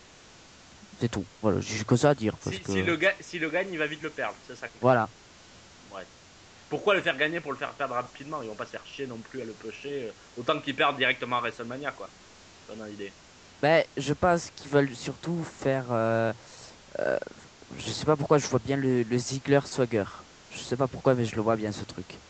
C'est 0.99 1.09
tout. 1.09 1.27
Voilà, 1.41 1.59
j'ai 1.59 1.83
que 1.85 1.95
ça 1.95 2.09
à 2.11 2.15
dire. 2.15 2.37
Parce 2.39 2.59
Si, 2.59 2.61
que... 2.61 2.71
si 2.71 2.83
le 2.83 2.95
ga- 2.97 3.17
si 3.21 3.39
le 3.39 3.49
gagne, 3.49 3.71
il 3.73 3.79
va 3.79 3.87
vite 3.87 4.03
le 4.03 4.13
perdre. 4.13 4.37
C'est 4.43 4.55
ça. 4.55 4.69
que- 4.69 4.77
Voilà. 4.81 5.11
Pourquoi 6.69 6.93
le 6.95 7.01
faire 7.01 7.15
gagner 7.17 7.39
pour 7.41 7.51
le 7.53 7.57
faire 7.57 7.75
perdre 7.77 7.93
rapidement? 7.95 8.41
Ils 8.41 8.49
vont 8.49 8.55
pas 8.57 8.65
se 8.65 8.71
faire 8.71 8.85
chier 8.85 9.07
non 9.07 9.21
plus 9.21 9.41
à 9.41 9.45
le 9.45 9.55
pusher. 9.55 10.07
euh, 10.09 10.13
Autant 10.35 10.59
qu'ils 10.61 10.75
perdent 10.75 10.97
directement 10.97 11.37
à 11.37 11.41
WrestleMania, 11.41 11.91
quoi. 11.93 12.13
Dans 12.67 12.85
l'idée. 12.85 13.15
Ben, 13.61 13.83
je 13.97 14.13
pense 14.13 14.51
qu'ils 14.51 14.69
veulent 14.69 14.95
surtout 14.95 15.43
faire. 15.43 15.91
euh, 15.91 16.33
euh, 16.99 17.17
je 17.71 17.89
sais 17.91 18.05
pas 18.05 18.17
pourquoi 18.17 18.37
je 18.39 18.47
vois 18.47 18.59
bien 18.59 18.77
le, 18.77 19.03
le 19.03 19.17
Ziggler 19.17 19.61
Swagger. 19.65 20.05
Je 20.49 20.59
sais 20.59 20.77
pas 20.77 20.87
pourquoi, 20.89 21.15
mais 21.15 21.25
je 21.25 21.35
le 21.35 21.41
vois 21.41 21.55
bien 21.57 21.71
ce 21.71 21.85
truc. 21.85 22.21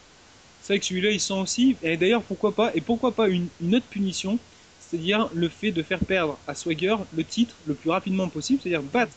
C'est 0.59 0.73
vrai 0.73 0.79
que 0.79 0.85
celui-là, 0.85 1.11
il 1.11 1.19
sent 1.19 1.33
aussi. 1.33 1.77
Et 1.81 1.97
d'ailleurs, 1.97 2.25
pourquoi 2.25 2.55
pas 2.55 2.71
Et 2.73 2.81
pourquoi 2.81 3.15
pas 3.15 3.27
une, 3.29 3.51
une 3.59 3.75
autre 3.75 3.87
punition 3.89 4.39
C'est-à-dire 4.93 5.27
le 5.33 5.49
fait 5.49 5.71
de 5.71 5.81
faire 5.81 5.99
perdre 5.99 6.37
à 6.47 6.53
Swagger 6.53 6.95
le 7.17 7.23
titre 7.23 7.55
le 7.65 7.73
plus 7.73 7.89
rapidement 7.89 8.29
possible, 8.29 8.59
c'est-à-dire 8.61 8.83
battre 8.83 9.11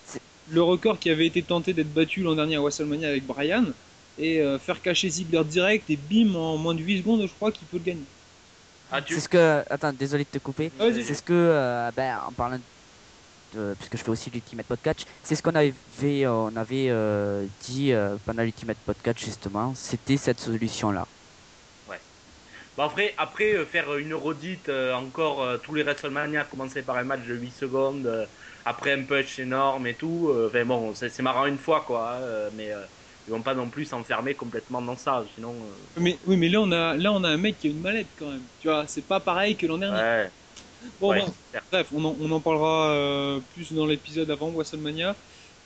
le 0.49 0.63
record 0.63 0.99
qui 0.99 1.11
avait 1.11 1.27
été 1.27 1.43
tenté 1.43 1.75
d'être 1.75 1.93
battu 1.93 2.23
l'an 2.23 2.35
dernier 2.35 2.57
à 2.57 2.61
WrestleMania 2.61 3.09
avec 3.09 3.27
Brian 3.27 3.67
et 4.19 4.41
euh, 4.41 4.59
faire 4.59 4.81
cacher 4.81 5.11
Ziggler 5.11 5.45
direct 5.45 5.91
et 5.91 5.97
bim 5.97 6.35
en 6.35 6.57
moins 6.57 6.75
de 6.75 6.81
8 6.81 6.99
secondes, 6.99 7.23
je 7.23 7.35
crois 7.35 7.53
qu'il 7.53 7.67
peut 7.67 7.77
le 7.77 7.83
gagner. 7.83 8.05
Ah, 8.91 9.03
tu... 9.03 9.15
C'est 9.15 9.21
ce 9.21 9.29
que. 9.29 9.65
Attends, 9.69 9.93
désolé 9.93 10.25
de 10.25 10.39
te 10.39 10.39
couper. 10.39 10.71
C'est 10.79 11.15
ce 11.15 11.23
que. 11.23 11.33
euh, 11.33 11.91
ben, 11.95 12.19
en 12.27 12.33
parlant 12.33 12.57
de. 13.55 13.75
Puisque 13.79 13.97
je 13.97 14.03
fais 14.03 14.11
aussi 14.11 14.31
l'Ultimate 14.31 14.67
Podcast, 14.67 15.07
c'est 15.23 15.35
ce 15.35 15.43
qu'on 15.43 15.55
avait, 15.55 15.73
on 16.27 16.55
avait 16.57 16.89
euh, 16.91 17.47
dit 17.63 17.93
euh, 17.93 18.17
pendant 18.25 18.43
l'Ultimate 18.43 18.77
Podcast 18.85 19.19
justement. 19.19 19.73
C'était 19.75 20.17
cette 20.17 20.41
solution-là. 20.41 21.07
Bon, 22.77 22.83
après, 22.83 23.15
après 23.17 23.55
euh, 23.55 23.65
faire 23.65 23.97
une 23.97 24.15
redite 24.15 24.69
euh, 24.69 24.93
encore 24.95 25.43
euh, 25.43 25.57
tous 25.57 25.75
les 25.75 25.83
WrestleMania, 25.83 26.45
commencer 26.45 26.83
par 26.83 26.97
un 26.99 27.05
match 27.05 27.23
de 27.27 27.35
8 27.35 27.53
secondes, 27.59 28.29
après 28.67 28.93
un 28.93 29.03
push 29.03 29.39
énorme 29.39 29.87
et 29.87 29.95
tout. 29.95 30.33
Enfin 30.47 30.65
bon, 30.65 30.93
c'est 30.95 31.21
marrant 31.21 31.47
une 31.47 31.59
fois 31.59 31.85
quoi, 31.87 32.17
hein, 32.17 32.51
mais 32.55 32.71
ils 33.27 33.31
vont 33.31 33.41
pas 33.41 33.55
non 33.55 33.69
plus 33.69 33.87
s'enfermer 33.87 34.35
complètement 34.35 34.83
dans 34.83 34.97
ça, 34.97 35.25
sinon. 35.35 35.55
Mais 35.99 36.19
oui, 36.27 36.37
mais 36.37 36.49
là 36.49 36.61
on 36.61 36.73
a 36.73 36.95
là 36.97 37.13
on 37.13 37.23
a 37.25 37.29
un 37.29 37.37
mec 37.37 37.59
qui 37.61 37.69
a 37.69 37.71
une 37.71 37.81
mallette 37.81 38.09
quand 38.19 38.29
même. 38.29 38.43
Tu 38.61 38.69
vois, 38.69 38.85
c'est 38.89 39.05
pas 39.05 39.21
pareil 39.21 39.57
que 39.57 39.67
l'an 39.67 39.79
dernier. 39.79 40.01
ouais. 40.01 40.31
Bon, 41.01 41.11
ouais, 41.11 41.25
bref. 41.73 41.89
on 41.93 42.05
en, 42.05 42.17
on 42.21 42.31
en 42.31 42.41
parlera 42.41 43.41
plus 43.55 43.73
dans 43.73 43.87
l'épisode 43.87 44.31
avant 44.31 44.51
WrestleMania. 44.51 45.15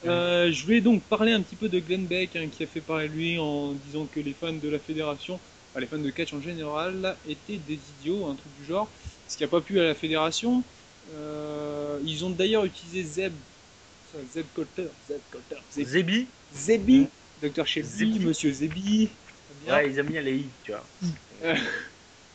Je 0.05 0.67
vais 0.67 0.81
donc 0.81 1.03
parler 1.03 1.33
un 1.33 1.41
petit 1.41 1.57
peu 1.57 1.69
de 1.69 1.79
Glenn 1.81 2.07
Beck 2.07 2.37
hein, 2.37 2.47
qui 2.53 2.63
a 2.63 2.67
fait 2.67 2.81
parler 2.81 3.09
de 3.09 3.15
lui 3.15 3.39
en 3.39 3.73
disant 3.73 4.07
que 4.07 4.21
les 4.21 4.35
fans 4.35 4.53
de 4.53 4.69
la 4.69 4.79
fédération, 4.79 5.41
enfin, 5.71 5.81
les 5.81 5.87
fans 5.87 5.99
de 5.99 6.11
catch 6.11 6.33
en 6.33 6.41
général, 6.41 7.17
étaient 7.29 7.59
des 7.59 7.79
idiots, 8.01 8.27
un 8.27 8.35
truc 8.35 8.53
du 8.61 8.67
genre. 8.67 8.89
Ce 9.29 9.37
qui 9.37 9.43
n'a 9.43 9.49
pas 9.49 9.61
pu 9.61 9.79
à 9.81 9.85
la 9.85 9.95
fédération. 9.95 10.63
Euh, 11.15 11.99
ils 12.05 12.25
ont 12.25 12.31
d'ailleurs 12.31 12.65
utilisé 12.65 13.03
Zeb, 13.03 13.33
Zeb 14.33 14.47
Coulter, 14.55 14.89
Zeb 15.09 15.21
Coulter, 15.31 15.57
Zeb- 15.73 15.87
Zebi, 15.87 16.27
Zebi, 16.55 17.07
Dr 17.43 17.67
Shelby, 17.67 17.89
Zebi. 17.89 18.19
Monsieur 18.21 18.53
Zebi. 18.53 19.09
Ouais, 19.69 19.91
ils 19.91 19.99
aiment 19.99 20.07
bien 20.07 20.23
les 20.23 20.37
i, 20.37 20.47
tu 20.65 20.73
vois. 20.73 20.85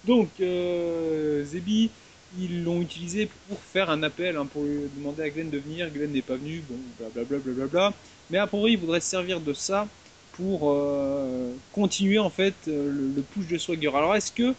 Donc, 0.06 0.30
euh, 0.40 1.44
Zebi, 1.44 1.90
ils 2.38 2.64
l'ont 2.64 2.82
utilisé 2.82 3.30
pour 3.48 3.58
faire 3.60 3.90
un 3.90 4.04
appel, 4.04 4.36
hein, 4.38 4.46
pour 4.46 4.64
lui 4.64 4.82
demander 4.98 5.24
à 5.24 5.30
Glenn 5.30 5.50
de 5.50 5.58
venir. 5.58 5.90
Glenn 5.90 6.12
n'est 6.12 6.22
pas 6.22 6.36
venu, 6.36 6.62
bon, 6.70 6.76
blablabla. 7.00 7.40
Bla, 7.40 7.54
bla, 7.54 7.66
bla. 7.68 7.94
Mais 8.30 8.38
a 8.38 8.48
priori, 8.48 8.74
il 8.74 8.78
voudrait 8.78 9.00
se 9.00 9.10
servir 9.10 9.40
de 9.40 9.54
ça 9.54 9.88
pour 10.36 10.72
euh, 10.72 11.52
continuer 11.72 12.20
en 12.20 12.30
fait 12.30 12.54
euh, 12.68 12.92
le, 12.92 13.14
le 13.16 13.22
push 13.22 13.48
de 13.48 13.58
Swagger. 13.58 13.92
Alors, 13.96 14.16
est-ce 14.16 14.32
que 14.32 14.54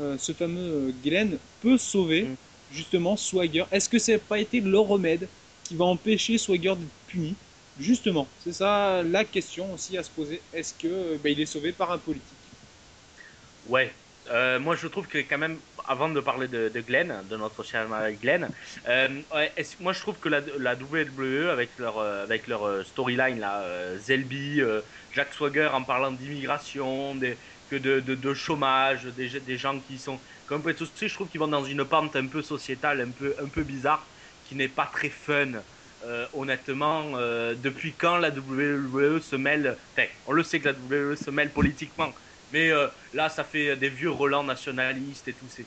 euh, 0.00 0.16
ce 0.18 0.32
fameux 0.32 0.92
Glenn 1.04 1.38
peut 1.60 1.78
sauver 1.78 2.22
Mm. 2.24 2.34
justement 2.72 3.16
Swagger? 3.16 3.64
Est-ce 3.70 3.88
que 3.88 3.98
ça 3.98 4.12
n'a 4.12 4.18
pas 4.18 4.38
été 4.38 4.60
le 4.60 4.78
remède 4.78 5.28
qui 5.64 5.76
va 5.76 5.84
empêcher 5.84 6.38
Swagger 6.38 6.74
d'être 6.76 6.96
puni? 7.06 7.34
Justement, 7.78 8.26
c'est 8.42 8.52
ça 8.54 9.02
la 9.02 9.24
question 9.24 9.72
aussi 9.74 9.96
à 9.98 10.02
se 10.02 10.10
poser. 10.10 10.40
Est-ce 10.52 10.74
que 10.74 11.16
bah, 11.22 11.28
il 11.30 11.40
est 11.40 11.46
sauvé 11.46 11.72
par 11.72 11.92
un 11.92 11.98
politique? 11.98 12.24
Ouais. 13.66 13.92
Euh, 14.28 14.58
moi, 14.58 14.74
je 14.74 14.88
trouve 14.88 15.06
que 15.06 15.18
quand 15.18 15.38
même, 15.38 15.58
avant 15.88 16.08
de 16.08 16.20
parler 16.20 16.48
de, 16.48 16.68
de 16.68 16.80
Glenn, 16.80 17.14
de 17.28 17.36
notre 17.36 17.62
cher 17.62 17.86
Glenn, 18.20 18.48
euh, 18.88 19.08
moi 19.80 19.92
je 19.92 20.00
trouve 20.00 20.16
que 20.18 20.28
la, 20.28 20.40
WWE 20.74 21.50
avec 21.50 21.70
leur 21.78 21.98
euh, 21.98 22.24
avec 22.24 22.46
leur 22.46 22.64
euh, 22.64 22.82
storyline 22.84 23.38
là, 23.38 23.62
Zelby, 23.98 24.60
Jack 25.14 25.32
Swagger 25.32 25.68
en 25.72 25.82
parlant 25.82 26.12
d'immigration, 26.12 27.16
que 27.70 27.76
de, 27.76 28.00
de, 28.00 28.34
chômage, 28.34 29.04
des, 29.16 29.40
des 29.40 29.56
gens 29.56 29.78
qui 29.88 29.98
sont 29.98 30.20
complètement, 30.48 30.86
tu 30.86 31.00
sais, 31.00 31.08
je 31.08 31.14
trouve 31.14 31.28
qu'ils 31.28 31.40
vont 31.40 31.48
dans 31.48 31.64
une 31.64 31.84
pente 31.84 32.14
un 32.14 32.26
peu 32.26 32.42
sociétale, 32.42 33.00
un 33.00 33.10
peu 33.10 33.34
un 33.42 33.48
peu 33.48 33.62
bizarre, 33.62 34.04
qui 34.48 34.54
n'est 34.54 34.68
pas 34.68 34.88
très 34.92 35.10
fun. 35.10 35.52
Honnêtement, 36.34 37.02
depuis 37.56 37.92
quand 37.92 38.18
la 38.18 38.28
WWE 38.28 39.20
se 39.20 39.34
mêle, 39.34 39.76
enfin, 39.92 40.06
on 40.28 40.32
le 40.32 40.44
sait 40.44 40.60
que 40.60 40.68
la 40.68 40.74
WWE 40.74 41.16
se 41.16 41.30
mêle 41.32 41.50
politiquement, 41.50 42.12
mais 42.52 42.70
là, 43.12 43.28
ça 43.28 43.42
fait 43.42 43.74
des 43.74 43.88
vieux 43.88 44.12
relents 44.12 44.44
nationalistes 44.44 45.26
et 45.26 45.32
tout. 45.32 45.46
C'est 45.48 45.64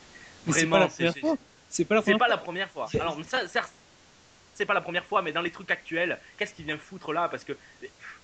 C'est 0.54 0.66
pas 0.68 0.80
la 0.80 0.90
c'est- 0.90 0.96
première 0.96 1.14
c'est- 1.14 1.20
fois. 1.20 1.38
C'est 1.70 1.86
pas 1.86 1.96
la 1.96 2.02
C'est 2.02 2.04
première 2.06 2.20
pas 2.20 2.26
fois. 2.26 2.36
la 2.36 2.38
première 2.38 2.70
fois. 2.70 2.88
Alors, 3.00 3.18
ça, 3.28 3.42
c'est 4.56 4.66
pas 4.66 4.74
la 4.74 4.82
première 4.82 5.06
fois, 5.06 5.22
mais 5.22 5.32
dans 5.32 5.42
les 5.42 5.52
trucs 5.52 5.72
actuels, 5.72 6.18
qu'est-ce 6.38 6.54
qu'il 6.54 6.66
vient 6.66 6.78
foutre 6.78 7.14
là? 7.14 7.30
Parce 7.30 7.44
que, 7.44 7.54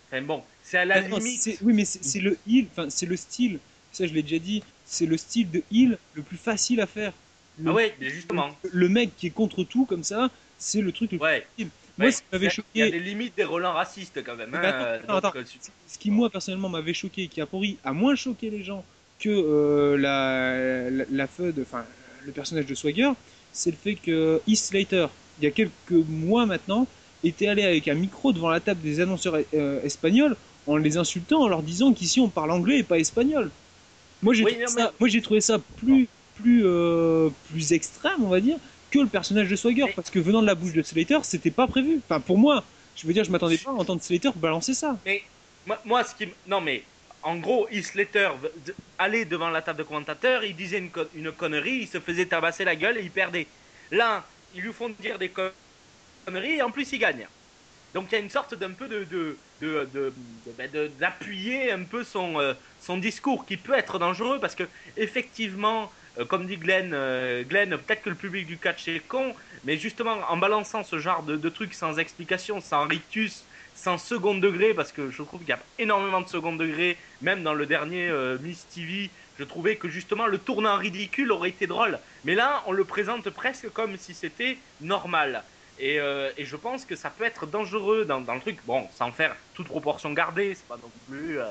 enfin 0.10 0.22
bon, 0.22 0.44
c'est 0.64 0.78
à 0.78 0.86
la 0.86 0.96
Ah 0.96 1.02
non, 1.04 1.18
limite. 1.18 1.60
oui, 1.62 1.74
mais 1.74 1.86
c'est 1.86 2.20
le 2.20 2.38
heal, 2.48 2.68
enfin 2.72 2.90
c'est 2.90 3.06
le 3.06 3.16
style. 3.16 3.60
Ça, 3.92 4.06
je 4.08 4.14
l'ai 4.14 4.24
déjà 4.24 4.40
dit. 4.40 4.64
C'est 4.86 5.06
le 5.06 5.16
style 5.18 5.50
de 5.50 5.64
heal 5.72 5.98
le 6.14 6.22
plus 6.22 6.38
facile 6.38 6.82
à 6.82 6.88
faire. 6.88 7.14
Le, 7.58 7.70
Ah 7.72 7.74
ouais, 7.74 7.96
justement. 8.02 8.56
le 8.64 8.90
mec 8.90 9.16
qui 9.16 9.28
est 9.28 9.32
contre 9.32 9.64
tout 9.64 9.86
comme 9.86 10.04
ça, 10.04 10.30
c'est 10.58 10.82
le 10.82 10.92
truc 10.92 11.12
le 11.14 11.18
plus 11.18 11.24
Ouais. 11.26 11.48
facile. 11.52 11.70
Moi, 11.98 12.08
Ouais, 12.08 12.12
ce 12.12 12.18
qui 12.20 12.24
m'avait 12.34 12.46
Il 12.46 12.48
y 12.48 12.52
a 12.52 12.86
choqué, 12.86 12.92
des 12.92 13.00
limites 13.00 13.36
des 13.38 13.46
relents 13.46 13.72
racistes 13.72 14.22
quand 14.26 14.36
même. 14.36 14.54
Hein, 14.54 14.60
attends, 14.62 14.78
euh, 14.84 14.96
attends, 14.98 15.14
donc, 15.14 15.26
attends. 15.28 15.40
euh, 15.40 15.44
ce 15.88 15.98
qui 15.98 16.12
moi 16.12 16.30
personnellement 16.30 16.68
m'avait 16.68 16.94
choqué, 16.94 17.30
qui 17.30 17.40
a 17.40 17.46
pourri, 17.46 17.78
a 17.86 17.94
moins 17.94 18.16
choqué 18.16 18.50
les 18.50 18.64
gens 18.66 18.84
que 19.18 19.30
euh, 19.30 19.98
la, 19.98 20.90
la, 20.92 21.06
la 21.10 21.28
FUD, 21.28 21.58
enfin 21.62 21.86
le 22.26 22.32
personnage 22.32 22.66
de 22.66 22.76
Swagger, 22.76 23.12
c'est 23.54 23.72
le 23.72 23.78
fait 23.78 23.96
que 23.96 24.42
Heath 24.48 24.58
Slater, 24.58 25.08
il 25.40 25.46
y 25.46 25.48
a 25.48 25.52
quelques 25.52 25.72
mois 26.10 26.46
maintenant, 26.46 26.88
était 27.24 27.48
allé 27.48 27.64
avec 27.64 27.88
un 27.88 27.94
micro 27.94 28.34
devant 28.34 28.50
la 28.50 28.60
table 28.60 28.82
des 28.82 29.00
annonceurs 29.00 29.38
euh, 29.54 29.82
espagnols 29.84 30.36
en 30.68 30.78
les 30.78 30.98
insultant, 30.98 31.42
en 31.42 31.48
leur 31.48 31.62
disant 31.64 31.94
qu'ici 31.94 32.20
on 32.20 32.30
parle 32.30 32.52
anglais 32.52 32.80
et 32.80 32.84
pas 32.84 33.00
espagnol. 33.00 33.52
Moi 34.22 34.34
j'ai 34.34 34.44
Oui, 34.44 34.52
trouvé, 34.54 34.68
ça- 34.68 34.74
mais- 34.78 34.92
moi, 35.00 35.10
j'ai 35.10 35.22
trouvé 35.22 35.42
ça 35.42 35.60
plus 35.78 36.08
plus 36.36 36.64
euh, 36.66 37.30
plus 37.50 37.72
extrême, 37.72 38.22
on 38.24 38.28
va 38.28 38.42
dire, 38.42 38.58
que 38.92 39.00
le 39.00 39.08
personnage 39.08 39.48
de 39.50 39.56
Swagger, 39.56 39.86
Mais- 39.86 39.94
parce 39.94 40.10
que 40.10 40.20
venant 40.20 40.42
de 40.42 40.48
la 40.48 40.56
bouche 40.56 40.74
de 40.74 40.82
Slater, 40.82 41.20
c'était 41.24 41.52
pas 41.52 41.66
prévu. 41.68 42.02
Enfin 42.10 42.20
pour 42.20 42.38
moi, 42.38 42.64
je 42.96 43.08
veux 43.08 43.14
dire, 43.14 43.24
je 43.24 43.32
m'attendais 43.32 43.58
pas 43.58 43.70
à 43.72 43.74
entendre 43.74 44.02
Slater 44.02 44.32
balancer 44.36 44.74
ça. 44.74 44.98
Mais 45.06 45.22
moi, 45.66 45.80
moi, 45.86 46.04
ce 46.04 46.14
qui. 46.16 46.30
Non, 46.48 46.60
mais 46.62 46.84
en 47.26 47.38
gros, 47.40 47.68
Slater 47.84 48.30
allait 48.98 49.26
devant 49.26 49.50
la 49.50 49.62
table 49.62 49.80
de 49.80 49.84
commentateurs, 49.84 50.44
il 50.46 50.56
disait 50.56 50.80
une, 50.80 50.92
co- 50.92 51.10
une 51.14 51.32
connerie, 51.34 51.72
il 51.84 51.88
se 51.88 52.00
faisait 52.00 52.28
tabasser 52.28 52.66
la 52.66 52.76
gueule 52.78 52.98
et 52.98 53.04
il 53.04 53.14
perdait. 53.14 53.52
Là, 53.92 54.30
ils 54.52 54.62
lui 54.64 54.74
font 54.74 54.90
dire 54.90 55.20
des 55.20 55.34
co- 55.34 55.50
conneries 56.26 56.56
et 56.58 56.62
en 56.64 56.72
plus 56.72 56.92
il 56.94 57.00
gagne. 57.00 57.30
Donc 57.94 58.12
il 58.12 58.16
y 58.16 58.18
a 58.18 58.22
une 58.22 58.30
sorte 58.30 58.56
d'un 58.56 58.74
peu 58.74 58.90
de. 58.90 59.06
ben, 59.62 60.72
d'appuyer 60.98 61.72
un 61.72 61.86
peu 61.86 62.04
son, 62.04 62.40
euh, 62.40 62.54
son 62.80 62.98
discours 62.98 63.46
qui 63.46 63.58
peut 63.58 63.74
être 63.74 64.00
dangereux 64.00 64.40
parce 64.40 64.56
que, 64.56 64.64
effectivement, 64.96 65.92
euh, 66.18 66.26
comme 66.26 66.46
dit 66.46 66.58
Glenn, 66.58 66.94
euh, 66.94 67.44
Glenn 67.44 67.78
peut-être 67.78 68.02
que 68.02 68.10
le 68.10 68.18
public 68.18 68.46
du 68.48 68.60
catch 68.60 68.88
est 68.88 69.08
con, 69.08 69.36
mais 69.64 69.78
justement 69.78 70.14
en 70.30 70.38
balançant 70.38 70.84
ce 70.84 71.00
genre 71.00 71.24
de, 71.24 71.38
de 71.38 71.50
trucs 71.50 71.74
sans 71.74 71.98
explication, 72.00 72.60
sans 72.60 72.88
rictus, 72.88 73.48
sans 73.86 74.00
second 74.00 74.34
degré, 74.34 74.74
parce 74.74 74.92
que 74.92 75.12
je 75.12 75.22
trouve 75.22 75.42
qu'il 75.42 75.50
y 75.50 75.54
a 75.54 75.60
énormément 75.78 76.20
de 76.20 76.28
second 76.28 76.56
degré, 76.56 76.98
même 77.22 77.44
dans 77.44 77.54
le 77.54 77.68
dernier 77.68 78.10
euh, 78.10 78.40
Miss 78.42 78.66
TV, 78.74 79.12
je 79.38 79.44
trouvais 79.44 79.76
que 79.76 79.90
justement 79.90 80.26
le 80.26 80.40
tournant 80.40 80.76
ridicule 80.78 81.32
aurait 81.32 81.50
été 81.50 81.68
drôle. 81.68 82.00
Mais 82.24 82.34
là, 82.34 82.64
on 82.66 82.72
le 82.72 82.84
présente 82.84 83.30
presque 83.30 83.70
comme 83.70 83.96
si 83.98 84.16
c'était 84.16 84.58
normal. 84.82 85.44
Et, 85.78 86.00
euh, 86.00 86.32
et 86.36 86.46
je 86.46 86.56
pense 86.56 86.84
que 86.84 86.96
ça 86.96 87.12
peut 87.12 87.26
être 87.26 87.46
dangereux 87.46 88.06
dans, 88.06 88.22
dans 88.22 88.34
le 88.34 88.42
truc, 88.42 88.58
bon, 88.66 88.88
sans 88.96 89.12
faire 89.12 89.36
toute 89.54 89.68
proportion 89.68 90.12
gardée, 90.14 90.56
c'est 90.56 90.68
pas 90.68 90.78
non 90.82 90.92
plus, 91.08 91.40
euh, 91.40 91.46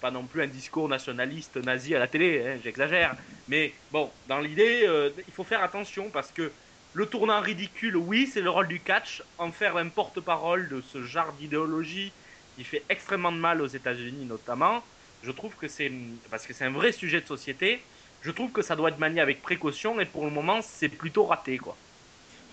pas 0.00 0.12
non 0.12 0.22
plus 0.22 0.42
un 0.42 0.46
discours 0.46 0.88
nationaliste 0.88 1.56
nazi 1.56 1.96
à 1.96 1.98
la 1.98 2.06
télé, 2.06 2.40
hein, 2.46 2.60
j'exagère. 2.62 3.16
Mais 3.48 3.74
bon, 3.90 4.12
dans 4.28 4.38
l'idée, 4.38 4.88
il 5.26 5.34
faut 5.34 5.42
faire 5.42 5.64
attention 5.64 6.08
parce 6.08 6.30
que 6.30 6.52
le 6.94 7.06
tournant 7.06 7.40
ridicule, 7.42 7.96
oui, 7.96 8.26
c'est 8.26 8.40
le 8.42 8.50
rôle 8.50 8.68
du 8.68 8.82
catch. 8.84 9.22
En 9.38 9.52
faire 9.52 9.76
un 9.76 9.90
porte-parole 9.90 10.70
de 10.70 10.80
ce 10.82 11.02
genre 11.02 11.34
d'idéologie 11.34 12.16
qui 12.54 12.64
fait 12.64 12.86
extrêmement 12.88 13.32
de 13.32 13.38
mal 13.38 13.60
aux 13.62 13.66
États-Unis 13.68 14.26
notamment, 14.26 14.84
je 15.22 15.32
trouve 15.32 15.56
que 15.56 15.68
c'est 15.68 15.92
parce 16.30 16.46
que 16.46 16.54
c'est 16.54 16.64
un 16.66 16.72
vrai 16.72 16.92
sujet 16.92 17.20
de 17.22 17.26
société. 17.26 17.86
Je 18.20 18.30
trouve 18.32 18.52
que 18.52 18.62
ça 18.62 18.76
doit 18.76 18.90
être 18.90 18.98
manié 18.98 19.20
avec 19.20 19.42
précaution 19.42 20.00
et 20.00 20.06
pour 20.06 20.24
le 20.24 20.32
moment, 20.32 20.62
c'est 20.62 20.88
plutôt 20.90 21.26
raté 21.26 21.58
quoi. 21.58 21.82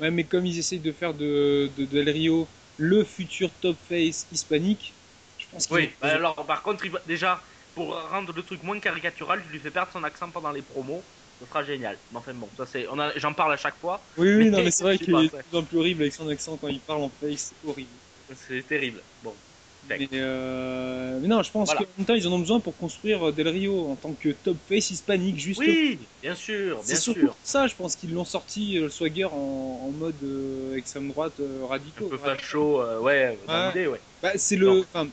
Ouais, 0.01 0.11
mais 0.11 0.25
comme 0.25 0.45
ils 0.45 0.57
essayent 0.59 0.79
de 0.81 0.91
faire 0.91 1.13
de, 1.13 1.71
de 1.77 1.85
Del 1.85 2.09
Rio 2.09 2.49
le 2.77 3.03
futur 3.05 3.51
top 3.61 3.77
face 3.87 4.27
hispanique, 4.31 4.95
je 5.37 5.47
pense 5.49 5.67
qu'ils 5.67 5.79
Oui, 5.79 5.85
ont- 5.85 5.91
bah 6.01 6.13
alors 6.13 6.35
par 6.45 6.63
contre, 6.63 6.85
il 6.85 6.91
va- 6.91 7.01
déjà 7.05 7.43
pour 7.73 7.93
rendre 8.09 8.33
le 8.33 8.43
truc 8.43 8.63
moins 8.63 8.79
caricatural, 8.79 9.41
je 9.43 9.49
lui 9.49 9.59
fais 9.59 9.71
perdre 9.71 9.91
son 9.91 10.03
accent 10.03 10.31
pendant 10.31 10.51
les 10.51 10.61
promos. 10.63 11.09
Ce 11.41 11.47
sera 11.47 11.63
génial. 11.63 11.99
Mais 12.11 12.17
enfin 12.19 12.33
bon, 12.35 12.49
ça 12.55 12.65
c'est, 12.65 12.85
j'en 13.17 13.33
parle 13.33 13.53
à 13.53 13.57
chaque 13.57 13.79
fois. 13.79 14.05
Oui, 14.17 14.27
oui, 14.35 14.43
Mais 14.45 14.51
non, 14.51 14.63
mais 14.63 14.71
c'est 14.71 14.83
vrai 14.83 14.97
qu'il 14.97 15.09
est 15.15 15.29
de 15.29 15.41
plus 15.49 15.57
en 15.57 15.63
plus 15.63 15.77
horrible 15.77 16.01
avec 16.03 16.13
son 16.13 16.27
accent 16.29 16.57
quand 16.57 16.67
il 16.67 16.81
parle 16.81 17.01
en 17.01 17.09
face, 17.09 17.53
c'est 17.61 17.67
horrible. 17.67 17.89
C'est 18.33 18.63
terrible. 18.67 19.03
Bon. 19.23 19.35
Mais, 19.83 20.07
euh, 20.13 21.19
mais 21.19 21.27
non, 21.27 21.41
je 21.41 21.51
pense 21.51 21.69
Voilà. 21.69 21.81
qu'en 21.81 21.91
même 21.97 22.05
temps, 22.05 22.13
ils 22.13 22.27
en 22.27 22.31
ont 22.33 22.39
besoin 22.39 22.59
pour 22.59 22.77
construire 22.77 23.29
euh, 23.29 23.31
Del 23.31 23.47
Rio 23.47 23.89
en 23.89 23.95
tant 23.95 24.13
que 24.13 24.29
top 24.29 24.57
face 24.67 24.91
hispanique, 24.91 25.39
juste. 25.39 25.59
Oui, 25.59 26.07
bien 26.21 26.35
sûr, 26.35 26.83
bien 26.83 26.95
sûr. 26.95 27.15
pour 27.15 27.37
ça, 27.43 27.67
je 27.67 27.75
pense 27.75 27.95
qu'ils 27.95 28.13
l'ont 28.13 28.23
sorti 28.23 28.77
euh, 28.77 28.83
le 28.83 28.89
Swagger 28.89 29.25
en, 29.25 29.35
en 29.35 29.91
mode 29.91 30.21
euh, 30.23 30.75
extrême 30.77 31.09
droite 31.09 31.39
euh, 31.39 31.65
radicaux. 31.65 32.05
Un 32.05 32.09
peu 32.09 32.17
facho, 32.19 32.83
ouais, 33.01 33.39
dans 33.47 33.53
Ouais. 33.53 33.67
l'idée, 33.69 33.87
ouais. 33.87 34.01
Bah, 34.21 34.31
c'est 34.37 34.55
le. 34.55 34.81
Enfin, 34.93 35.07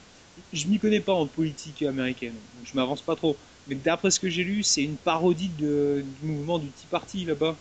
je 0.53 0.69
m'y 0.69 0.79
connais 0.79 1.01
pas 1.01 1.15
en 1.15 1.27
politique 1.27 1.83
américaine, 1.83 2.35
donc 2.55 2.65
je 2.67 2.77
m'avance 2.77 3.03
pas 3.03 3.17
trop. 3.17 3.39
Mais 3.69 3.77
d'après 3.77 4.11
ce 4.11 4.19
que 4.21 4.29
j'ai 4.29 4.43
lu, 4.45 4.65
c'est 4.65 4.83
une 4.83 4.99
parodie 4.99 5.51
de, 5.51 6.05
du 6.05 6.25
mouvement 6.25 6.59
du 6.59 6.73
Tea 6.73 6.89
Party 6.89 7.25
là-bas. 7.25 7.57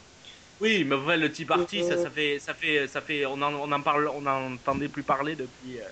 Oui, 0.59 0.83
mais 0.85 0.95
ouais, 0.95 1.17
le 1.17 1.31
Tea 1.31 1.45
Party, 1.45 1.83
ça, 1.83 1.97
Euh, 1.97 1.97
ça 1.97 2.09
fait, 2.09 2.39
ça 2.39 2.55
fait, 2.55 2.87
ça 2.87 3.01
fait, 3.01 3.25
on 3.27 3.33
en, 3.41 3.53
on 3.53 3.71
en 3.71 3.83
parle, 3.83 4.07
on 4.09 4.25
en 4.25 4.53
entendait 4.55 4.89
plus 4.89 5.03
parler 5.03 5.35
depuis, 5.35 5.79
euh, 5.79 5.87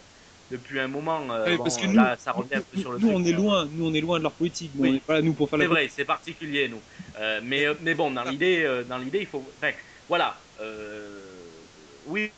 depuis 0.50 0.80
un 0.80 0.88
moment. 0.88 1.32
euh, 1.32 1.58
bon, 1.58 1.64
parce 1.64 1.78
que 1.78 1.86
là, 1.86 2.18
nous, 2.18 2.18
ça 2.18 2.32
revient 2.32 2.56
un 2.56 2.62
peu 2.64 2.76
nous- 2.76 2.78
sur 2.78 2.92
le 2.92 3.00
nous, 3.00 3.08
truc. 3.08 3.20
on 3.20 3.24
est 3.24 3.32
loin, 3.34 3.66
nous 3.68 3.86
on 3.88 3.94
est 3.94 4.02
loin 4.02 4.18
de 4.18 4.24
leur 4.24 4.36
politique. 4.36 4.74
Oui. 4.78 4.92
on 4.92 4.96
est 4.96 5.00
pas 5.06 5.14
là 5.16 5.22
nous 5.22 5.34
pour 5.34 5.50
faire 5.50 5.60
C'est 5.60 5.68
la 5.68 5.68
vrai, 5.68 5.90
c'est 5.90 6.06
particulier, 6.06 6.68
nous. 6.70 6.86
Euh, 7.18 7.42
mais, 7.44 7.66
mais 7.82 7.96
bon, 7.96 8.12
dans 8.12 8.26
l'idée, 8.26 8.64
euh, 8.66 8.84
dans 8.84 8.98
l'idée, 8.98 9.20
il 9.22 9.28
faut. 9.28 9.52
Enfin, 9.56 9.74
voilà. 10.10 10.48
euh, 10.60 11.68
oui, 12.04 12.34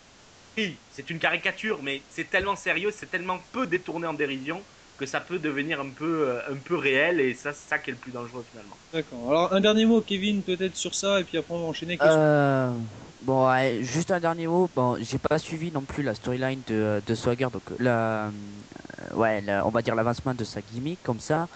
oui, 0.58 0.86
c'est 0.90 1.10
une 1.12 1.20
caricature, 1.20 1.84
mais 1.84 2.06
c'est 2.10 2.30
tellement 2.30 2.56
sérieux, 2.58 2.92
c'est 2.92 3.10
tellement 3.10 3.42
peu 3.52 3.68
détourné 3.68 4.08
en 4.08 4.14
dérision 4.16 4.68
que 4.98 5.06
ça 5.06 5.22
peut 5.22 5.40
devenir 5.40 5.80
un 5.80 5.92
peu, 5.94 6.30
euh, 6.30 6.52
un 6.52 6.60
peu 6.60 6.76
réel, 6.76 7.20
et 7.22 7.34
ça, 7.36 7.54
c'est 7.54 7.68
ça 7.70 7.80
qui 7.80 7.90
est 7.92 7.94
le 7.94 8.00
plus 8.00 8.12
dangereux 8.12 8.44
finalement. 8.44 8.80
D'accord. 8.92 9.30
Alors 9.30 9.54
un 9.54 9.62
dernier 9.62 9.86
mot, 9.86 10.02
Kevin, 10.02 10.44
peut-être 10.44 10.76
sur 10.76 10.94
ça, 10.96 11.20
et 11.22 11.24
puis 11.26 11.38
après 11.38 11.54
on 11.54 11.62
va 11.62 11.68
enchaîner. 11.68 12.02
Euh, 12.02 12.78
bon, 13.22 13.48
ouais, 13.50 13.82
juste 13.82 14.12
un 14.12 14.20
dernier 14.20 14.48
mot. 14.48 14.70
Bon, 14.76 14.98
j'ai 15.00 15.18
pas 15.18 15.40
suivi 15.40 15.72
non 15.72 15.86
plus 15.86 16.04
la 16.04 16.14
storyline 16.14 16.62
de, 16.64 17.02
de 17.04 17.16
Swagger, 17.16 17.48
donc 17.52 17.64
la, 17.80 18.28
euh, 18.30 19.16
ouais, 19.16 19.42
la- 19.42 19.66
on 19.66 19.72
va 19.72 19.82
dire 19.82 19.96
l'avancement 19.96 20.36
de 20.36 20.44
sa 20.44 20.62
gimmick 20.62 21.02
comme 21.02 21.20
ça. 21.20 21.48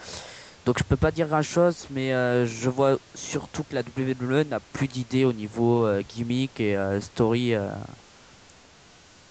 Donc 0.64 0.78
je 0.78 0.84
peux 0.84 0.96
pas 0.96 1.12
dire 1.12 1.28
grand 1.28 1.42
chose, 1.42 1.88
mais 1.90 2.12
euh, 2.14 2.46
je 2.46 2.70
vois 2.70 2.98
surtout 3.14 3.64
que 3.64 3.74
la 3.76 3.82
WWE 3.84 4.44
n'a 4.44 4.60
plus 4.60 4.88
d'idées 4.88 5.24
au 5.24 5.32
niveau 5.32 5.86
euh, 5.86 6.02
gimmick 6.02 6.60
et 6.60 6.76
euh, 6.76 7.00
story 7.00 7.54
euh, 7.54 7.70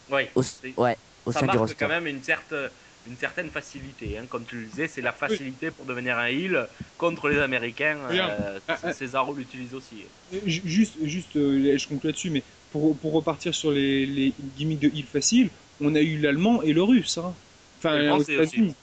Oui, 0.09 0.29
au, 0.35 0.41
ouais, 0.77 0.97
au 1.25 1.31
ça 1.31 1.41
sein 1.41 1.47
du 1.47 1.57
marque 1.57 1.57
roster. 1.57 1.75
quand 1.77 1.87
même 1.87 2.07
une, 2.07 2.21
certaine 2.23 2.71
une 3.07 3.17
certaine 3.17 3.49
facilité. 3.49 4.17
Hein. 4.17 4.25
Comme 4.29 4.45
tu 4.45 4.57
le 4.57 4.65
disais, 4.65 4.87
c'est 4.87 5.01
la 5.01 5.11
facilité 5.11 5.71
pour 5.71 5.85
devenir 5.85 6.17
un 6.17 6.27
heel 6.27 6.67
contre 6.97 7.29
les 7.29 7.39
Américains. 7.39 7.97
Euh, 8.11 8.59
Ah, 8.67 8.77
ah. 8.83 9.25
L'utilise 9.35 9.73
aussi. 9.73 10.03
Euh, 10.33 10.37
ju- 10.45 10.61
Juste, 10.65 10.93
juste, 11.03 11.35
euh, 11.35 11.77
je 11.77 11.87
conclue 11.87 12.07
là-dessus, 12.09 12.29
mais 12.29 12.43
pour, 12.71 12.95
pour 12.97 13.13
repartir 13.13 13.53
sur 13.55 13.71
les, 13.71 14.05
les 14.05 14.33
gimmicks 14.57 14.79
de 14.79 14.87
heal 14.89 15.05
facile, 15.05 15.49
on 15.81 15.95
a 15.95 16.01
eu 16.01 16.17
l'allemand 16.19 16.61
et 16.61 16.73
le 16.73 16.83
russe. 16.83 17.17
Hein. 17.17 17.33
Enfin, 17.79 17.99
Et 17.99 18.09
aux 18.09 18.21
États-Unis. 18.21 18.75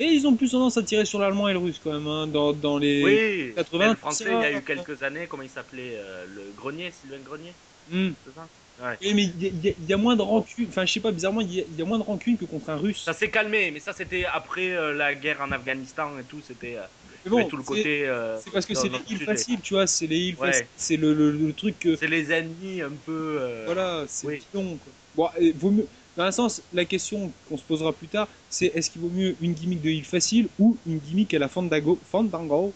Et 0.00 0.06
ils 0.06 0.26
ont 0.26 0.34
plus 0.34 0.50
tendance 0.50 0.76
à 0.76 0.82
tirer 0.82 1.04
sur 1.04 1.20
l'allemand 1.20 1.48
et 1.48 1.52
le 1.52 1.60
russe 1.60 1.80
quand 1.82 1.92
même, 1.92 2.08
hein, 2.08 2.26
dans, 2.26 2.52
dans 2.52 2.78
les. 2.78 3.04
Oui, 3.04 3.52
80, 3.54 3.90
le 3.90 3.94
français, 3.96 4.24
ça, 4.24 4.30
il 4.30 4.42
y 4.42 4.44
a 4.44 4.58
eu 4.58 4.62
quelques 4.62 5.00
années, 5.04 5.26
comment 5.28 5.44
il 5.44 5.48
s'appelait 5.48 5.92
euh, 5.94 6.24
Le 6.34 6.42
Grenier, 6.56 6.90
Sylvain 7.00 7.22
Grenier. 7.24 7.52
C'est 7.92 8.34
ça? 8.34 8.48
Ouais. 8.82 8.96
Oui, 9.02 9.14
mais 9.14 9.22
il 9.24 9.64
y, 9.64 9.68
a- 9.68 9.72
y 9.88 9.92
y 9.92 9.94
moins 9.94 10.16
de 10.16 10.22
rancune. 10.22 10.66
Enfin, 10.68 10.84
je 10.84 10.92
sais 10.92 11.00
pas, 11.00 11.12
bizarrement, 11.12 11.40
il 11.42 11.52
y, 11.54 11.60
a- 11.60 11.64
il 11.70 11.78
y 11.78 11.82
a 11.82 11.84
moins 11.84 11.98
de 11.98 12.02
rancune 12.02 12.36
que 12.36 12.44
contre 12.44 12.70
un 12.70 12.76
russe. 12.76 13.02
Ça 13.04 13.12
s'est 13.12 13.30
calmé, 13.30 13.70
mais 13.70 13.78
ça 13.80 13.92
c'était 13.92 14.24
après 14.24 14.72
euh, 14.72 14.92
la 14.92 15.14
guerre 15.14 15.40
en 15.42 15.52
Afghanistan 15.52 16.10
et 16.18 16.24
tout, 16.24 16.40
c'était 16.46 16.76
euh, 16.76 17.30
bon, 17.30 17.46
tout 17.46 17.56
le 17.56 17.62
c'est- 17.62 17.68
côté. 17.68 18.06
euh, 18.08 18.36
C'est 18.40 18.50
parce 18.50 18.66
que 18.66 18.74
c'est 18.74 18.88
les 18.88 18.98
sujet. 19.06 19.24
faciles, 19.24 19.60
tu 19.60 19.74
vois, 19.74 19.86
c'est 19.86 20.08
les 20.08 20.34
Ouais. 20.34 20.48
faciles. 20.48 20.66
C'est 20.76 20.96
le, 20.96 21.14
le, 21.14 21.30
le 21.30 21.52
truc 21.52 21.78
que. 21.78 21.94
C'est 21.94 22.08
les 22.08 22.32
ennemis 22.32 22.82
un 22.82 22.90
peu. 23.06 23.38
euh, 23.40 23.62
Voilà, 23.66 24.04
c'est 24.08 24.26
oui. 24.26 24.42
bidon, 24.52 24.76
quoi. 24.76 24.92
Bon, 25.14 25.40
et 25.40 25.52
vaut 25.52 25.70
mieux. 25.70 25.86
Dans 26.16 26.24
un 26.24 26.32
sens, 26.32 26.60
la 26.72 26.84
question 26.84 27.32
qu'on 27.48 27.56
se 27.56 27.62
posera 27.64 27.92
plus 27.92 28.08
tard, 28.08 28.26
c'est 28.50 28.66
est-ce 28.74 28.90
qu'il 28.90 29.00
vaut 29.02 29.08
mieux 29.10 29.36
une 29.40 29.52
gimmick 29.52 29.82
de 29.82 29.90
heal 29.90 30.04
facile 30.04 30.48
ou 30.58 30.76
une 30.86 30.98
gimmick 30.98 31.32
à 31.34 31.38
la 31.38 31.48
Fandango, 31.48 31.98
Fandango 32.10 32.72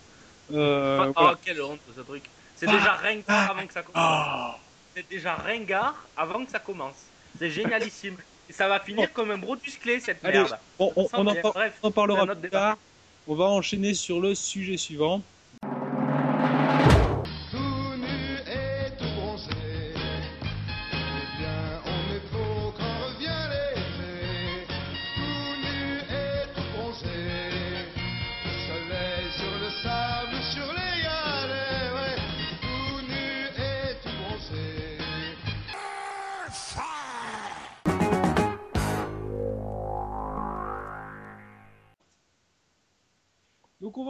euh, 0.52 0.98
Ah, 1.02 1.10
voilà. 1.14 1.38
quelle 1.44 1.60
honte 1.60 1.80
ce 1.94 2.00
truc. 2.02 2.22
C'est 2.56 2.66
Ah, 2.68 2.72
déjà 2.72 2.92
ringard 2.94 3.50
avant 3.50 3.66
que 3.66 3.72
ça 3.72 3.82
commence. 3.82 3.94
Ah. 3.96 4.58
Déjà 5.10 5.34
ringard 5.34 5.94
avant 6.16 6.44
que 6.44 6.50
ça 6.50 6.58
commence. 6.58 6.96
C'est 7.38 7.50
génialissime. 7.50 8.16
Et 8.48 8.52
ça 8.52 8.66
va 8.68 8.80
finir 8.80 9.12
comme 9.12 9.30
un 9.30 9.38
Brutus 9.38 9.76
Clé 9.76 10.00
cette 10.00 10.24
Allez, 10.24 10.38
merde. 10.38 10.58
on, 10.78 10.92
on- 10.96 11.08
Ça 11.08 11.18
on 11.20 11.26
en. 11.26 11.34
Bref, 11.34 11.74
on 11.82 11.88
en 11.88 11.90
parlera 11.90 12.26
plus 12.34 12.50
tard. 12.50 12.78
On 13.26 13.34
va 13.34 13.44
enchaîner 13.44 13.92
sur 13.94 14.20
le 14.20 14.34
sujet 14.34 14.76
suivant. 14.78 15.22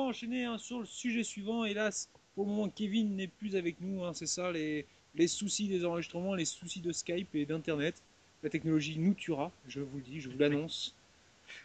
Enchaîner 0.09 0.44
hein, 0.44 0.59
sur 0.59 0.80
le 0.80 0.86
sujet 0.86 1.22
suivant. 1.22 1.64
Hélas, 1.64 2.09
pour 2.34 2.44
le 2.46 2.50
moment, 2.52 2.68
Kevin 2.68 3.16
n'est 3.16 3.26
plus 3.28 3.56
avec 3.56 3.76
nous. 3.80 4.04
hein, 4.04 4.12
c'est 4.14 4.26
ça, 4.26 4.50
les, 4.52 4.86
les 5.14 5.28
soucis 5.28 5.68
des 5.68 5.84
enregistrements, 5.84 6.34
les 6.34 6.44
soucis 6.44 6.80
de 6.80 6.92
Skype 6.92 7.34
et 7.34 7.44
d'Internet. 7.46 7.94
La 8.42 8.50
technologie 8.50 8.98
nous 8.98 9.14
tuera, 9.14 9.50
je 9.66 9.80
vous 9.80 9.96
le 9.96 10.02
dis, 10.02 10.20
je 10.20 10.28
vous 10.28 10.38
l'annonce. 10.38 10.94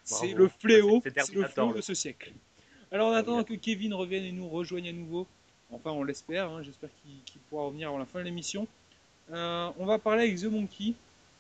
C'est 0.04 0.34
le 0.34 0.48
fléau, 0.48 1.02
C'est- 1.04 1.10
c'est 1.26 1.34
le 1.36 1.42
fléau 1.48 1.68
de 1.78 1.82
ce 1.82 1.94
siècle. 1.94 2.32
Alors 2.92 3.10
en 3.10 3.14
attendant 3.14 3.44
que 3.44 3.54
Kevin 3.54 3.94
revienne 3.94 4.24
et 4.24 4.32
nous 4.32 4.48
rejoigne 4.50 4.88
à 4.90 4.92
nouveau, 4.92 5.28
enfin 5.72 5.92
on 5.92 6.04
l'espère, 6.04 6.50
hein, 6.50 6.62
j'espère 6.64 6.90
qu'il 7.02 7.22
qu'il 7.26 7.42
pourra 7.42 7.66
revenir 7.66 7.90
avant 7.90 7.98
la 7.98 8.06
fin 8.06 8.20
de 8.20 8.24
l'émission, 8.26 8.68
euh, 9.32 9.70
on 9.78 9.86
va 9.86 10.00
parler 10.00 10.24
avec 10.24 10.40
The 10.40 10.46
Monkey 10.46 10.94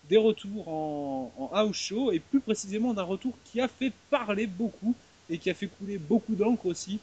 des 0.10 0.18
retours 0.18 0.68
en, 0.68 1.32
en 1.38 1.49
house 1.56 1.76
show 1.78 2.12
et 2.12 2.20
plus 2.20 2.41
précisément 2.41 2.93
d'un 2.93 3.04
retour 3.04 3.34
qui 3.45 3.62
a 3.62 3.68
fait 3.68 3.91
parler 4.10 4.45
beaucoup 4.47 4.93
et 5.30 5.38
qui 5.38 5.50
a 5.50 5.54
fait 5.54 5.68
couler 5.68 5.98
beaucoup 5.98 6.36
d'encre 6.36 6.66
aussi, 6.66 7.00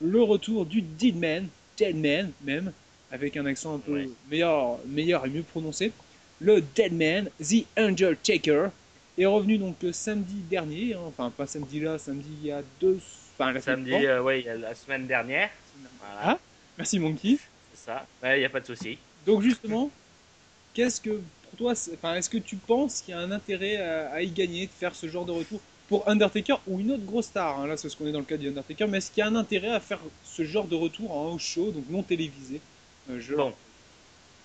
le 0.00 0.22
retour 0.22 0.66
du 0.66 0.82
Deadman, 0.82 1.48
Deadman 1.76 2.32
même, 2.42 2.72
avec 3.10 3.36
un 3.36 3.46
accent 3.46 3.74
un 3.74 3.78
peu 3.78 3.92
Ouais. 3.92 4.08
meilleur, 4.30 4.78
meilleur 4.86 5.26
et 5.26 5.30
mieux 5.30 5.42
prononcé, 5.42 5.92
le 6.40 6.60
Deadman, 6.60 7.28
The 7.40 7.64
Undertaker, 7.76 8.70
est 9.18 9.26
revenu 9.26 9.58
donc 9.58 9.76
samedi 9.92 10.34
dernier, 10.50 10.94
hein, 10.94 11.00
enfin 11.06 11.30
pas 11.30 11.46
samedi 11.46 11.80
là, 11.80 11.98
samedi 11.98 12.28
il 12.40 12.46
y 12.46 12.50
a 12.50 12.62
deux, 12.80 12.98
enfin 13.38 13.52
la 13.52 13.60
semaine 13.60 13.84
Samedi, 13.84 13.90
d'avant. 13.90 14.06
euh, 14.06 14.22
ouais, 14.22 14.42
la 14.42 14.74
semaine 14.74 15.06
dernière. 15.06 15.50
Voilà, 15.98 16.32
Ah, 16.32 16.38
merci 16.78 16.98
Monkey. 16.98 17.38
c'est 17.70 17.76
ça. 17.84 18.06
Ouais, 18.22 18.36
il 18.38 18.40
n'y 18.40 18.46
a 18.46 18.50
pas 18.50 18.60
de 18.60 18.66
souci. 18.66 18.98
Donc 19.26 19.42
justement, 19.42 19.90
qu'est-ce 20.74 21.00
que 21.00 21.10
pour 21.42 21.56
toi, 21.58 21.72
est-ce 21.72 22.30
que 22.30 22.38
tu 22.38 22.56
penses 22.56 23.02
qu'il 23.02 23.12
y 23.12 23.16
a 23.16 23.20
un 23.20 23.30
intérêt 23.30 23.76
à, 23.76 24.12
à 24.12 24.22
y 24.22 24.30
gagner, 24.30 24.66
de 24.66 24.72
faire 24.72 24.94
ce 24.94 25.08
genre 25.08 25.26
de 25.26 25.32
retour 25.32 25.60
pour 25.92 26.08
Undertaker 26.08 26.58
ou 26.66 26.80
une 26.80 26.92
autre 26.92 27.04
grosse 27.04 27.26
star 27.26 27.60
hein, 27.60 27.66
Là, 27.66 27.76
c'est 27.76 27.90
ce 27.90 27.96
qu'on 27.98 28.06
est 28.06 28.12
dans 28.12 28.20
le 28.20 28.24
cas 28.24 28.38
du 28.38 28.48
Undertaker, 28.48 28.88
mais 28.88 28.96
est-ce 28.96 29.10
qu'il 29.10 29.20
y 29.20 29.24
a 29.24 29.26
un 29.26 29.36
intérêt 29.36 29.74
à 29.74 29.78
faire 29.78 29.98
ce 30.24 30.42
genre 30.42 30.64
de 30.64 30.74
retour 30.74 31.14
en 31.14 31.36
show, 31.36 31.70
donc 31.70 31.84
non 31.90 32.02
télévisé 32.02 32.62
Euh, 33.10 33.20
Bon. 33.36 33.52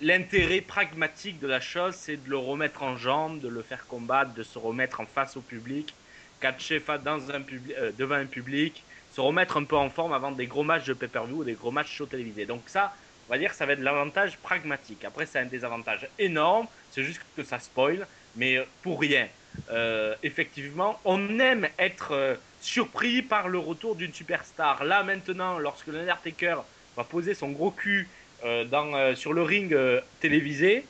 L'intérêt 0.01 0.59
pragmatique 0.59 1.39
de 1.39 1.47
la 1.47 1.61
chose, 1.61 1.95
c'est 1.95 2.17
de 2.17 2.29
le 2.29 2.37
remettre 2.37 2.83
en 2.83 2.97
jambe, 2.97 3.39
de 3.39 3.47
le 3.47 3.61
faire 3.61 3.87
combattre, 3.87 4.33
de 4.33 4.43
se 4.43 4.59
remettre 4.59 4.99
en 4.99 5.05
face 5.05 5.37
au 5.37 5.41
public, 5.41 5.93
catcher 6.41 6.83
dans 7.05 7.21
euh, 7.29 7.91
devant 7.97 8.15
un 8.15 8.25
public, 8.25 8.83
se 9.15 9.21
remettre 9.21 9.55
un 9.55 9.63
peu 9.63 9.77
en 9.77 9.89
forme 9.89 10.11
avant 10.11 10.33
des 10.33 10.47
gros 10.47 10.65
matchs 10.65 10.87
de 10.87 10.95
pay-per-view 10.95 11.37
ou 11.37 11.43
des 11.45 11.53
gros 11.53 11.71
matchs 11.71 11.93
show 11.95 12.07
télévisés. 12.07 12.45
Donc 12.45 12.63
ça, 12.65 12.93
on 13.29 13.31
va 13.31 13.39
dire 13.39 13.51
que 13.51 13.55
ça 13.55 13.65
va 13.65 13.71
être 13.71 13.79
l'avantage 13.79 14.35
pragmatique. 14.39 15.05
Après, 15.05 15.25
c'est 15.25 15.39
un 15.39 15.45
désavantage 15.45 16.09
énorme, 16.19 16.67
c'est 16.91 17.03
juste 17.03 17.21
que 17.37 17.45
ça 17.45 17.57
spoil, 17.57 18.05
mais 18.35 18.57
euh, 18.57 18.65
pour 18.81 18.99
rien. 18.99 19.29
Euh, 19.69 20.15
effectivement, 20.23 20.99
on 21.03 21.39
aime 21.39 21.67
être 21.77 22.11
euh, 22.11 22.35
surpris 22.61 23.21
par 23.21 23.49
le 23.49 23.59
retour 23.59 23.95
d'une 23.95 24.13
superstar. 24.13 24.83
Là, 24.83 25.03
maintenant, 25.03 25.59
lorsque 25.59 25.87
l'Undertaker 25.87 26.57
va 26.95 27.03
poser 27.03 27.33
son 27.33 27.49
gros 27.49 27.71
cul 27.71 28.07
euh, 28.45 29.15
sur 29.15 29.33
le 29.33 29.41
ring 29.43 29.75
télévisé, 30.19 30.85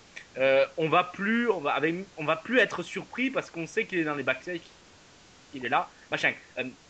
on 0.77 0.89
va 0.89 1.03
plus, 1.03 1.49
on 1.49 1.59
va, 1.59 1.79
on 2.17 2.25
va 2.25 2.35
plus 2.35 2.59
être 2.59 2.83
surpris 2.83 3.31
parce 3.31 3.49
qu'on 3.49 3.65
sait 3.65 3.85
qu'il 3.85 3.99
est 3.99 4.03
dans 4.03 4.15
les 4.15 4.23
backstage, 4.23 4.59
qu'il 5.51 5.65
est 5.65 5.69
là, 5.69 5.89
machin. 6.11 6.33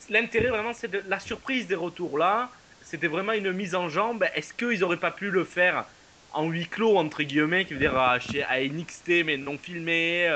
L'intérêt 0.10 0.50
vraiment, 0.50 0.74
c'est 0.74 0.94
la 1.08 1.20
surprise 1.20 1.68
des 1.68 1.76
retours 1.76 2.18
là. 2.18 2.52
C'était 2.82 3.08
vraiment 3.08 3.34
une 3.34 3.52
mise 3.54 3.76
en 3.76 3.90
jambe. 3.90 4.26
Est-ce 4.36 4.54
qu'ils 4.54 4.84
auraient 4.84 5.00
pas 5.00 5.12
pu 5.12 5.30
le 5.30 5.46
faire 5.46 5.86
en 6.32 6.50
huis 6.50 6.68
clos 6.68 6.98
entre 6.98 7.24
guillemets, 7.24 7.66
qui 7.66 7.74
veut 7.74 7.80
dire 7.80 7.98
à, 7.98 8.20
chez, 8.20 8.44
à 8.44 8.60
NXT 8.60 9.24
mais 9.26 9.38
non 9.38 9.58
filmé 9.58 10.30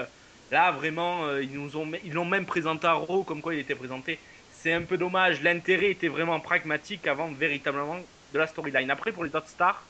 Là, 0.52 0.72
vraiment, 0.72 1.26
euh, 1.28 1.44
ils 1.44 1.54
nous 1.54 1.78
ont, 1.78 1.90
ils 2.04 2.14
l'ont 2.14 2.26
même 2.26 2.46
présenté 2.46 2.86
à 2.88 2.94
Raw 2.94 3.24
comme 3.24 3.42
quoi 3.42 3.56
il 3.56 3.60
était 3.62 3.76
présenté. 3.76 4.22
C'est 4.50 4.74
un 4.74 4.84
peu 4.86 4.98
dommage. 4.98 5.42
L'intérêt 5.42 5.92
était 5.92 6.10
vraiment 6.10 6.42
pragmatique 6.42 7.08
avant 7.08 7.34
véritablement 7.34 8.02
de 8.32 8.38
la 8.40 8.48
storyline. 8.48 8.92
Après, 8.92 9.14
pour 9.14 9.24
les 9.24 9.34
autres 9.36 9.48
stars, 9.50 9.90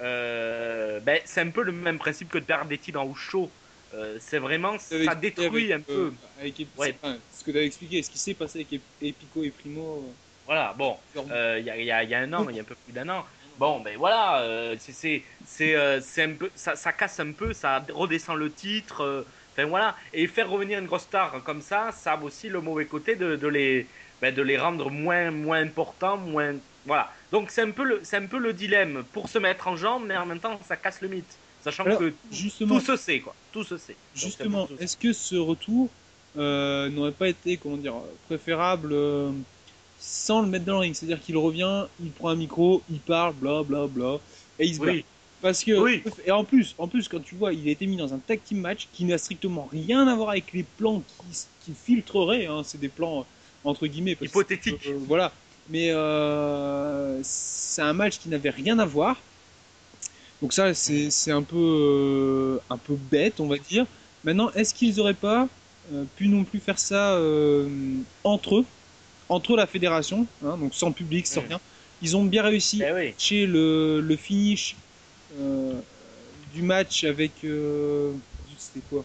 euh, 0.00 1.00
ben, 1.00 1.20
c'est 1.24 1.40
un 1.42 1.50
peu 1.50 1.62
le 1.62 1.72
même 1.72 1.98
principe 1.98 2.30
que 2.30 2.38
de 2.38 2.44
perdre 2.44 2.68
des 2.68 2.78
titres 2.80 3.00
en 3.00 3.14
chaud. 3.14 3.56
Euh, 3.92 4.18
c'est 4.20 4.38
vraiment, 4.38 4.78
ça 4.78 5.14
détruit 5.14 5.72
un 5.72 5.82
peu. 5.82 5.92
euh, 6.22 6.28
avec 6.36 6.58
Ep- 6.60 6.76
Ouais. 6.76 6.98
enfin, 7.02 7.20
ce 7.30 7.44
que 7.44 7.50
tu 7.50 7.56
avais 7.58 7.66
expliqué, 7.66 8.02
ce 8.02 8.10
qui 8.10 8.18
s'est 8.18 8.34
passé 8.34 8.60
avec 8.60 8.72
Ep- 8.72 8.88
Epico 9.00 9.44
et 9.44 9.52
Primo. 9.52 10.18
Voilà, 10.46 10.72
bon, 10.74 10.98
il 11.28 11.64
y, 11.64 11.70
a, 11.70 12.02
y 12.04 12.08
y 12.08 12.14
un 12.14 12.32
an, 12.32 12.48
il 12.48 12.56
y 12.56 12.58
a 12.58 12.62
un 12.62 12.64
peu 12.64 12.74
plus 12.76 12.92
d'un 12.92 13.08
an. 13.08 13.24
Bon, 13.58 13.80
ben 13.80 13.96
voilà, 13.98 14.74
c'est- 14.78 14.92
c'est 14.92 15.24
c'est 15.44 16.00
c'est 16.00 16.22
un 16.24 16.36
peu, 16.36 16.50
ça, 16.54 16.74
ça 16.76 16.92
casse 16.92 17.20
un 17.20 17.32
peu, 17.32 17.52
ça 17.52 17.84
redescend 17.90 18.36
le 18.38 18.52
titre. 18.54 19.26
Enfin 19.52 19.66
voilà, 19.66 19.96
et 20.14 20.26
faire 20.26 20.48
revenir 20.48 20.78
une 20.78 20.86
grosse 20.86 21.02
star 21.02 21.42
comme 21.44 21.60
ça, 21.60 21.92
ça 21.92 22.12
a 22.12 22.22
aussi 22.22 22.48
le 22.48 22.60
mauvais 22.60 22.86
côté 22.86 23.16
de, 23.16 23.36
de 23.36 23.48
les 23.48 23.86
ben, 24.20 24.34
de 24.34 24.42
les 24.42 24.56
rendre 24.56 24.90
moins 24.90 25.30
moins 25.30 25.60
importants, 25.60 26.16
moins 26.16 26.54
voilà. 26.86 27.12
Donc 27.30 27.50
c'est 27.50 27.62
un 27.62 27.70
peu 27.70 27.84
le 27.84 28.00
c'est 28.02 28.16
un 28.16 28.26
peu 28.26 28.38
le 28.38 28.52
dilemme 28.52 29.04
pour 29.12 29.28
se 29.28 29.38
mettre 29.38 29.68
en 29.68 29.76
jambe, 29.76 30.04
mais 30.06 30.16
en 30.16 30.26
même 30.26 30.40
temps 30.40 30.58
ça 30.66 30.76
casse 30.76 31.00
le 31.02 31.08
mythe, 31.08 31.38
sachant 31.60 31.84
Alors, 31.84 31.98
que 31.98 32.14
justement, 32.30 32.78
tout 32.78 32.80
se 32.86 32.96
sait 32.96 33.20
quoi, 33.20 33.34
tout 33.52 33.64
se 33.64 33.76
sait. 33.76 33.96
Justement, 34.14 34.68
est-ce 34.78 34.96
que 34.96 35.12
ce 35.12 35.36
retour 35.36 35.90
euh, 36.36 36.88
n'aurait 36.88 37.12
pas 37.12 37.28
été, 37.28 37.58
comment 37.58 37.76
dire, 37.76 37.94
préférable 38.26 38.92
euh, 38.92 39.30
sans 39.98 40.40
le 40.42 40.48
mettre 40.48 40.64
dans 40.64 40.74
le 40.74 40.78
ring? 40.80 40.94
C'est-à-dire 40.94 41.20
qu'il 41.20 41.36
revient, 41.36 41.86
il 42.00 42.10
prend 42.12 42.30
un 42.30 42.36
micro, 42.36 42.82
il 42.90 43.00
parle, 43.00 43.34
bla 43.34 43.62
bla 43.62 43.86
bla, 43.86 44.18
et 44.58 44.66
il 44.66 44.74
se 44.76 44.80
sait. 44.80 45.02
bat. 45.02 45.11
Parce 45.42 45.64
que, 45.64 45.72
Oui. 45.72 46.02
et 46.24 46.30
en 46.30 46.44
plus, 46.44 46.74
en 46.78 46.86
plus, 46.86 47.08
quand 47.08 47.20
tu 47.22 47.34
vois, 47.34 47.52
il 47.52 47.68
a 47.68 47.72
été 47.72 47.86
mis 47.86 47.96
dans 47.96 48.14
un 48.14 48.18
tag 48.18 48.40
team 48.44 48.60
match 48.60 48.86
qui 48.94 49.04
n'a 49.04 49.18
strictement 49.18 49.68
rien 49.70 50.06
à 50.06 50.14
voir 50.14 50.30
avec 50.30 50.52
les 50.52 50.62
plans 50.62 51.02
qui, 51.06 51.38
qui 51.64 51.72
filtreraient, 51.74 52.46
hein, 52.46 52.62
c'est 52.64 52.80
des 52.80 52.88
plans 52.88 53.26
entre 53.64 53.86
guillemets. 53.88 54.14
parce 54.14 54.30
que, 54.30 54.38
hypothétique. 54.38 54.86
euh, 54.86 54.98
voilà. 55.08 55.32
Mais 55.68 55.90
euh, 55.90 57.20
c'est 57.22 57.82
un 57.82 57.92
match 57.92 58.18
qui 58.18 58.28
n'avait 58.28 58.50
rien 58.50 58.78
à 58.78 58.84
voir. 58.86 59.16
Donc 60.40 60.52
ça, 60.52 60.74
c'est 60.74 61.30
un 61.30 61.42
peu 61.42 61.56
euh, 61.56 62.58
un 62.70 62.76
peu 62.78 62.94
bête, 63.10 63.38
on 63.40 63.46
va 63.46 63.58
dire. 63.58 63.86
Maintenant, 64.24 64.50
est-ce 64.52 64.74
qu'ils 64.74 64.98
auraient 65.00 65.14
pas 65.14 65.48
euh, 65.92 66.04
pu 66.16 66.28
non 66.28 66.44
plus 66.44 66.58
faire 66.60 66.78
ça 66.78 67.14
euh, 67.14 67.68
entre 68.24 68.58
eux, 68.58 68.64
entre 69.28 69.56
la 69.56 69.66
fédération, 69.66 70.26
hein, 70.44 70.56
donc 70.58 70.74
sans 70.74 70.92
public, 70.92 71.26
sans 71.26 71.42
Mm. 71.42 71.46
rien. 71.48 71.60
Ils 72.02 72.16
ont 72.16 72.24
bien 72.24 72.42
réussi 72.42 72.82
Eh 72.84 72.92
oui. 72.92 73.14
chez 73.18 73.46
le, 73.46 74.00
le 74.00 74.16
finish 74.16 74.74
euh, 75.40 75.80
du 76.54 76.62
match 76.62 77.04
avec 77.04 77.32
euh, 77.44 78.12
c'était 78.58 78.84
quoi 78.90 79.04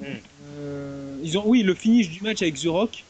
Mm. 0.00 0.04
Euh, 0.56 1.16
ils 1.22 1.36
ont 1.36 1.42
oui 1.46 1.62
le 1.62 1.74
finish 1.74 2.08
du 2.10 2.22
match 2.22 2.40
avec 2.42 2.54
The 2.58 2.66
Rock 2.68 3.04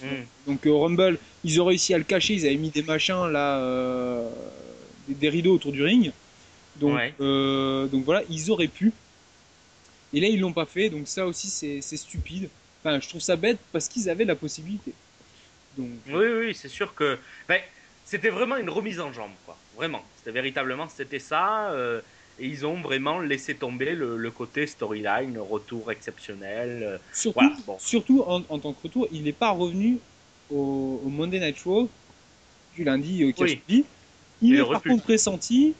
Mm. 0.00 0.06
donc 0.46 0.64
au 0.66 0.80
Rumble 0.80 1.18
ils 1.42 1.60
ont 1.60 1.64
réussi 1.64 1.92
à 1.92 1.98
le 1.98 2.04
cacher 2.04 2.34
ils 2.34 2.46
avaient 2.46 2.54
mis 2.56 2.70
des 2.70 2.84
machins 2.84 3.26
là 3.32 4.22
des, 5.08 5.14
des 5.14 5.28
rideaux 5.28 5.54
autour 5.56 5.72
du 5.72 5.82
ring 5.82 6.12
donc 6.76 6.94
Ouais. 6.94 7.12
donc 7.88 8.04
voilà 8.04 8.22
ils 8.30 8.50
auraient 8.52 8.68
pu 8.68 8.92
et 10.12 10.20
là 10.20 10.28
ils 10.28 10.38
l'ont 10.38 10.52
pas 10.52 10.66
fait 10.66 10.88
donc 10.88 11.08
ça 11.08 11.26
aussi 11.26 11.48
c'est 11.48 11.80
c'est 11.80 11.96
stupide 11.96 12.48
enfin 12.80 13.00
je 13.00 13.08
trouve 13.08 13.20
ça 13.20 13.34
bête 13.34 13.58
parce 13.72 13.88
qu'ils 13.88 14.08
avaient 14.08 14.24
la 14.24 14.36
possibilité 14.36 14.92
donc 15.76 15.88
Oui, 16.08 16.26
oui, 16.40 16.54
c'est 16.54 16.68
sûr 16.68 16.94
que 16.94 17.18
ben, 17.48 17.60
c'était 18.04 18.30
vraiment 18.30 18.56
une 18.56 18.70
remise 18.70 19.00
en 19.00 19.12
jambe, 19.12 19.32
quoi. 19.44 19.56
Vraiment, 19.78 20.02
c'était 20.16 20.32
véritablement 20.32 20.88
c'était 20.88 21.20
ça. 21.20 21.70
euh, 21.70 22.00
et 22.40 22.46
ils 22.46 22.66
ont 22.66 22.80
vraiment 22.80 23.18
laissé 23.20 23.54
tomber 23.54 23.94
le, 23.94 24.16
le 24.16 24.30
côté 24.30 24.66
storyline, 24.66 25.38
retour 25.38 25.90
exceptionnel. 25.90 26.82
euh, 26.82 26.98
Surtout, 27.12 27.40
Voilà, 27.40 27.56
bon. 27.66 27.76
surtout 27.78 28.22
en, 28.26 28.42
en 28.48 28.58
tant 28.58 28.72
que 28.72 28.82
retour, 28.82 29.08
il 29.12 29.22
n'est 29.22 29.32
pas 29.32 29.50
revenu 29.50 29.98
au, 30.50 31.00
au 31.04 31.08
Monday 31.08 31.40
Night 31.40 31.60
Raw 31.64 31.88
du 32.76 32.84
lundi 32.84 33.22
euh, 33.24 33.32
qui 33.32 33.42
a 33.42 33.46
Oui. 33.46 33.62
Il 33.68 33.84
Il 34.40 34.54
est 34.56 34.64
par 34.64 34.82
contre 34.82 35.04
pressenti 35.04 35.74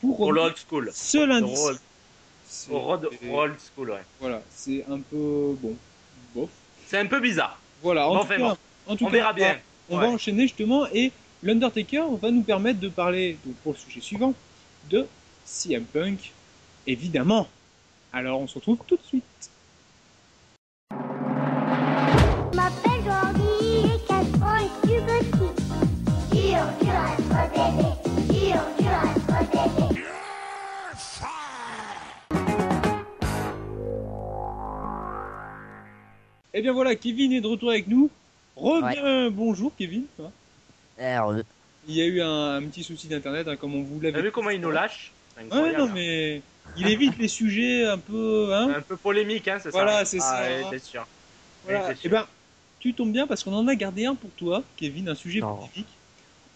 pour 0.00 0.16
pour 0.16 0.32
le 0.32 0.40
revenir 0.40 0.52
old 0.52 0.56
school. 0.68 0.90
ce 0.92 1.18
lundi. 1.26 1.54
Au 2.70 2.74
Au 2.74 2.78
road- 2.80 3.08
au 3.30 3.38
old 3.38 3.54
school, 3.60 3.90
ouais. 3.90 4.02
Voilà, 4.20 4.42
c'est 4.50 4.84
un 4.90 4.98
peu 4.98 5.54
bon. 5.62 5.76
Bof. 6.34 6.50
C'est 6.86 6.98
un 6.98 7.06
peu 7.06 7.20
bizarre. 7.20 7.58
Voilà, 7.82 8.08
en 8.08 8.14
Bon, 8.14 8.18
tout 8.18 8.24
enfin, 8.24 8.36
cas, 8.36 8.42
bon. 8.42 8.56
en 8.92 8.96
tout 8.96 9.04
On 9.04 9.06
cas, 9.06 9.12
verra 9.12 9.32
bien. 9.32 9.58
On 9.88 9.96
Ouais. 9.96 10.02
va 10.06 10.08
enchaîner 10.08 10.42
justement 10.42 10.86
et 10.92 11.12
l'Undertaker 11.42 12.04
va 12.20 12.30
nous 12.30 12.42
permettre 12.42 12.80
de 12.80 12.88
parler, 12.88 13.38
donc 13.44 13.54
pour 13.56 13.72
le 13.72 13.78
sujet 13.78 14.00
suivant, 14.00 14.34
de 14.90 15.06
CM 15.44 15.84
Punk, 15.84 16.32
évidemment. 16.86 17.48
Alors 18.12 18.40
on 18.40 18.46
se 18.46 18.56
retrouve 18.56 18.78
tout 18.86 18.96
de 18.96 19.02
suite. 19.02 19.24
Je 20.90 22.56
m'appelle 22.56 23.04
Jordi, 23.04 23.82
j'ai 23.82 23.98
4 24.06 24.42
ans 24.42 24.56
et 24.58 24.70
Eh 36.52 36.62
bien 36.62 36.72
voilà, 36.72 36.96
Kevin 36.96 37.32
est 37.32 37.40
de 37.40 37.46
retour 37.46 37.70
avec 37.70 37.86
nous. 37.86 38.10
Reviens, 38.56 39.30
bonjour 39.30 39.72
Kevin. 39.78 40.04
Euh, 41.00 41.42
Il 41.88 41.94
y 41.94 42.02
a 42.02 42.06
eu 42.06 42.20
un, 42.20 42.56
un 42.56 42.62
petit 42.64 42.84
souci 42.84 43.08
d'internet, 43.08 43.48
hein, 43.48 43.56
comme 43.56 43.74
on 43.74 43.82
vous 43.82 44.00
l'avait 44.00 44.16
T'as 44.18 44.22
vu 44.22 44.30
comment 44.32 44.50
il 44.50 44.60
nous 44.60 44.70
lâche 44.70 45.12
Ouais, 45.50 45.72
non, 45.76 45.84
hein. 45.86 45.90
mais 45.94 46.42
il 46.76 46.86
évite 46.88 47.16
les 47.18 47.28
sujets 47.28 47.86
un 47.86 47.98
peu. 47.98 48.50
Hein 48.54 48.74
Un 48.76 48.82
peu 48.82 48.96
polémique, 48.96 49.48
hein, 49.48 49.58
c'est 49.62 49.70
Voilà, 49.70 50.00
ça 50.00 50.04
c'est 50.04 50.18
Ah, 50.20 50.22
ça. 50.22 50.42
ouais, 50.42 50.64
c'est 50.70 50.84
sûr. 50.84 51.06
voilà. 51.64 51.88
Ouais, 51.88 51.94
c'est 52.00 52.06
Et 52.06 52.10
ben, 52.10 52.26
tu 52.78 52.92
tombes 52.94 53.12
bien 53.12 53.26
parce 53.26 53.42
qu'on 53.42 53.54
en 53.54 53.66
a 53.68 53.74
gardé 53.74 54.04
un 54.06 54.14
pour 54.14 54.30
toi, 54.32 54.62
Kevin, 54.76 55.08
un 55.08 55.14
sujet 55.14 55.40
Non. 55.40 55.56
spécifique. 55.62 55.88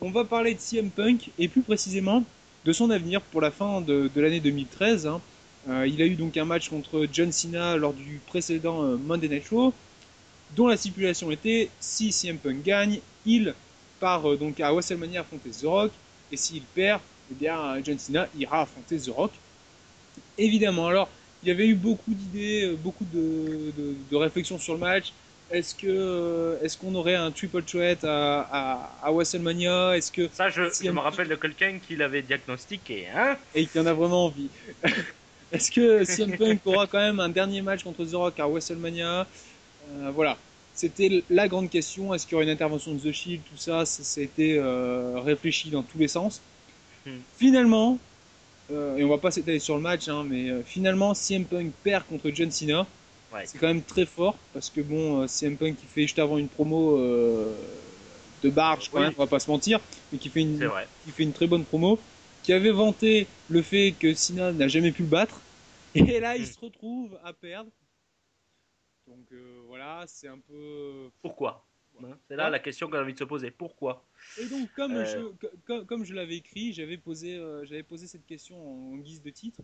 On 0.01 0.11
va 0.11 0.25
parler 0.25 0.55
de 0.55 0.61
CM 0.61 0.91
Punk 0.91 1.31
et 1.39 1.49
plus 1.49 1.63
précisément 1.63 2.25
de 2.65 2.73
son 2.73 2.91
avenir 2.91 3.21
pour 3.23 3.41
la 3.41 3.51
fin 3.51 3.81
de, 3.81 4.11
de 4.15 4.21
l'année 4.21 4.41
2013. 4.41 5.07
hein. 5.07 5.21
Euh, 5.71 5.87
il 5.87 6.01
a 6.03 6.05
eu 6.05 6.15
donc 6.15 6.37
un 6.37 6.45
match 6.45 6.69
contre 6.69 7.07
John 7.11 7.33
Cena 7.33 7.77
lors 7.79 7.95
du 7.95 8.21
précédent 8.27 8.83
euh, 8.85 8.97
Monday 8.99 9.29
Night 9.29 9.49
Raw, 9.51 9.73
dont 10.57 10.67
la 10.69 10.77
stipulation 10.77 11.31
était 11.31 11.71
si 11.81 12.13
CM 12.13 12.37
Punk 12.37 12.63
gagne, 12.63 13.01
il 13.25 13.55
part 13.99 14.31
euh, 14.31 14.37
donc 14.39 14.61
à 14.61 14.73
WrestleMania 14.73 15.21
affronter 15.23 15.51
The 15.51 15.65
Rock, 15.65 15.93
et 16.31 16.37
s'il 16.37 16.67
perd, 16.69 17.03
eh 17.31 17.35
bien 17.35 17.83
John 17.83 17.99
Cena 17.99 18.29
ira 18.35 18.63
affronter 18.63 18.99
The 19.01 19.09
Rock. 19.11 19.33
Évidemment, 20.39 20.89
alors 20.89 21.11
il 21.43 21.49
y 21.49 21.51
avait 21.51 21.67
eu 21.69 21.75
beaucoup 21.77 22.15
d'idées, 22.15 22.65
euh, 22.73 22.77
beaucoup 22.77 23.05
de, 23.05 23.73
de- 23.73 23.95
de 24.11 24.17
réflexions 24.17 24.59
sur 24.59 24.75
le 24.75 24.81
match. 24.81 25.15
Est-ce 25.51 25.75
que 25.75 25.87
euh, 25.87 26.61
est-ce 26.63 26.77
qu'on 26.79 26.95
aurait 26.95 27.15
un 27.17 27.31
triple 27.31 27.63
threat 27.65 28.03
à, 28.05 28.41
à, 28.41 28.99
à 29.03 29.13
WrestleMania 29.13 29.97
Est-ce 29.97 30.11
que 30.11 30.31
Ça, 30.33 30.49
je, 30.49 30.63
Si 30.71 30.85
je 30.85 30.91
un 30.91 30.93
me 30.93 31.01
rappelle 31.01 31.29
de 31.29 31.37
quelqu'un 31.37 31.79
qui 31.79 31.97
l'avait 31.97 32.23
diagnostiqué, 32.23 33.09
hein? 33.09 33.39
Et 33.55 33.67
qu'il 33.67 33.81
y 33.81 33.85
en 33.85 33.87
a 33.87 33.93
vraiment 33.95 34.27
envie. 34.27 34.51
Est-ce 35.53 35.71
que 35.71 36.05
CM 36.05 36.37
Punk 36.37 36.61
aura 36.67 36.87
quand 36.87 36.99
même 36.99 37.21
un 37.21 37.29
dernier 37.29 37.63
match 37.63 37.83
contre 37.85 38.05
The 38.05 38.15
Rock 38.15 38.41
à 38.41 38.49
WrestleMania 38.49 39.29
Euh, 39.89 40.11
Voilà, 40.13 40.39
c'était 40.75 41.23
la 41.31 41.49
grande 41.49 41.71
question. 41.71 42.13
Est-ce 42.15 42.25
qu'il 42.27 42.33
y 42.33 42.35
aura 42.37 42.45
une 42.45 42.51
intervention 42.51 42.93
de 42.95 42.99
The 42.99 43.13
Shield 43.13 43.43
Tout 43.51 43.57
ça, 43.57 43.85
ça, 43.87 44.21
a 44.21 44.25
été 44.25 44.59
euh, 44.59 45.21
réfléchi 45.21 45.71
dans 45.71 45.83
tous 45.83 45.99
les 45.99 46.09
sens. 46.09 46.41
Hmm. 47.07 47.19
Finalement, 47.39 47.99
euh, 48.73 48.97
et 48.97 49.05
on 49.05 49.09
va 49.09 49.19
pas 49.19 49.31
s'étaler 49.31 49.59
sur 49.59 49.77
le 49.77 49.83
match, 49.83 50.09
hein, 50.09 50.25
mais 50.29 50.49
euh, 50.51 50.63
finalement, 50.65 51.15
CM 51.15 51.45
Punk 51.45 51.73
perd 51.83 52.05
contre 52.07 52.31
John 52.31 52.51
Cena. 52.51 52.87
Ouais. 53.33 53.43
C'est 53.47 53.59
quand 53.59 53.67
même 53.67 53.83
très 53.83 54.07
fort 54.07 54.37
parce 54.53 54.71
que 54.71 54.81
bon, 54.81 55.27
CM 55.29 55.57
Punk 55.57 55.77
qui 55.77 55.87
fait 55.87 56.03
juste 56.03 56.19
avant 56.21 56.39
une 56.39 56.49
promo 56.49 56.97
de 58.43 58.51
barge, 58.51 58.91
quand 58.91 58.99
Oui. 58.99 59.05
même, 59.05 59.15
on 59.19 59.23
va 59.23 59.27
pas 59.29 59.41
se 59.41 59.51
mentir, 59.51 59.81
mais 60.13 60.19
qui 60.19 60.29
fait 60.29 60.43
une, 60.43 60.59
qui 61.05 61.11
fait 61.11 61.23
une 61.25 61.33
très 61.33 61.47
bonne 61.47 61.65
promo, 61.65 61.99
qui 62.43 62.53
avait 62.53 62.71
vanté 62.71 63.27
le 63.49 63.63
fait 63.63 63.95
que 63.99 64.15
Cena 64.15 64.53
n'a 64.53 64.69
jamais 64.69 64.93
pu 64.93 65.03
le 65.03 65.09
battre, 65.09 65.41
et 65.95 66.21
là 66.21 66.37
il 66.37 66.43
Mm. 66.43 66.47
se 66.47 66.59
retrouve 66.61 67.19
à 67.25 67.33
perdre. 67.33 67.71
Donc 69.07 69.27
euh, 69.33 69.61
voilà, 69.67 70.05
c'est 70.07 70.29
un 70.29 70.39
peu. 70.39 71.11
Pourquoi 71.23 71.65
Hein, 72.03 72.19
C'est 72.27 72.35
là 72.35 72.51
la 72.51 72.59
question 72.59 72.89
qu'on 72.91 72.97
a 72.99 73.03
envie 73.03 73.13
de 73.13 73.19
se 73.21 73.23
poser. 73.25 73.53
Pourquoi 73.53 74.05
Et 74.41 74.47
donc 74.47 74.69
comme 74.75 74.97
Euh. 74.97 75.05
je, 75.05 75.47
co- 75.69 75.85
comme, 75.85 76.05
je 76.05 76.13
l'avais 76.13 76.37
écrit, 76.39 76.73
j'avais 76.73 76.97
posé, 76.97 77.37
euh, 77.37 77.65
j'avais 77.67 77.85
posé 77.85 78.09
cette 78.09 78.27
question 78.27 78.57
en 78.93 78.97
guise 78.97 79.23
de 79.23 79.31
titre. 79.31 79.61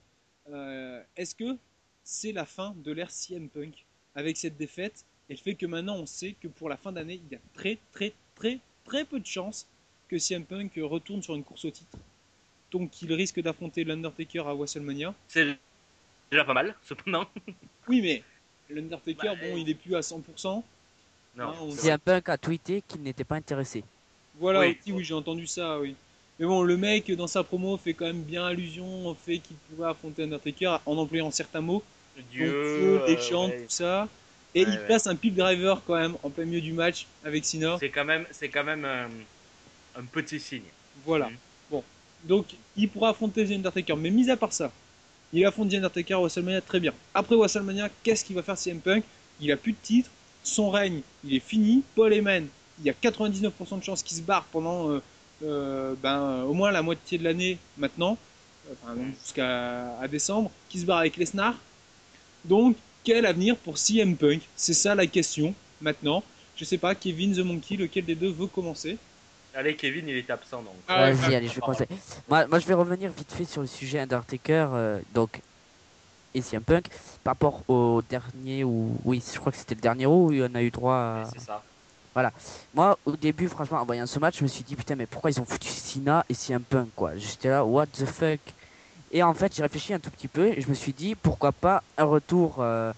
Euh, 0.48 1.02
Est-ce 1.16 1.34
que 1.34 1.56
c'est 2.04 2.30
la 2.30 2.44
fin 2.46 2.72
de 2.76 2.92
l'ère 2.92 3.10
CM 3.10 3.48
Punk 3.48 3.84
avec 4.14 4.36
cette 4.36 4.56
défaite? 4.56 5.04
Et 5.28 5.32
le 5.34 5.38
fait 5.40 5.54
que 5.56 5.66
maintenant 5.66 5.96
on 5.96 6.06
sait 6.06 6.34
que 6.40 6.46
pour 6.46 6.68
la 6.68 6.76
fin 6.76 6.92
d'année 6.92 7.14
il 7.24 7.32
y 7.32 7.34
a 7.34 7.40
très 7.52 7.78
très 7.90 8.12
très 8.36 8.60
très 8.84 9.04
peu 9.04 9.18
de 9.18 9.26
chances 9.26 9.66
que 10.08 10.16
CM 10.16 10.44
Punk 10.44 10.72
retourne 10.80 11.22
sur 11.22 11.34
une 11.34 11.42
course 11.42 11.64
au 11.64 11.70
titre. 11.72 11.98
Donc 12.70 13.02
il 13.02 13.12
risque 13.12 13.40
d'affronter 13.40 13.82
l'Undertaker 13.82 14.46
à 14.46 14.54
WrestleMania. 14.54 15.12
C'est 15.26 15.58
déjà 16.30 16.44
pas 16.44 16.54
mal, 16.54 16.76
cependant. 16.84 17.28
Oui 17.88 18.00
mais 18.02 18.22
l'Undertaker 18.74 19.28
Bah, 19.28 19.34
bon 19.42 19.56
euh, 19.56 19.58
il 19.58 19.68
est 19.68 19.74
plus 19.74 19.94
à 19.96 20.00
100%. 20.00 20.62
Non. 21.36 21.52
On- 21.62 21.70
c'est 21.70 21.90
un 21.90 21.98
punk 21.98 22.28
a 22.28 22.36
tweeté 22.38 22.82
qu'il 22.86 23.02
n'était 23.02 23.24
pas 23.24 23.36
intéressé. 23.36 23.84
Voilà, 24.38 24.60
Oui. 24.60 24.78
oui, 24.86 24.92
oui, 24.92 25.04
j'ai 25.04 25.14
entendu 25.14 25.46
ça, 25.46 25.78
oui. 25.78 25.94
Mais 26.38 26.46
bon, 26.46 26.62
le 26.62 26.76
mec, 26.76 27.10
dans 27.12 27.26
sa 27.26 27.44
promo, 27.44 27.76
fait 27.76 27.92
quand 27.94 28.06
même 28.06 28.22
bien 28.22 28.46
allusion 28.46 29.06
au 29.08 29.14
fait 29.14 29.38
qu'il 29.38 29.56
pouvait 29.68 29.88
affronter 29.88 30.22
Undertaker 30.24 30.78
en 30.86 30.96
employant 30.96 31.30
certains 31.30 31.60
mots. 31.60 31.82
Dieu, 32.32 32.46
donc, 32.46 32.54
Dieu, 32.54 33.00
euh, 33.02 33.06
légende, 33.06 33.50
ouais. 33.50 33.58
tout 33.64 33.70
ça. 33.70 34.08
Et 34.54 34.64
Ouais, 34.64 34.70
il 34.72 34.78
ouais. 34.78 34.86
place 34.86 35.06
un 35.06 35.14
pile 35.14 35.34
driver 35.34 35.80
quand 35.86 35.94
même 35.96 36.16
en 36.22 36.30
plein 36.30 36.44
milieu 36.44 36.60
du 36.60 36.72
match 36.72 37.06
avec 37.24 37.44
Cena. 37.44 37.76
C'est 37.78 37.90
quand 37.90 38.04
même, 38.04 38.26
c'est 38.32 38.48
quand 38.48 38.64
même 38.64 38.84
un, 38.84 39.08
un 39.96 40.04
petit 40.04 40.40
signe. 40.40 40.62
Voilà. 41.04 41.28
Mhm. 41.28 41.36
Bon. 41.70 41.84
Donc, 42.24 42.46
il 42.76 42.88
pourra 42.88 43.10
affronter 43.10 43.46
The 43.46 43.52
Undertaker. 43.52 43.94
Mais 43.96 44.10
mis 44.10 44.28
à 44.30 44.36
part 44.36 44.52
ça, 44.52 44.72
il 45.32 45.44
affronte 45.46 45.70
The 45.70 45.74
Undertaker 45.74 46.14
à 46.14 46.18
WrestleMania 46.20 46.60
très 46.60 46.80
bien. 46.80 46.92
Après 47.14 47.36
WrestleMania, 47.36 47.88
qu'est-ce 48.02 48.24
qu'il 48.24 48.36
va 48.36 48.42
faire 48.42 48.58
CM 48.58 48.80
Punk? 48.80 49.04
Il 49.40 49.50
a 49.52 49.56
plus 49.56 49.72
de 49.72 49.78
titre, 49.82 50.10
son 50.42 50.70
règne, 50.70 51.00
il 51.24 51.34
est 51.34 51.40
fini. 51.40 51.82
Paul 51.94 52.12
Heyman, 52.12 52.46
il 52.78 52.86
y 52.86 52.90
a 52.90 52.92
99% 52.92 53.78
de 53.78 53.84
chances 53.84 54.02
qu'il 54.02 54.16
se 54.16 54.22
barre 54.22 54.44
pendant 54.50 54.90
euh, 54.90 55.02
euh, 55.44 55.94
ben, 56.02 56.42
au 56.42 56.52
moins 56.52 56.70
la 56.70 56.82
moitié 56.82 57.18
de 57.18 57.24
l'année 57.24 57.58
maintenant, 57.78 58.18
enfin, 58.72 58.94
donc 58.94 59.14
jusqu'à 59.22 59.98
à 59.98 60.08
décembre, 60.08 60.50
qui 60.68 60.80
se 60.80 60.86
barre 60.86 60.98
avec 60.98 61.16
Lesnar. 61.16 61.54
Donc, 62.44 62.76
quel 63.04 63.26
avenir 63.26 63.56
pour 63.56 63.78
CM 63.78 64.16
Punk? 64.16 64.42
C'est 64.56 64.74
ça 64.74 64.94
la 64.94 65.06
question 65.06 65.54
maintenant. 65.80 66.22
Je 66.56 66.64
sais 66.64 66.78
pas, 66.78 66.94
Kevin 66.94 67.34
The 67.34 67.38
Monkey, 67.38 67.76
lequel 67.76 68.04
des 68.04 68.14
deux 68.14 68.30
veut 68.30 68.46
commencer? 68.46 68.98
Allez, 69.54 69.76
Kevin, 69.76 70.08
il 70.08 70.16
est 70.16 70.30
absent 70.30 70.62
donc. 70.62 70.76
Ah 70.88 71.10
Vas-y, 71.10 71.34
allez, 71.34 71.48
je 71.48 71.54
vais 71.54 71.60
commencer. 71.60 71.86
Moi, 72.28 72.46
moi, 72.46 72.58
je 72.58 72.66
vais 72.66 72.74
revenir 72.74 73.12
vite 73.12 73.32
fait 73.32 73.44
sur 73.44 73.60
le 73.60 73.66
sujet 73.66 74.00
Undertaker, 74.00 74.68
euh, 74.72 75.00
donc, 75.12 75.40
et 76.34 76.42
CM 76.42 76.64
Punk, 76.64 76.86
par 77.24 77.32
rapport 77.32 77.64
au 77.68 78.02
dernier, 78.02 78.64
ou 78.64 78.96
oui, 79.04 79.22
je 79.32 79.38
crois 79.38 79.50
que 79.52 79.58
c'était 79.58 79.74
le 79.74 79.80
dernier 79.80 80.06
où 80.06 80.30
on 80.32 80.54
a 80.54 80.62
eu 80.62 80.70
droit 80.70 80.94
à... 80.94 81.24
C'est 81.32 81.40
ça. 81.40 81.64
Moi, 82.72 82.98
au 83.04 83.16
début, 83.16 83.48
franchement, 83.48 83.78
en 83.80 83.86
voyant 83.86 84.06
ce 84.06 84.18
match, 84.18 84.38
je 84.38 84.42
me 84.42 84.48
suis 84.48 84.64
dit, 84.64 84.76
putain, 84.76 84.96
mais 84.96 85.06
pourquoi 85.06 85.30
ils 85.30 85.40
ont 85.40 85.44
foutu 85.44 85.68
Cena 85.68 86.24
et 86.28 86.34
CM 86.34 86.64
Punk, 86.64 86.90
quoi? 86.94 87.16
J'étais 87.16 87.48
là, 87.48 87.64
what 87.64 87.86
the 87.88 88.04
fuck? 88.04 88.40
Et 89.10 89.22
en 89.22 89.34
fait, 89.34 89.54
j'ai 89.54 89.62
réfléchi 89.62 89.92
un 89.94 89.98
tout 90.00 90.10
petit 90.10 90.28
peu 90.28 90.46
et 90.48 90.60
je 90.60 90.68
me 90.68 90.74
suis 90.74 90.92
dit, 90.92 91.14
pourquoi 91.16 91.52
pas 91.52 91.82
un 91.96 92.04
retour 92.04 92.60
euh, 92.60 92.92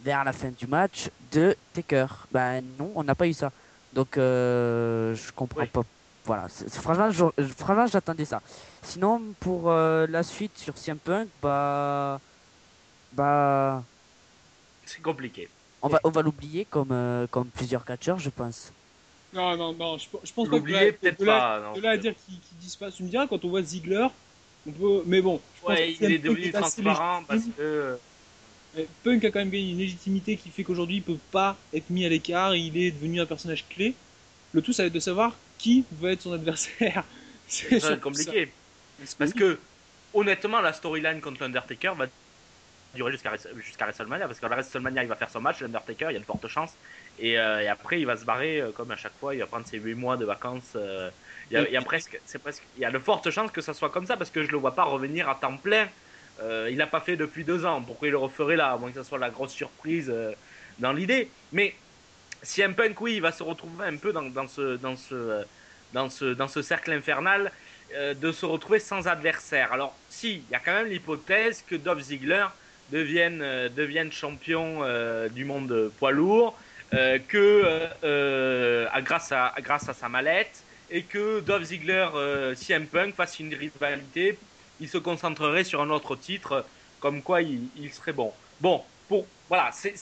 vers 0.00 0.24
la 0.24 0.32
fin 0.32 0.50
du 0.50 0.66
match 0.66 1.10
de 1.20 1.56
Taker? 1.72 2.06
Ben 2.30 2.62
non, 2.62 2.92
on 2.94 3.04
n'a 3.04 3.14
pas 3.14 3.26
eu 3.28 3.32
ça. 3.34 3.52
Donc, 3.92 4.16
euh, 4.16 5.14
je 5.14 5.32
comprends 5.32 5.62
Oui. 5.62 5.68
pas. 5.68 5.82
Voilà, 6.28 6.46
franchement, 6.68 7.10
franchement, 7.56 7.86
j'attendais 7.86 8.26
ça. 8.26 8.42
Sinon, 8.82 9.22
pour 9.40 9.70
euh, 9.70 10.06
la 10.10 10.22
suite 10.22 10.58
sur 10.58 10.76
CM 10.76 10.98
Punk, 10.98 11.26
bah. 11.40 12.20
Bah. 13.12 13.82
C'est 14.84 15.00
compliqué. 15.00 15.48
On 15.80 15.88
va, 15.88 16.00
on 16.04 16.10
va 16.10 16.20
l'oublier 16.20 16.66
comme, 16.66 16.92
euh, 16.92 17.26
comme 17.28 17.48
plusieurs 17.48 17.82
catcheurs, 17.82 18.18
je 18.18 18.28
pense. 18.28 18.74
Non, 19.32 19.56
non, 19.56 19.72
non, 19.72 19.96
je, 19.96 20.04
je 20.04 20.32
pense 20.32 20.32
pas 20.34 20.44
que 20.44 20.56
L'oublier, 20.56 20.92
peut-être 20.92 21.24
pas. 21.24 21.60
non. 21.60 21.72
De 21.72 21.80
là 21.80 21.90
à 21.92 21.96
dire 21.96 22.12
qu'il 22.26 22.38
qu'il 22.40 22.58
disparaît, 22.58 22.92
tu 22.92 23.04
me 23.04 23.08
diras, 23.08 23.26
quand 23.26 23.42
on 23.46 23.48
voit 23.48 23.62
Ziggler, 23.62 24.08
on 24.66 24.72
peut. 24.72 25.02
Mais 25.06 25.22
bon, 25.22 25.40
je 25.56 25.60
pense 25.62 25.70
Ouais, 25.70 25.94
que 25.94 26.04
il 26.04 26.12
est 26.12 26.18
Punk 26.18 26.36
devenu 26.36 26.52
transparent 26.52 27.24
parce 27.26 27.44
que. 27.44 27.50
Euh, 27.62 27.96
Punk 29.02 29.24
a 29.24 29.30
quand 29.30 29.38
même 29.38 29.48
gagné 29.48 29.70
une 29.70 29.78
légitimité 29.78 30.36
qui 30.36 30.50
fait 30.50 30.62
qu'aujourd'hui 30.62 30.96
il 30.96 31.02
peut 31.02 31.16
pas 31.30 31.56
être 31.72 31.88
mis 31.88 32.04
à 32.04 32.10
l'écart, 32.10 32.54
il 32.54 32.76
est 32.76 32.90
devenu 32.90 33.18
un 33.18 33.26
personnage 33.26 33.66
clé. 33.70 33.94
Le 34.52 34.62
tout, 34.62 34.72
ça 34.72 34.82
va 34.82 34.86
être 34.88 34.92
de 34.94 35.00
savoir 35.00 35.36
qui 35.58 35.84
va 35.92 36.12
être 36.12 36.22
son 36.22 36.32
adversaire. 36.32 37.04
C'est 37.46 37.80
ça, 37.80 37.96
compliqué. 37.96 38.54
ça. 39.04 39.16
Parce 39.18 39.32
que, 39.32 39.58
honnêtement, 40.12 40.60
la 40.60 40.72
storyline 40.72 41.20
contre 41.20 41.42
l'Undertaker 41.42 41.92
va 41.96 42.06
durer 42.94 43.12
jusqu'à 43.12 43.32
jusqu'à 43.56 43.84
WrestleMania. 43.86 44.26
Parce 44.26 44.40
qu'à 44.40 44.48
la 44.48 44.56
WrestleMania, 44.56 45.02
il 45.02 45.08
va 45.08 45.16
faire 45.16 45.30
son 45.30 45.40
match, 45.40 45.60
l'Undertaker, 45.60 46.06
il 46.10 46.14
y 46.14 46.16
a 46.16 46.20
de 46.20 46.24
fortes 46.24 46.48
chances. 46.48 46.74
Et, 47.18 47.38
euh, 47.38 47.62
et 47.62 47.68
après, 47.68 48.00
il 48.00 48.06
va 48.06 48.16
se 48.16 48.24
barrer, 48.24 48.60
euh, 48.60 48.72
comme 48.72 48.90
à 48.90 48.96
chaque 48.96 49.16
fois, 49.18 49.34
il 49.34 49.40
va 49.40 49.46
prendre 49.46 49.66
ses 49.66 49.78
8 49.78 49.94
mois 49.94 50.16
de 50.16 50.24
vacances. 50.24 50.72
euh, 50.76 51.10
il, 51.50 51.54
y 51.54 51.56
a, 51.56 51.66
il 51.68 51.72
y 51.72 51.76
a 51.76 51.82
presque, 51.82 52.20
c'est 52.24 52.38
presque, 52.38 52.62
il 52.76 52.82
y 52.82 52.84
a 52.84 52.90
de 52.90 52.98
fortes 52.98 53.30
chances 53.30 53.50
que 53.50 53.60
ça 53.60 53.74
soit 53.74 53.90
comme 53.90 54.06
ça, 54.06 54.16
parce 54.16 54.30
que 54.30 54.44
je 54.44 54.50
le 54.52 54.58
vois 54.58 54.74
pas 54.74 54.84
revenir 54.84 55.28
à 55.28 55.34
temps 55.36 55.56
plein. 55.58 55.88
Euh, 56.40 56.68
il 56.70 56.76
n'a 56.76 56.86
pas 56.86 57.00
fait 57.00 57.16
depuis 57.16 57.44
deux 57.44 57.64
ans. 57.66 57.82
Pourquoi 57.82 58.08
il 58.08 58.12
le 58.12 58.18
referait 58.18 58.56
là 58.56 58.72
À 58.72 58.78
moins 58.78 58.90
que 58.90 58.96
ça 58.96 59.04
soit 59.04 59.18
la 59.18 59.30
grosse 59.30 59.52
surprise 59.52 60.12
dans 60.78 60.92
l'idée? 60.92 61.34
Mais 61.52 61.80
si 62.42 62.62
un 62.62 62.72
punk, 62.72 63.00
oui, 63.00 63.16
il 63.16 63.22
va 63.22 63.32
se 63.32 63.42
retrouver 63.42 63.86
un 63.86 63.98
peu 63.98 64.12
dans, 64.12 64.46
ce, 64.48 64.76
dans, 64.76 64.96
ce, 64.96 65.44
dans, 65.90 66.08
ce, 66.08 66.24
dans 66.34 66.48
ce 66.48 66.62
cercle 66.62 66.92
infernal 66.92 67.52
euh, 67.92 68.14
de 68.14 68.32
se 68.32 68.46
retrouver 68.46 68.78
sans 68.78 69.08
adversaire. 69.08 69.72
Alors, 69.72 70.04
si, 70.08 70.42
il 70.44 70.48
y 70.50 70.54
a 70.54 70.60
quand 70.60 70.72
même 70.74 70.86
l'hypothèse 70.88 71.62
que 71.62 71.74
Dolph 71.74 72.00
Ziggler 72.02 72.46
devienne, 72.88 73.42
euh, 73.42 73.68
devienne 73.68 74.12
champion 74.12 74.82
euh, 74.84 75.28
du 75.28 75.44
monde 75.44 75.90
poids 75.96 76.12
lourd, 76.12 76.58
que 77.28 79.00
grâce, 79.00 79.32
à, 79.32 79.54
grâce 79.60 79.88
à 79.88 79.94
sa 79.94 80.08
mallette, 80.08 80.64
et 80.88 81.06
que 81.06 81.40
Dolph 81.40 81.64
Ziggler, 81.64 82.08
CM 82.56 82.88
Punk 82.90 83.14
fasse 83.14 83.38
une 83.38 83.54
rivalité, 83.54 84.42
il 84.78 84.88
se 84.88 84.98
concentrerait 84.98 85.64
sur 85.64 85.80
un 85.82 85.90
autre 85.90 86.16
titre, 86.16 86.70
comme 86.98 87.22
quoi 87.22 87.42
il, 87.42 87.70
il 87.74 87.92
serait 87.92 88.12
bon. 88.12 88.38
Bon, 88.60 88.86
pour 89.06 89.34
voilà, 89.48 89.70
c'est- 89.72 89.96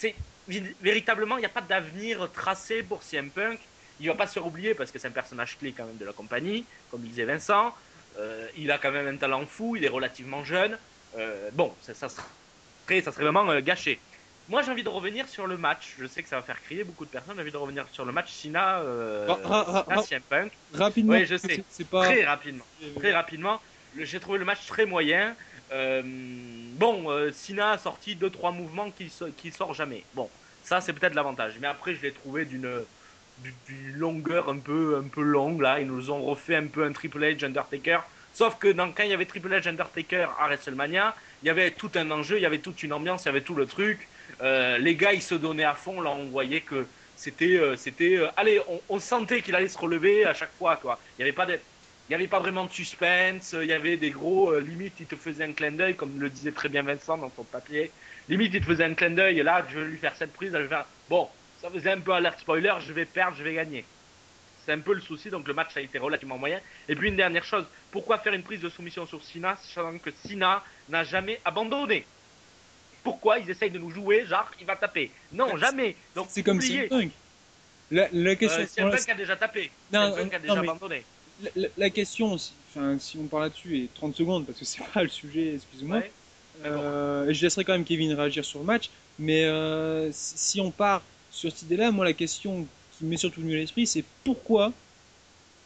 véritablement, 0.46 1.36
il 1.36 1.40
n'y 1.40 1.46
a 1.46 1.50
pas 1.50 1.60
d'avenir 1.62 2.30
tracé 2.32 2.82
pour 2.82 3.02
CM 3.02 3.30
Punk. 3.30 3.60
Il 3.98 4.08
va 4.08 4.14
pas 4.14 4.26
se 4.26 4.34
faire 4.34 4.46
oublier 4.46 4.74
parce 4.74 4.92
que 4.92 4.98
c'est 4.98 5.08
un 5.08 5.12
personnage 5.12 5.56
clé 5.58 5.72
quand 5.72 5.86
même 5.86 5.96
de 5.96 6.04
la 6.04 6.12
compagnie, 6.12 6.66
comme 6.90 7.02
disait 7.02 7.24
Vincent. 7.24 7.74
Euh, 8.18 8.48
il 8.56 8.70
a 8.70 8.78
quand 8.78 8.92
même 8.92 9.06
un 9.06 9.16
talent 9.16 9.46
fou, 9.46 9.76
il 9.76 9.84
est 9.84 9.88
relativement 9.88 10.44
jeune. 10.44 10.78
Euh, 11.16 11.50
bon, 11.52 11.76
ça, 11.80 11.94
ça 11.94 12.08
serait, 12.08 13.00
ça 13.02 13.12
serait 13.12 13.24
vraiment 13.24 13.50
euh, 13.50 13.60
gâché. 13.60 14.00
Moi, 14.48 14.62
j'ai 14.62 14.70
envie 14.70 14.84
de 14.84 14.88
revenir 14.88 15.28
sur 15.28 15.46
le 15.46 15.56
match. 15.56 15.96
Je 15.98 16.06
sais 16.06 16.22
que 16.22 16.28
ça 16.28 16.36
va 16.36 16.42
faire 16.42 16.60
crier 16.60 16.84
beaucoup 16.84 17.04
de 17.04 17.10
personnes. 17.10 17.34
J'ai 17.36 17.42
envie 17.42 17.50
de 17.52 17.56
revenir 17.56 17.88
sur 17.90 18.04
le 18.04 18.12
match 18.12 18.32
Sina, 18.32 18.80
euh, 18.80 19.26
Ra- 19.26 19.40
ra- 19.42 19.62
ra- 19.64 19.82
Sina 19.84 19.96
ra- 19.96 20.02
CM 20.02 20.22
Punk. 20.22 20.52
Rapidement, 20.72 21.12
Ouais, 21.14 21.26
je 21.26 21.36
sais. 21.36 21.64
pas. 21.90 22.04
Très 22.04 22.24
rapidement. 22.24 22.64
Très 22.96 23.12
rapidement. 23.12 23.60
J'ai 23.98 24.20
trouvé 24.20 24.38
le 24.38 24.44
match 24.44 24.66
très 24.66 24.86
moyen. 24.86 25.36
Euh, 25.72 26.02
bon, 26.04 27.10
euh, 27.10 27.32
Sina 27.32 27.72
a 27.72 27.78
sorti 27.78 28.16
2-3 28.16 28.52
mouvements 28.52 28.90
qui, 28.92 29.12
qui 29.36 29.52
sort 29.52 29.74
jamais. 29.74 30.08
Bon, 30.12 30.32
ça 30.62 30.80
c'est 30.80 30.92
peut-être 30.92 31.14
l'avantage. 31.14 31.58
Mais 31.60 31.66
après, 31.66 31.94
je 31.94 32.02
l'ai 32.02 32.12
trouvé 32.14 32.44
d'une 32.46 32.86
du- 33.36 33.60
d'une 33.66 33.92
longueur 33.92 34.48
un 34.48 34.60
peu, 34.60 34.96
un 34.96 35.08
peu 35.08 35.22
longue. 35.22 35.60
Là, 35.60 35.80
ils 35.80 35.86
nous 35.86 36.10
ont 36.10 36.22
refait 36.22 36.56
un 36.56 36.68
peu 36.68 36.84
un 36.84 36.92
Triple 36.92 37.20
H 37.22 37.44
Undertaker. 37.44 38.00
Sauf 38.32 38.58
que 38.58 38.68
dans, 38.68 38.92
quand 38.92 39.02
il 39.04 39.10
y 39.10 39.14
avait 39.14 39.26
Triple 39.26 39.50
H 39.52 39.68
Undertaker 39.68 40.28
à 40.38 40.46
WrestleMania, 40.48 41.16
il 41.42 41.46
y 41.46 41.50
avait 41.50 41.74
tout 41.76 41.90
un 41.94 42.10
enjeu, 42.10 42.38
il 42.38 42.42
y 42.42 42.46
avait 42.46 42.60
toute 42.62 42.82
une 42.82 42.92
ambiance, 42.92 43.24
il 43.24 43.28
y 43.28 43.30
avait 43.30 43.42
tout 43.44 43.54
le 43.54 43.66
truc. 43.66 44.10
Euh, 44.40 44.78
les 44.78 44.96
gars, 44.96 45.12
ils 45.12 45.22
se 45.22 45.34
donnaient 45.34 45.64
à 45.64 45.74
fond. 45.74 46.00
Là, 46.00 46.10
on 46.10 46.28
voyait 46.30 46.64
que 46.64 46.90
c'était, 47.14 47.56
euh, 47.58 47.76
c'était, 47.76 48.18
allez, 48.36 48.60
on, 48.88 48.98
sentait 49.00 49.42
qu'il 49.42 49.54
allait 49.54 49.68
se 49.68 49.78
relever 49.78 50.24
à 50.24 50.34
chaque 50.34 50.54
fois, 50.54 50.76
quoi. 50.76 51.00
Il 51.18 51.22
n'y 51.22 51.24
avait 51.24 51.34
pas 51.34 51.46
de, 51.46 51.60
il 52.08 52.10
n'y 52.10 52.14
avait 52.14 52.28
pas 52.28 52.38
vraiment 52.38 52.64
de 52.66 52.72
suspense, 52.72 53.54
il 53.60 53.66
y 53.66 53.72
avait 53.72 53.96
des 53.96 54.10
gros, 54.10 54.50
euh, 54.52 54.60
limite, 54.60 54.94
il 55.00 55.06
te 55.06 55.16
faisait 55.16 55.44
un 55.44 55.52
clin 55.52 55.72
d'œil, 55.72 55.96
comme 55.96 56.20
le 56.20 56.30
disait 56.30 56.52
très 56.52 56.68
bien 56.68 56.82
Vincent 56.82 57.18
dans 57.18 57.30
son 57.34 57.42
papier. 57.42 57.90
Limite, 58.28 58.54
il 58.54 58.60
te 58.60 58.66
faisait 58.66 58.84
un 58.84 58.94
clin 58.94 59.10
d'œil, 59.10 59.40
et 59.40 59.42
là, 59.42 59.64
je 59.68 59.78
vais 59.80 59.86
lui 59.86 59.98
faire 59.98 60.14
cette 60.14 60.32
prise, 60.32 60.52
je 60.52 60.58
vais 60.58 60.68
faire, 60.68 60.86
bon, 61.10 61.28
ça 61.60 61.68
faisait 61.70 61.90
un 61.90 62.00
peu 62.00 62.12
alerte 62.12 62.38
spoiler, 62.40 62.74
je 62.86 62.92
vais 62.92 63.06
perdre, 63.06 63.36
je 63.36 63.42
vais 63.42 63.54
gagner. 63.54 63.84
C'est 64.64 64.72
un 64.72 64.78
peu 64.80 64.94
le 64.94 65.00
souci, 65.00 65.30
donc 65.30 65.46
le 65.48 65.54
match 65.54 65.76
a 65.76 65.80
été 65.80 65.98
relativement 65.98 66.38
moyen. 66.38 66.60
Et 66.88 66.94
puis 66.96 67.08
une 67.08 67.16
dernière 67.16 67.44
chose, 67.44 67.64
pourquoi 67.90 68.18
faire 68.18 68.34
une 68.34 68.42
prise 68.42 68.60
de 68.60 68.68
soumission 68.68 69.06
sur 69.06 69.22
Sina, 69.22 69.56
sachant 69.62 69.96
que 69.98 70.10
Sina 70.24 70.62
n'a 70.88 71.02
jamais 71.04 71.40
abandonné? 71.44 72.04
Pourquoi 73.02 73.38
ils 73.38 73.48
essayent 73.50 73.70
de 73.70 73.78
nous 73.78 73.90
jouer, 73.90 74.26
genre, 74.26 74.50
il 74.60 74.66
va 74.66 74.74
taper? 74.74 75.10
Non, 75.32 75.56
jamais 75.56 75.94
Donc, 76.14 76.26
C'est 76.30 76.42
comme 76.42 76.58
Punk. 76.58 77.10
La, 77.92 78.08
la 78.12 78.34
question. 78.34 78.62
Euh, 78.62 78.66
CM 78.66 78.90
Punk 78.90 79.08
a 79.08 79.14
déjà 79.14 79.36
tapé. 79.36 79.70
Non, 79.92 80.12
CM 80.14 80.28
Punk 80.28 80.34
a 80.34 80.38
non, 80.38 80.42
déjà 80.42 80.62
mais- 80.62 80.68
abandonné. 80.68 81.04
La, 81.42 81.50
la- 81.56 81.68
la 81.76 81.90
question, 81.90 82.36
si, 82.38 82.52
enfin, 82.70 82.96
si 82.98 83.18
on 83.18 83.24
parle 83.26 83.44
là-dessus, 83.44 83.76
et 83.78 83.88
30 83.94 84.16
secondes, 84.16 84.46
parce 84.46 84.58
que 84.58 84.64
c'est 84.64 84.82
pas 84.92 85.02
le 85.02 85.08
sujet, 85.08 85.54
excuse-moi. 85.54 85.98
Ouais. 85.98 86.10
Euh, 86.64 87.32
je 87.32 87.42
laisserai 87.42 87.64
quand 87.64 87.74
même 87.74 87.84
Kevin 87.84 88.12
réagir 88.14 88.44
sur 88.44 88.58
le 88.60 88.64
match. 88.64 88.88
Mais 89.18 89.44
euh, 89.44 90.10
si 90.12 90.60
on 90.60 90.70
part 90.70 91.02
sur 91.30 91.50
cette 91.50 91.62
idée-là, 91.62 91.90
moi 91.90 92.04
la 92.04 92.12
question 92.14 92.66
qui 92.98 93.04
m'est 93.04 93.16
surtout 93.18 93.40
venue 93.42 93.54
à 93.54 93.58
l'esprit, 93.58 93.86
c'est 93.86 94.04
pourquoi 94.24 94.72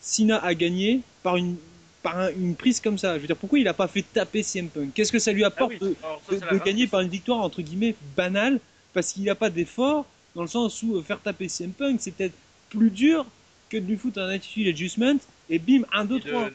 Sina 0.00 0.38
a 0.38 0.54
gagné 0.54 1.00
par 1.22 1.36
une 1.36 1.56
par 2.02 2.18
un- 2.18 2.30
une 2.30 2.54
prise 2.56 2.80
comme 2.80 2.96
ça? 2.96 3.16
Je 3.16 3.20
veux 3.20 3.26
dire, 3.26 3.36
pourquoi 3.36 3.58
il 3.58 3.68
a 3.68 3.74
pas 3.74 3.86
fait 3.86 4.02
taper 4.02 4.42
CM 4.42 4.68
Punk? 4.68 4.92
Qu'est-ce 4.94 5.12
que 5.12 5.18
ça 5.18 5.32
lui 5.32 5.44
Ah 5.44 5.48
apporte 5.48 5.72
oui, 5.80 5.94
de, 6.30 6.38
ça, 6.38 6.56
gagner 6.64 6.86
par 6.86 7.00
une 7.02 7.08
victoire 7.10 7.40
entre 7.40 7.60
guillemets 7.60 7.94
banale 8.16 8.58
parce 8.94 9.12
qu'il 9.12 9.24
n'a 9.24 9.34
pas 9.34 9.50
d'effort 9.50 10.06
dans 10.34 10.42
le 10.42 10.48
sens 10.48 10.82
où 10.82 10.96
euh, 10.96 11.02
faire 11.02 11.20
taper 11.20 11.48
CM 11.48 11.72
Punk 11.72 11.98
c'est 12.00 12.12
peut-être 12.12 12.32
plus 12.70 12.90
dur 12.90 13.26
que 13.68 13.76
de 13.76 13.84
lui 13.86 13.96
foutre 13.96 14.18
un 14.18 14.28
attitude 14.30 14.66
adjustment 14.68 15.18
et 15.50 15.58
bim 15.60 15.84
1 15.92 16.06
2 16.06 16.20
de- 16.20 16.20
3 16.20 16.50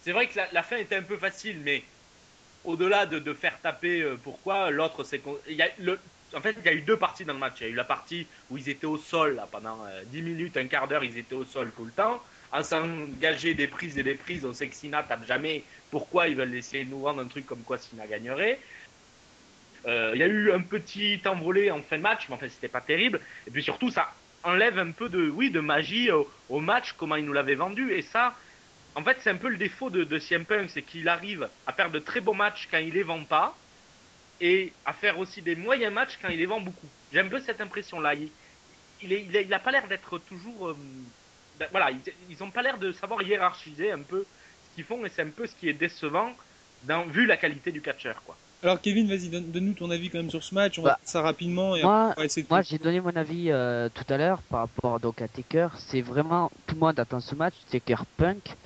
C'est 0.00 0.12
vrai 0.12 0.28
que 0.28 0.36
la, 0.36 0.50
la 0.52 0.62
fin 0.62 0.76
était 0.78 0.96
un 0.96 1.02
peu 1.02 1.18
facile, 1.18 1.60
mais 1.62 1.90
au-delà 2.64 3.06
de, 3.06 3.18
de 3.20 3.34
faire 3.34 3.60
taper, 3.62 4.02
euh, 4.02 4.18
pourquoi 4.18 4.70
l'autre 4.70 5.04
c'est 5.04 5.20
qu'on- 5.22 5.40
En 6.34 6.42
fait, 6.42 6.56
il 6.58 6.64
y 6.64 6.68
a 6.68 6.74
eu 6.74 6.82
deux 6.82 6.98
parties 6.98 7.24
dans 7.24 7.32
le 7.32 7.38
match. 7.38 7.60
Il 7.60 7.64
y 7.64 7.66
a 7.68 7.70
eu 7.70 7.74
la 7.74 7.84
partie 7.84 8.30
où 8.50 8.58
ils 8.58 8.68
étaient 8.68 8.86
au 8.86 8.98
sol 8.98 9.36
là, 9.36 9.46
pendant 9.46 9.86
euh, 9.86 10.04
10 10.04 10.22
minutes, 10.22 10.56
un 10.58 10.68
quart 10.68 10.86
d'heure, 10.88 11.04
ils 11.04 11.16
étaient 11.18 11.34
au 11.34 11.44
sol 11.44 11.74
tout 11.74 11.84
le 11.86 11.92
temps. 11.94 12.22
À 12.50 12.62
s'engager 12.62 13.54
des 13.54 13.68
prises 13.68 13.98
et 13.98 14.02
des 14.02 14.16
prises, 14.16 14.44
on 14.44 14.52
sait 14.52 14.68
que 14.68 14.76
Sina 14.76 15.02
tape 15.04 15.24
jamais. 15.24 15.66
Pourquoi 15.90 16.28
ils 16.28 16.36
veulent 16.36 16.54
essayer 16.54 16.84
de 16.84 16.90
nous 16.90 17.00
vendre 17.00 17.20
un 17.22 17.28
truc 17.28 17.46
comme 17.46 17.64
quoi 17.64 17.78
Sina 17.78 18.06
gagnerait? 18.06 18.60
Euh, 19.86 20.12
Il 20.14 20.18
y 20.20 20.22
a 20.22 20.26
eu 20.26 20.52
un 20.52 20.62
petit 20.62 21.22
envolé 21.26 21.70
en 21.70 21.82
fin 21.82 21.96
de 21.98 22.02
match, 22.02 22.28
mais 22.28 22.34
enfin 22.34 22.48
c'était 22.48 22.68
pas 22.68 22.80
terrible. 22.80 23.20
Et 23.46 23.50
puis 23.50 23.62
surtout, 23.62 23.90
ça 23.90 24.14
enlève 24.42 24.78
un 24.78 24.92
peu 24.92 25.08
de, 25.08 25.28
oui, 25.28 25.50
de 25.50 25.60
magie 25.60 26.10
au, 26.10 26.60
match, 26.60 26.92
comment 26.92 27.16
ils 27.16 27.24
nous 27.24 27.32
l'avaient 27.32 27.54
vendu. 27.54 27.92
Et 27.92 28.02
ça, 28.02 28.34
en 28.94 29.02
fait, 29.02 29.18
c'est 29.20 29.30
un 29.30 29.36
peu 29.36 29.48
le 29.48 29.56
défaut 29.56 29.90
de, 29.90 30.04
de 30.04 30.44
Punk, 30.44 30.70
c'est 30.70 30.82
qu'il 30.82 31.08
arrive 31.08 31.48
à 31.66 31.72
faire 31.72 31.90
de 31.90 31.98
très 31.98 32.20
beaux 32.20 32.34
matchs 32.34 32.68
quand 32.70 32.78
il 32.78 32.94
les 32.94 33.02
vend 33.02 33.24
pas, 33.24 33.56
et 34.40 34.72
à 34.84 34.92
faire 34.92 35.18
aussi 35.18 35.42
des 35.42 35.56
moyens 35.56 35.92
matchs 35.92 36.18
quand 36.20 36.28
il 36.28 36.38
les 36.38 36.46
vend 36.46 36.60
beaucoup. 36.60 36.88
J'ai 37.12 37.20
un 37.20 37.28
peu 37.28 37.40
cette 37.40 37.60
impression-là. 37.60 38.14
Il, 38.14 38.30
il, 39.02 39.12
il, 39.12 39.34
il 39.34 39.60
pas 39.62 39.70
l'air 39.70 39.88
d'être 39.88 40.18
toujours, 40.18 40.68
euh, 40.68 40.76
ben, 41.58 41.68
voilà, 41.70 41.90
ils, 41.90 42.00
ils 42.28 42.42
ont 42.42 42.50
pas 42.50 42.62
l'air 42.62 42.78
de 42.78 42.92
savoir 42.92 43.22
hiérarchiser 43.22 43.90
un 43.92 44.02
peu 44.02 44.26
ce 44.64 44.74
qu'ils 44.74 44.84
font 44.84 45.04
et 45.04 45.08
c'est 45.08 45.22
un 45.22 45.30
peu 45.30 45.46
ce 45.46 45.54
qui 45.56 45.68
est 45.68 45.72
décevant 45.74 46.36
dans, 46.84 47.06
vu 47.06 47.26
la 47.26 47.36
qualité 47.36 47.72
du 47.72 47.80
catcheur, 47.82 48.22
quoi. 48.24 48.36
Alors 48.62 48.80
Kevin, 48.80 49.06
vas-y, 49.08 49.28
donne- 49.28 49.50
donne-nous 49.52 49.74
ton 49.74 49.90
avis 49.90 50.10
quand 50.10 50.18
même 50.18 50.30
sur 50.30 50.42
ce 50.42 50.54
match. 50.54 50.78
On 50.78 50.82
va 50.82 50.90
Bah, 50.90 50.96
faire 51.00 51.08
ça 51.08 51.22
rapidement 51.22 51.76
et 51.76 51.82
moi- 51.82 52.10
après, 52.10 52.14
on 52.16 52.20
va 52.22 52.26
essayer 52.26 52.42
de 52.42 52.48
Moi, 52.50 52.62
j'ai 52.62 52.78
donné 52.78 53.00
mon 53.00 53.14
avis 53.14 53.50
euh, 53.50 53.88
tout 53.88 54.04
à 54.12 54.16
l'heure 54.16 54.42
par 54.42 54.60
rapport 54.60 54.98
donc 55.00 55.22
à 55.22 55.28
Taker. 55.28 55.68
C'est 55.78 56.00
vraiment 56.02 56.50
tout 56.66 56.74
le 56.74 56.80
monde 56.80 56.98
attend 56.98 57.20
ce 57.20 57.34
match, 57.34 57.54
Taker 57.70 58.02
Punk. 58.16 58.56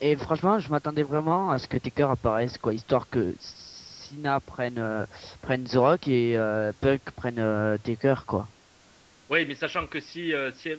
Et 0.00 0.16
franchement, 0.16 0.58
je 0.58 0.70
m'attendais 0.70 1.02
vraiment 1.02 1.50
à 1.50 1.58
ce 1.58 1.66
que 1.66 1.76
Taker 1.78 2.04
apparaisse, 2.10 2.58
quoi, 2.58 2.74
histoire 2.74 3.08
que 3.08 3.34
Cena 3.40 4.40
prenne 4.40 4.78
euh, 4.78 5.04
prenne 5.42 5.64
The 5.64 5.74
Rock 5.76 6.06
et 6.08 6.36
euh, 6.36 6.72
Punk 6.80 7.02
prenne 7.16 7.38
euh, 7.40 7.76
Taker, 7.78 8.14
quoi. 8.26 8.48
Oui, 9.30 9.44
mais 9.46 9.54
sachant 9.54 9.86
que 9.86 10.00
si, 10.00 10.32
euh, 10.32 10.52
si, 10.54 10.70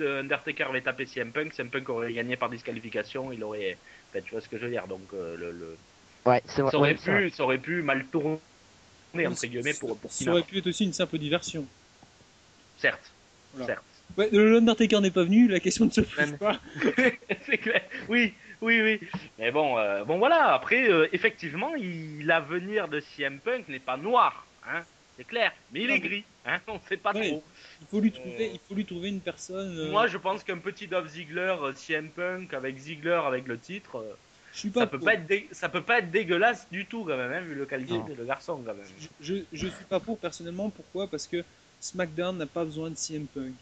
Undertaker 0.00 0.64
avait 0.64 0.80
tapé 0.82 1.04
CM 1.06 1.32
Punk, 1.32 1.52
CM 1.52 1.70
Punk 1.70 1.88
aurait 1.90 2.12
gagné 2.14 2.36
par 2.36 2.48
disqualification, 2.48 3.32
il 3.32 3.42
aurait. 3.44 3.76
Enfin, 4.10 4.22
tu 4.24 4.30
vois 4.30 4.40
ce 4.40 4.48
que 4.48 4.56
je 4.58 4.64
veux 4.64 4.70
dire, 4.70 4.86
donc 4.88 5.12
euh, 5.12 5.36
le, 5.36 5.52
le- 5.52 5.76
Ouais, 6.26 6.42
c'est 6.46 6.62
vrai. 6.62 6.70
ça, 6.70 6.76
aurait 6.78 6.90
ouais, 6.92 6.96
c'est 7.00 7.10
vrai. 7.10 7.22
pu, 7.24 7.30
ça 7.30 7.42
aurait 7.44 7.58
pu 7.58 7.82
mal 7.82 8.04
tourner, 8.06 8.38
entre 9.26 9.46
guillemets, 9.46 9.74
pour, 9.74 9.96
pour 9.98 10.10
Ça 10.12 10.30
aurait 10.30 10.42
pu 10.42 10.58
être 10.58 10.66
aussi 10.66 10.84
une 10.84 10.92
simple 10.92 11.18
diversion. 11.18 11.64
Certes, 12.78 13.10
Voilà. 13.54 13.66
certes. 13.74 13.84
Ouais, 14.16 14.28
l'Undertaker 14.32 15.00
n'est 15.00 15.10
pas 15.10 15.24
venu, 15.24 15.48
la 15.48 15.60
question 15.60 15.84
ne 15.86 15.90
se 15.90 16.00
pose 16.00 16.16
Même. 16.16 16.38
pas. 16.38 16.58
c'est 17.46 17.58
clair. 17.58 17.82
Oui, 18.08 18.32
oui, 18.60 18.80
oui. 18.82 19.00
Mais 19.38 19.50
bon, 19.50 19.78
euh, 19.78 20.04
bon 20.04 20.18
voilà. 20.18 20.54
Après, 20.54 20.88
euh, 20.90 21.08
effectivement, 21.12 21.74
il- 21.74 22.24
l'avenir 22.26 22.88
de 22.88 23.00
CM 23.00 23.38
Punk 23.38 23.68
n'est 23.68 23.78
pas 23.78 23.96
noir, 23.96 24.46
hein. 24.66 24.82
C'est 25.16 25.24
clair. 25.26 25.52
Mais 25.72 25.80
il 25.80 25.88
Non, 25.88 25.94
est 25.96 25.98
mais- 26.00 26.08
gris, 26.08 26.24
hein. 26.46 26.60
On 26.68 26.80
sait 26.88 26.96
pas 26.96 27.12
Ouais. 27.12 27.28
trop. 27.28 27.44
Il 27.82 27.86
faut 27.88 28.00
lui 28.00 28.12
trouver, 28.12 28.50
il 28.54 28.60
faut 28.68 28.74
lui 28.74 28.84
trouver 28.86 29.08
une 29.08 29.20
personne. 29.20 29.76
euh, 29.78 29.90
Moi, 29.90 30.06
je 30.06 30.16
pense 30.16 30.42
qu'un 30.44 30.58
petit 30.58 30.86
Dolph 30.86 31.08
Ziggler, 31.10 31.56
euh, 31.60 31.72
CM 31.74 32.08
Punk 32.08 32.54
avec 32.54 32.78
Ziggler 32.78 33.20
avec 33.26 33.46
le 33.46 33.58
titre, 33.58 33.96
euh, 33.98 34.14
je 34.58 34.62
suis 34.62 34.70
pas 34.70 34.80
ça 34.80 34.86
peut 34.88 34.98
pour. 34.98 35.04
pas 35.06 35.14
être 35.14 35.26
dé- 35.26 35.48
ça 35.52 35.68
peut 35.68 35.82
pas 35.82 36.00
être 36.00 36.10
dégueulasse 36.10 36.66
du 36.72 36.84
tout 36.86 37.04
quand 37.04 37.16
même, 37.16 37.32
hein, 37.32 37.40
vu 37.40 37.54
le 37.54 37.64
qualité 37.64 37.92
Non. 37.94 38.04
de 38.04 38.14
le 38.14 38.24
garçon 38.24 38.60
quand 38.66 38.74
même. 38.74 38.84
Je, 39.20 39.34
je, 39.52 39.66
suis 39.68 39.84
pas 39.88 40.00
pour 40.00 40.18
personnellement. 40.18 40.68
Pourquoi? 40.70 41.06
Parce 41.06 41.26
que 41.28 41.44
SmackDown 41.80 42.36
n'a 42.36 42.46
pas 42.46 42.64
besoin 42.64 42.90
de 42.90 42.96
CM 42.96 43.26
Punk. 43.26 43.52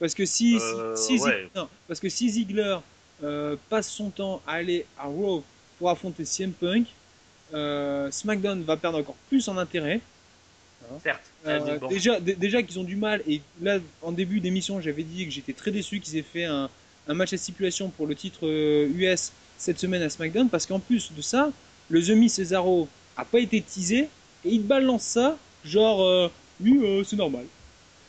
Parce 0.00 0.14
que 0.14 0.24
si, 0.24 0.58
si- 0.58 0.62
Euh, 0.62 0.96
si, 0.96 1.18
Zig- 1.18 1.22
ouais. 1.24 1.48
non, 1.54 1.68
parce 1.86 2.00
que 2.00 2.08
si 2.08 2.30
Ziggler 2.30 2.78
euh, 3.22 3.56
passe 3.68 3.90
son 3.90 4.08
temps 4.10 4.40
à 4.46 4.52
aller 4.52 4.86
à 4.98 5.04
Raw 5.04 5.44
pour 5.78 5.90
affronter 5.90 6.24
CM 6.24 6.52
Punk, 6.52 6.86
euh, 7.52 8.10
SmackDown 8.10 8.62
va 8.62 8.76
perdre 8.78 8.98
encore 8.98 9.16
plus 9.28 9.46
en 9.48 9.58
intérêt. 9.58 10.00
Certes. 11.02 11.20
Euh, 11.46 11.60
mais 11.64 11.78
bon. 11.78 11.88
Déjà, 11.88 12.18
dé- 12.20 12.34
déjà 12.34 12.62
qu'ils 12.62 12.78
ont 12.78 12.84
du 12.84 12.96
mal, 12.96 13.22
et 13.28 13.40
là, 13.60 13.78
en 14.02 14.12
début 14.12 14.40
d'émission, 14.40 14.80
j'avais 14.80 15.02
dit 15.04 15.24
que 15.26 15.30
j'étais 15.30 15.52
très 15.52 15.70
déçu 15.70 16.00
qu'ils 16.00 16.16
aient 16.16 16.22
fait 16.22 16.44
un, 16.44 16.68
un 17.06 17.14
match 17.14 17.32
à 17.32 17.36
stipulation 17.36 17.90
pour 17.90 18.06
le 18.06 18.14
titre 18.14 18.46
US 18.48 19.30
cette 19.62 19.78
semaine 19.78 20.02
à 20.02 20.10
SmackDown, 20.10 20.48
parce 20.48 20.66
qu'en 20.66 20.80
plus 20.80 21.12
de 21.16 21.22
ça, 21.22 21.52
le 21.88 22.02
The 22.02 22.10
Miz 22.10 22.32
Cesaro 22.32 22.88
a 23.16 23.24
pas 23.24 23.38
été 23.38 23.62
teasé, 23.62 24.08
et 24.44 24.50
ils 24.50 24.66
balancent 24.66 25.04
ça, 25.04 25.38
genre, 25.64 26.02
euh, 26.02 26.28
oui, 26.60 26.80
euh, 26.82 27.04
c'est 27.04 27.14
normal. 27.14 27.44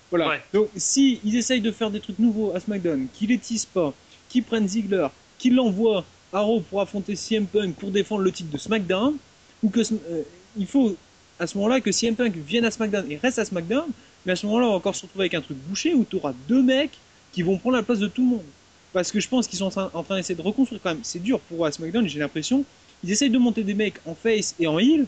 Voilà. 0.10 0.30
Ouais. 0.30 0.42
Donc, 0.52 0.70
si 0.76 1.20
ils 1.24 1.36
essayent 1.36 1.62
de 1.62 1.72
faire 1.72 1.92
des 1.92 2.00
trucs 2.00 2.18
nouveaux 2.18 2.56
à 2.56 2.60
SmackDown, 2.60 3.06
qu'ils 3.14 3.30
les 3.30 3.38
teasent 3.38 3.66
pas, 3.66 3.94
qu'ils 4.30 4.44
prennent 4.44 4.68
Ziggler, 4.68 5.08
qu'ils 5.38 5.54
l'envoient 5.54 6.04
à 6.32 6.40
Raw 6.40 6.62
pour 6.62 6.82
affronter 6.82 7.16
CM 7.16 7.46
Punk 7.46 7.76
pour 7.76 7.92
défendre 7.92 8.24
le 8.24 8.32
titre 8.32 8.50
de 8.50 8.58
SmackDown, 8.58 9.16
ou 9.62 9.70
que 9.70 9.82
euh, 9.82 10.24
il 10.58 10.66
faut 10.66 10.96
à 11.38 11.46
ce 11.46 11.56
moment-là 11.60 11.82
que 11.82 11.92
CM 11.92 12.16
Punk 12.16 12.36
vienne 12.36 12.66
à 12.66 12.72
SmackDown 12.72 13.12
et 13.12 13.18
reste 13.18 13.38
à 13.38 13.46
SmackDown, 13.46 13.90
mais 14.26 14.32
à 14.32 14.36
ce 14.36 14.48
moment-là, 14.48 14.66
on 14.66 14.72
va 14.72 14.76
encore 14.78 14.96
se 14.96 15.04
retrouver 15.04 15.26
avec 15.26 15.36
un 15.36 15.42
truc 15.42 15.58
bouché 15.68 15.94
où 15.94 16.04
tu 16.04 16.16
auras 16.16 16.34
deux 16.48 16.64
mecs 16.64 16.98
qui 17.32 17.44
vont 17.44 17.60
prendre 17.60 17.78
la 17.78 17.84
place 17.84 18.00
de 18.00 18.08
tout 18.08 18.24
le 18.24 18.30
monde. 18.38 18.46
Parce 18.94 19.12
que 19.12 19.20
je 19.20 19.28
pense 19.28 19.48
qu'ils 19.48 19.60
sont 19.60 19.66
en 19.66 19.70
train, 19.72 19.92
en 19.94 20.04
train 20.04 20.16
d'essayer 20.18 20.36
de 20.36 20.42
reconstruire 20.42 20.80
quand 20.82 20.92
même. 20.92 21.04
C'est 21.04 21.20
dur 21.22 21.40
pour 21.42 21.66
à 21.66 21.72
SmackDown, 21.72 22.08
j'ai 22.08 22.20
l'impression. 22.20 22.64
Ils 23.04 23.12
essayent 23.12 23.30
de 23.32 23.38
monter 23.40 23.64
des 23.64 23.74
mecs 23.74 23.96
en 24.06 24.16
face 24.16 24.56
et 24.60 24.68
en 24.68 24.78
heel, 24.80 25.08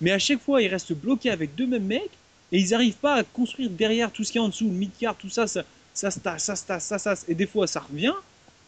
mais 0.00 0.10
à 0.10 0.18
chaque 0.18 0.40
fois, 0.40 0.62
ils 0.62 0.68
restent 0.68 0.94
bloqués 0.94 1.30
avec 1.30 1.54
deux 1.54 1.66
mêmes 1.66 1.84
mecs 1.84 2.10
et 2.50 2.58
ils 2.58 2.70
n'arrivent 2.70 2.94
pas 2.94 3.14
à 3.16 3.22
construire 3.24 3.68
derrière 3.70 4.10
tout 4.10 4.24
ce 4.24 4.32
qu'il 4.32 4.40
y 4.40 4.42
a 4.42 4.44
en 4.44 4.48
dessous, 4.48 4.64
le 4.64 4.70
mid-card, 4.72 5.14
tout 5.16 5.28
ça, 5.28 5.46
ça, 5.46 5.62
ça 5.92 6.10
se 6.10 6.18
tasse, 6.18 6.44
ça 6.44 6.56
se 6.56 6.64
tasse, 6.66 6.84
ça, 6.84 6.98
ça, 6.98 7.14
et 7.28 7.34
des 7.34 7.46
fois, 7.46 7.66
ça 7.66 7.80
revient, 7.80 8.14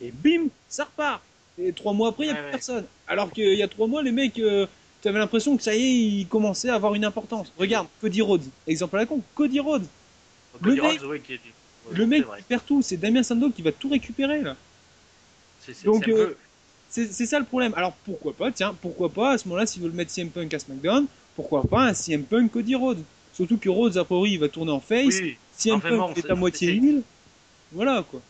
et 0.00 0.12
bim, 0.12 0.48
ça 0.68 0.84
repart. 0.84 1.22
Et 1.60 1.72
trois 1.72 1.92
mois 1.92 2.10
après, 2.10 2.26
il 2.26 2.32
n'y 2.32 2.32
a 2.32 2.34
Ouais, 2.34 2.40
plus 2.40 2.46
ouais. 2.46 2.50
personne. 2.52 2.84
Alors 3.08 3.32
qu'il 3.32 3.54
y 3.54 3.62
a 3.62 3.68
trois 3.68 3.86
mois, 3.88 4.02
les 4.02 4.12
mecs, 4.12 4.38
euh, 4.38 4.66
tu 5.02 5.08
avais 5.08 5.18
l'impression 5.18 5.56
que 5.56 5.62
ça 5.62 5.74
y 5.74 5.80
est, 5.82 5.94
ils 6.20 6.26
commençaient 6.28 6.68
à 6.68 6.74
avoir 6.74 6.94
une 6.94 7.04
importance. 7.04 7.52
Regarde, 7.58 7.88
Cody 8.00 8.20
Rhodes, 8.20 8.44
exemple 8.66 8.96
à 8.96 9.00
la 9.00 9.06
con, 9.06 9.22
Cody 9.34 9.58
Rhodes. 9.60 9.86
Cody 10.62 10.76
le 10.76 10.82
Rhodes, 10.82 10.92
mec- 11.00 11.04
ouais, 11.10 11.20
qui 11.20 11.32
le 11.92 12.06
mec 12.06 12.24
qui 12.36 12.42
perd 12.42 12.64
tout, 12.66 12.82
c'est 12.82 12.96
Damien 12.96 13.22
Sandow 13.22 13.50
qui 13.50 13.62
va 13.62 13.72
tout 13.72 13.88
récupérer 13.88 14.42
là. 14.42 14.56
Donc, 15.84 16.08
euh, 16.08 16.34
C'est 16.88 17.26
ça 17.26 17.38
le 17.38 17.44
problème. 17.44 17.74
Alors 17.76 17.92
pourquoi 18.04 18.32
pas, 18.32 18.50
tiens, 18.50 18.74
pourquoi 18.80 19.10
pas 19.10 19.32
à 19.32 19.38
ce 19.38 19.46
moment-là, 19.48 19.66
s'ils 19.66 19.82
veulent 19.82 19.92
mettre 19.92 20.10
CM 20.10 20.30
Punk 20.30 20.52
à 20.54 20.58
SmackDown, 20.58 21.06
pourquoi 21.36 21.62
pas 21.62 21.82
un 21.82 21.94
CM 21.94 22.24
Punk 22.24 22.50
Cody 22.52 22.74
Rhodes 22.74 23.02
Surtout 23.34 23.58
que 23.58 23.68
Rhodes, 23.68 23.96
a 23.98 24.04
priori, 24.04 24.32
il 24.32 24.38
va 24.40 24.48
tourner 24.48 24.72
en 24.72 24.80
face. 24.80 25.06
oui. 25.20 25.36
CM 25.56 25.76
Enfin 25.76 25.90
Punk 25.90 26.18
est 26.18 26.30
à 26.30 26.34
moitié 26.34 26.70
heel. 26.74 27.02
Voilà 27.72 28.02
quoi. 28.10 28.20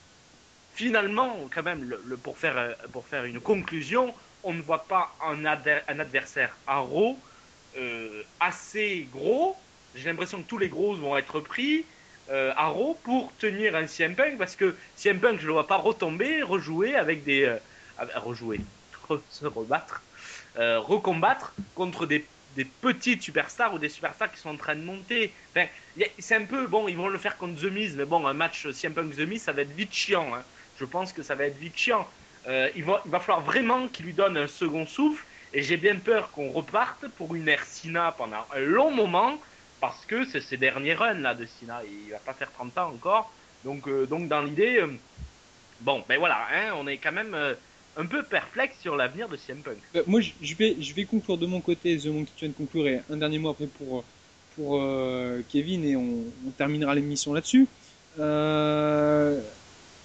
finalement, 0.75 1.37
quand 1.55 1.63
même, 1.63 1.85
le, 1.85 2.01
le- 2.05 2.17
pour, 2.17 2.37
faire, 2.39 2.57
euh, 2.59 2.73
pour 2.93 3.07
faire 3.07 3.25
une 3.25 3.41
conclusion, 3.41 4.13
on 4.43 4.53
ne 4.55 4.63
voit 4.63 4.85
pas 4.85 5.15
un, 5.25 5.45
adver- 5.45 5.83
un 5.89 5.99
adversaire 6.01 6.57
à 6.67 6.79
Raw 6.79 7.17
euh, 7.77 8.23
assez 8.41 9.07
gros. 9.13 9.57
J'ai 9.95 10.09
l'impression 10.09 10.43
que 10.43 10.49
tous 10.49 10.59
les 10.59 10.69
gros 10.69 10.95
vont 10.97 11.17
être 11.17 11.41
pris 11.41 11.85
euh, 12.31 12.53
pour 13.03 13.37
tenir 13.37 13.75
un 13.77 13.87
CM 13.87 14.17
Punk 14.17 14.39
parce 14.39 14.57
que 14.57 14.79
CM 14.95 15.21
Punk, 15.21 15.39
je 15.39 15.43
ne 15.45 15.47
le 15.49 15.53
vois 15.55 15.67
pas 15.67 15.77
retomber, 15.77 16.43
rejouer 16.43 16.95
avec 16.97 17.25
des. 17.25 17.45
euh, 17.45 17.59
rejouer, 18.17 18.67
re- 19.09 19.23
se 19.29 19.47
rebattre, 19.47 20.07
euh, 20.57 20.79
recombattre 20.81 21.55
contre 21.75 22.07
des, 22.07 22.31
petites 22.81 23.23
superstars 23.23 23.75
ou 23.75 23.79
des 23.79 23.89
superstars 23.89 24.31
qui 24.33 24.41
sont 24.41 24.51
en 24.51 24.57
train 24.57 24.75
de 24.77 24.83
monter. 24.83 25.35
Enfin, 25.57 25.69
c'est 26.19 26.35
un 26.37 26.45
peu. 26.47 26.67
Bon, 26.67 26.89
ils 26.89 26.97
vont 26.97 27.09
le 27.09 27.19
faire 27.19 27.37
contre 27.37 27.61
The 27.61 27.65
Miz, 27.67 27.97
mais 27.97 28.05
bon, 28.05 28.27
un 28.27 28.35
match 28.35 28.69
CM 28.71 28.95
Punk 28.95 29.15
The 29.17 29.21
Miz, 29.21 29.43
ça 29.43 29.53
va 29.53 29.63
être 29.63 29.73
vite 29.73 29.93
chiant. 29.95 30.35
hein. 30.35 30.45
Je 30.75 30.85
pense 30.85 31.13
que 31.13 31.23
ça 31.23 31.35
va 31.35 31.45
être 31.47 31.57
vite 31.59 31.77
chiant. 31.77 32.13
Euh, 32.47 32.71
il, 32.75 32.85
va, 32.85 33.03
il 33.05 33.11
va 33.11 33.21
falloir 33.21 33.45
vraiment 33.45 33.89
qu'il 33.89 34.07
lui 34.07 34.15
donne 34.15 34.37
un 34.37 34.47
second 34.49 34.87
souffle. 34.87 35.25
Et 35.53 35.63
j'ai 35.63 35.77
bien 35.79 35.99
peur 35.99 36.31
qu'on 36.31 36.51
reparte 36.51 37.09
pour 37.09 37.35
une 37.35 37.49
ère 37.49 37.65
Sina 37.65 38.13
pendant 38.13 38.47
un 38.51 38.61
long 38.61 38.91
moment. 38.91 39.41
Parce 39.81 40.05
que 40.07 40.25
c'est 40.25 40.41
ses 40.41 40.57
derniers 40.57 40.95
runs 40.95 41.15
là 41.15 41.35
de 41.35 41.47
Sina. 41.47 41.83
Il 41.85 42.11
va 42.11 42.19
pas 42.19 42.35
faire 42.35 42.51
30 42.53 42.77
ans 42.79 42.91
encore. 42.95 43.33
Donc, 43.65 43.87
euh, 43.89 44.07
donc 44.07 44.29
dans 44.29 44.43
l'idée. 44.43 44.79
euh, 44.81 44.89
bon, 45.81 46.05
ben 46.09 46.19
voilà, 46.19 46.47
hein, 46.53 46.73
on 46.77 46.87
est 46.87 46.99
quand 46.99 47.13
même 47.13 47.35
euh, 47.35 47.55
un 47.97 48.07
peu 48.07 48.23
perplexe 48.23 48.77
sur 48.81 48.97
l'avenir 48.97 49.29
de 49.29 49.37
CM 49.37 49.63
Punk. 49.63 49.79
Moi, 50.07 50.21
je- 50.21 50.55
vais, 50.55 50.77
je 50.81 50.95
vais 50.95 51.05
conclure 51.05 51.39
de 51.39 51.47
mon 51.47 51.61
côté, 51.61 51.97
The 51.99 52.07
Monkey 52.07 52.49
de 52.49 52.53
conclure, 52.53 52.87
et 52.89 53.01
un 53.11 53.17
dernier 53.17 53.39
mot 53.39 53.51
après 53.51 53.67
pour, 53.67 54.05
pour 54.55 54.81
Kevin, 55.49 55.85
et 55.85 55.97
on, 55.97 56.25
terminera 56.57 56.95
l'émission 56.95 57.33
là-dessus. 57.33 57.67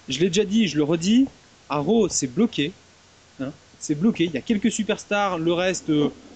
Je 0.08 0.20
l'ai 0.20 0.28
déjà 0.28 0.44
dit, 0.44 0.68
je 0.68 0.76
le 0.76 0.84
redis, 0.84 1.28
Raw, 1.68 2.08
c'est 2.08 2.26
bloqué. 2.32 2.72
Hein, 3.40 3.52
c'est 3.78 3.94
bloqué. 3.94 4.24
Il 4.24 4.32
y 4.32 4.36
a 4.36 4.42
quelques 4.42 4.70
superstars, 4.70 5.38
le 5.38 5.52
reste, 5.52 5.90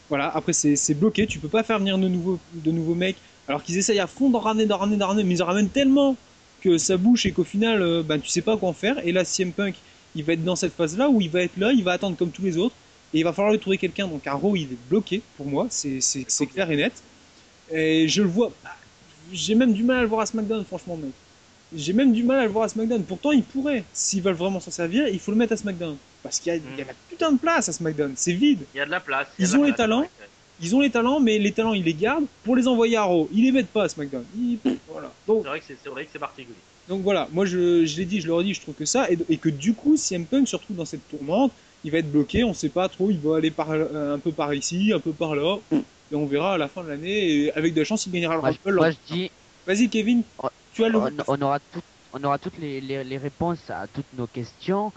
voilà, 0.08 0.30
après, 0.34 0.52
c'est 0.52 0.94
bloqué. 0.94 1.26
Tu 1.26 1.38
peux 1.38 1.48
pas 1.48 1.62
faire 1.62 1.78
venir 1.78 1.98
de 1.98 2.08
nouveaux, 2.08 2.38
de 2.52 2.70
nouveaux 2.70 2.94
mecs, 2.94 3.18
alors 3.48 3.62
qu'ils 3.62 3.78
essayent 3.78 3.98
à 4.00 4.06
fond 4.06 4.30
d'en 4.30 4.38
ramener, 4.40 4.66
d'en 4.66 4.76
ramener, 4.78 4.96
d'en 4.96 5.06
ramener, 5.08 5.24
mais 5.24 5.34
ils 5.34 5.42
en 5.42 5.46
ramènent 5.46 5.70
tellement 5.70 6.16
que 6.60 6.76
ça 6.78 6.96
bouche 6.96 7.24
et 7.26 7.32
qu'au 7.32 7.44
final, 7.44 7.82
euh, 7.82 8.02
ben, 8.02 8.20
tu 8.20 8.28
sais 8.28 8.42
pas 8.42 8.56
quoi 8.56 8.68
en 8.68 8.72
faire. 8.72 8.96
Et 9.06 9.12
là, 9.12 9.24
CM 9.24 9.52
Punk, 9.52 9.74
il 10.14 10.24
va 10.24 10.32
être 10.34 10.44
dans 10.44 10.56
cette 10.56 10.74
phase-là 10.74 11.08
où 11.08 11.20
il 11.20 11.30
va 11.30 11.42
être 11.42 11.56
là, 11.56 11.72
il 11.72 11.82
va 11.84 11.92
attendre 11.92 12.16
comme 12.16 12.30
tous 12.30 12.42
les 12.42 12.56
autres. 12.58 12.74
Et 13.14 13.18
il 13.20 13.24
va 13.24 13.32
falloir 13.32 13.52
lui 13.52 13.58
trouver 13.60 13.78
quelqu'un. 13.78 14.06
Donc 14.06 14.26
Arrow, 14.26 14.54
il 14.54 14.64
est 14.64 14.78
bloqué 14.90 15.22
pour 15.36 15.46
moi, 15.46 15.66
c'est 15.70 16.00
c'est- 16.00 16.26
c'est 16.28 16.46
clair 16.46 16.70
et 16.70 16.76
net. 16.76 16.92
Et 17.72 18.06
je 18.08 18.22
le 18.22 18.28
vois. 18.28 18.52
J'ai 19.32 19.54
même 19.54 19.72
du 19.72 19.82
mal 19.82 19.98
à 19.98 20.02
le 20.02 20.08
voir 20.08 20.20
à 20.22 20.26
SmackDown, 20.26 20.64
franchement, 20.64 20.96
mec. 20.96 21.10
J'ai 21.74 21.92
même 21.92 22.12
du 22.12 22.22
mal 22.22 22.40
à 22.40 22.44
le 22.44 22.50
voir 22.50 22.64
à 22.64 22.68
SmackDown. 22.68 23.02
Pourtant, 23.04 23.30
il 23.32 23.42
pourrait. 23.42 23.84
S'ils 23.92 24.22
veulent 24.22 24.34
vraiment 24.34 24.58
s'en 24.60 24.70
servir, 24.70 25.06
il 25.08 25.18
faut 25.20 25.30
le 25.30 25.36
mettre 25.36 25.52
à 25.52 25.56
SmackDown. 25.56 25.96
Parce 26.22 26.40
qu'il 26.40 26.52
y, 26.52 26.56
a- 26.56 26.58
il 26.58 26.78
y 26.78 26.82
a 26.82 26.86
la 26.86 26.92
putain 27.08 27.32
de 27.32 27.38
place 27.38 27.68
à 27.68 27.72
SmackDown. 27.72 28.12
C'est 28.16 28.32
vide. 28.32 28.60
Il 28.74 28.78
y 28.78 28.80
a 28.80 28.86
de 28.86 28.90
la 28.90 29.00
place. 29.00 29.28
Ils 29.38 29.54
ont 29.56 29.62
les 29.64 29.72
talents. 29.74 30.06
Ils 30.60 30.74
ont 30.74 30.80
les 30.80 30.90
talents, 30.90 31.20
mais 31.20 31.38
les 31.38 31.52
talents, 31.52 31.72
ils 31.74 31.84
les 31.84 31.94
gardent 31.94 32.26
pour 32.44 32.56
les 32.56 32.66
envoyer 32.66 32.96
à 32.96 33.04
Raw. 33.04 33.28
Ils 33.32 33.44
les 33.44 33.52
mettent 33.52 33.68
pas 33.68 33.84
à 33.84 33.88
SmackDown. 33.88 34.24
Ils- 34.36 34.58
Voilà. 34.90 35.12
Donc, 35.26 35.44
C'est 35.44 35.88
vrai 35.88 36.04
que 36.04 36.10
c'est 36.12 36.18
particulier. 36.18 36.56
donc 36.88 37.02
voilà, 37.02 37.28
moi 37.32 37.44
je, 37.44 37.84
je 37.84 37.96
l'ai 37.98 38.04
dit, 38.06 38.20
je 38.20 38.26
le 38.26 38.34
redis, 38.34 38.54
je 38.54 38.60
trouve 38.62 38.74
que 38.74 38.84
ça, 38.86 39.10
et, 39.10 39.18
et 39.28 39.36
que 39.36 39.48
du 39.50 39.74
coup, 39.74 39.96
CM 39.96 40.24
Punk 40.24 40.48
se 40.48 40.56
retrouve 40.56 40.76
dans 40.76 40.84
cette 40.86 41.06
tourmente, 41.08 41.52
il 41.84 41.90
va 41.92 41.98
être 41.98 42.10
bloqué, 42.10 42.42
on 42.44 42.54
sait 42.54 42.70
pas 42.70 42.88
trop, 42.88 43.10
il 43.10 43.18
va 43.18 43.36
aller 43.36 43.50
par, 43.50 43.70
euh, 43.70 44.14
un 44.14 44.18
peu 44.18 44.32
par 44.32 44.52
ici, 44.54 44.92
un 44.92 44.98
peu 45.00 45.12
par 45.12 45.36
là, 45.36 45.58
et 45.72 46.14
on 46.14 46.26
verra 46.26 46.54
à 46.54 46.58
la 46.58 46.66
fin 46.68 46.82
de 46.82 46.88
l'année, 46.88 47.28
et 47.44 47.52
avec 47.52 47.74
de 47.74 47.80
la 47.80 47.84
chance, 47.84 48.06
il 48.06 48.12
gagnera 48.12 48.34
le 48.36 48.40
Moi, 48.40 48.50
je- 48.52 48.58
Rumble. 48.64 48.78
moi, 48.80 48.90
je 48.90 49.14
dis, 49.14 49.30
Vas-y 49.66 49.88
Kevin, 49.90 50.22
Oh, 50.42 50.48
tu 50.72 50.82
as 50.84 50.88
le 50.88 50.96
on, 50.98 51.10
on 51.28 51.42
aura 51.42 51.58
tout- 51.60 51.82
on 52.14 52.24
aura 52.24 52.38
toutes 52.38 52.56
les, 52.58 52.80
les, 52.80 53.04
les 53.04 53.18
réponses 53.18 53.68
à 53.68 53.86
toutes 53.86 54.10
nos 54.16 54.26
questions 54.26 54.90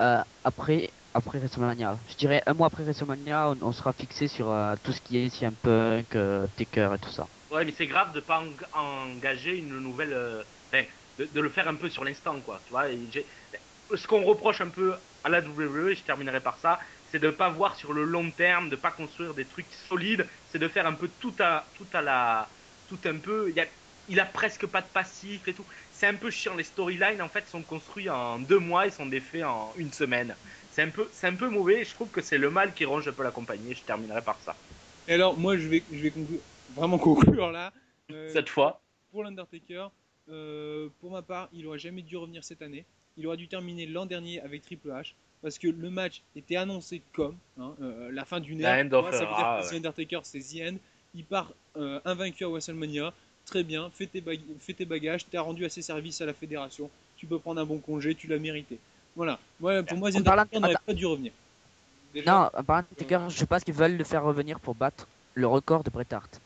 euh, 0.00 0.18
après 0.44 0.88
après 1.14 1.38
WrestleMania. 1.38 2.00
Je 2.08 2.14
dirais 2.16 2.42
un 2.46 2.54
mois 2.54 2.66
après 2.68 2.82
WrestleMania, 2.84 3.50
on, 3.60 3.72
sera 3.72 3.92
fixé 3.92 4.28
sur 4.28 4.50
euh, 4.50 4.74
tout 4.82 4.92
ce 4.92 5.00
qui 5.00 5.18
est 5.18 5.30
CM 5.30 5.56
Punk, 5.56 6.14
euh, 6.16 6.46
Taker 6.56 6.90
et 6.94 6.98
tout 6.98 7.10
ça. 7.10 7.30
Ouais, 7.50 7.64
mais 7.64 7.72
c'est 7.72 7.86
grave 7.86 8.12
de 8.12 8.20
pas 8.20 8.40
eng- 8.42 8.56
engager 8.72 9.56
une 9.58 9.78
nouvelle. 9.78 10.12
euh, 10.12 10.42
de, 11.18 11.40
le 11.40 11.50
faire 11.50 11.68
un 11.68 11.76
peu 11.76 11.88
sur 11.90 12.04
l'instant, 12.04 12.40
quoi. 12.42 12.60
Tu 12.66 12.72
vois, 12.72 12.86
ce 13.94 14.06
qu'on 14.06 14.24
reproche 14.24 14.60
un 14.60 14.70
peu 14.70 14.94
à 15.22 15.28
la 15.28 15.40
WWE, 15.40 15.90
et 15.90 15.94
je 15.94 16.04
terminerai 16.04 16.42
par 16.42 16.58
ça, 16.58 16.80
c'est 17.04 17.18
de 17.20 17.30
pas 17.30 17.50
voir 17.50 17.76
sur 17.76 17.92
le 17.92 18.04
long 18.04 18.30
terme, 18.32 18.68
de 18.70 18.76
pas 18.76 18.90
construire 18.92 19.34
des 19.34 19.46
trucs 19.48 19.72
solides, 19.72 20.28
c'est 20.46 20.58
de 20.58 20.68
faire 20.68 20.86
un 20.86 20.94
peu 20.94 21.08
tout 21.08 21.36
à, 21.38 21.70
tout 21.74 21.88
à 21.92 22.02
la, 22.02 22.52
tout 22.86 23.00
un 23.04 23.18
peu. 23.20 23.52
Il 24.06 24.20
a 24.20 24.26
presque 24.26 24.66
pas 24.66 24.82
de 24.82 24.88
passif 24.88 25.48
et 25.48 25.54
tout. 25.54 25.66
C'est 25.90 26.06
un 26.06 26.16
peu 26.16 26.30
chiant. 26.30 26.54
Les 26.56 26.64
storylines 26.64 27.22
en 27.22 27.30
fait 27.30 27.48
sont 27.48 27.64
construits 27.64 28.10
en 28.10 28.38
deux 28.38 28.58
mois 28.58 28.86
et 28.86 28.90
sont 28.90 29.06
défaits 29.06 29.44
en 29.44 29.72
une 29.76 29.92
semaine. 29.92 30.36
C'est 30.74 30.82
un 30.82 30.90
peu, 30.90 31.08
c'est 31.12 31.28
un 31.28 31.36
peu 31.36 31.48
mauvais. 31.48 31.82
et 31.82 31.84
Je 31.84 31.94
trouve 31.94 32.08
que 32.08 32.20
c'est 32.20 32.36
le 32.36 32.50
mal 32.50 32.74
qui 32.74 32.84
ronge 32.84 33.06
un 33.06 33.12
peu 33.12 33.22
la 33.22 33.30
compagnie. 33.30 33.74
Je 33.74 33.82
terminerai 33.82 34.22
par 34.22 34.36
ça. 34.40 34.56
Et 35.06 35.12
alors, 35.12 35.38
moi, 35.38 35.56
je 35.56 35.68
vais, 35.68 35.84
je 35.92 36.02
vais 36.02 36.10
conclure, 36.10 36.40
vraiment 36.74 36.98
conclure 36.98 37.52
là. 37.52 37.72
Euh, 38.10 38.28
Cette 38.32 38.48
fois. 38.48 38.80
pour 39.12 39.22
l'Undertaker, 39.22 39.86
euh, 40.28 40.88
pour 41.00 41.12
ma 41.12 41.22
part, 41.22 41.48
il 41.52 41.64
aurait 41.68 41.78
jamais 41.78 42.02
dû 42.02 42.16
revenir 42.16 42.42
cette 42.42 42.60
année. 42.60 42.84
Il 43.16 43.24
aurait 43.28 43.36
dû 43.36 43.46
terminer 43.46 43.86
l'an 43.86 44.04
dernier 44.04 44.40
avec 44.40 44.62
Triple 44.62 44.88
H 44.88 45.14
parce 45.42 45.58
que 45.58 45.68
le 45.68 45.90
match 45.90 46.22
était 46.34 46.56
annoncé 46.56 47.02
comme 47.12 47.36
hein, 47.60 47.76
euh, 47.80 48.10
la 48.10 48.24
fin 48.24 48.40
d'une 48.40 48.60
ère. 48.60 48.74
Ouais, 49.04 49.12
ça 49.12 49.20
veut 49.20 49.26
dire 49.36 49.36
que 49.60 49.70
ouais. 49.70 49.76
Undertaker 49.76 50.20
c'est 50.24 50.40
The 50.40 50.72
End, 50.72 50.76
il 51.14 51.24
part 51.24 51.52
invaincu 52.04 52.44
à 52.44 52.48
WrestleMania. 52.48 53.14
Très 53.44 53.62
bien, 53.62 53.90
fais 53.90 54.06
tes, 54.06 54.22
bag- 54.22 54.40
fais 54.58 54.72
tes 54.72 54.86
bagages, 54.86 55.26
t'as 55.30 55.42
rendu 55.42 55.64
assez 55.66 55.82
service 55.82 56.20
à 56.22 56.26
la 56.26 56.32
fédération, 56.32 56.90
tu 57.16 57.26
peux 57.26 57.38
prendre 57.38 57.60
un 57.60 57.66
bon 57.66 57.78
congé, 57.78 58.14
tu 58.14 58.26
l'as 58.26 58.38
mérité. 58.38 58.78
Voilà. 59.16 59.38
Ouais, 59.60 59.82
pour 59.82 59.96
moi, 59.98 60.08
Undertaker 60.14 60.60
n'aurait 60.60 60.74
pas 60.84 60.92
dû 60.94 61.06
revenir. 61.06 61.32
Déjà, 62.12 62.30
Non, 62.32 62.50
en 62.54 62.62
parlant 62.64 62.86
de 62.90 62.96
Taker, 62.96 63.28
je 63.28 63.44
pense 63.44 63.64
qu'ils 63.64 63.74
veulent 63.74 63.96
le 63.96 64.04
faire 64.04 64.22
revenir 64.22 64.60
pour 64.60 64.74
battre 64.74 65.06
le 65.34 65.46
record 65.46 65.82
de 65.82 65.90
Bret 65.90 66.06
Hart. 66.12 66.40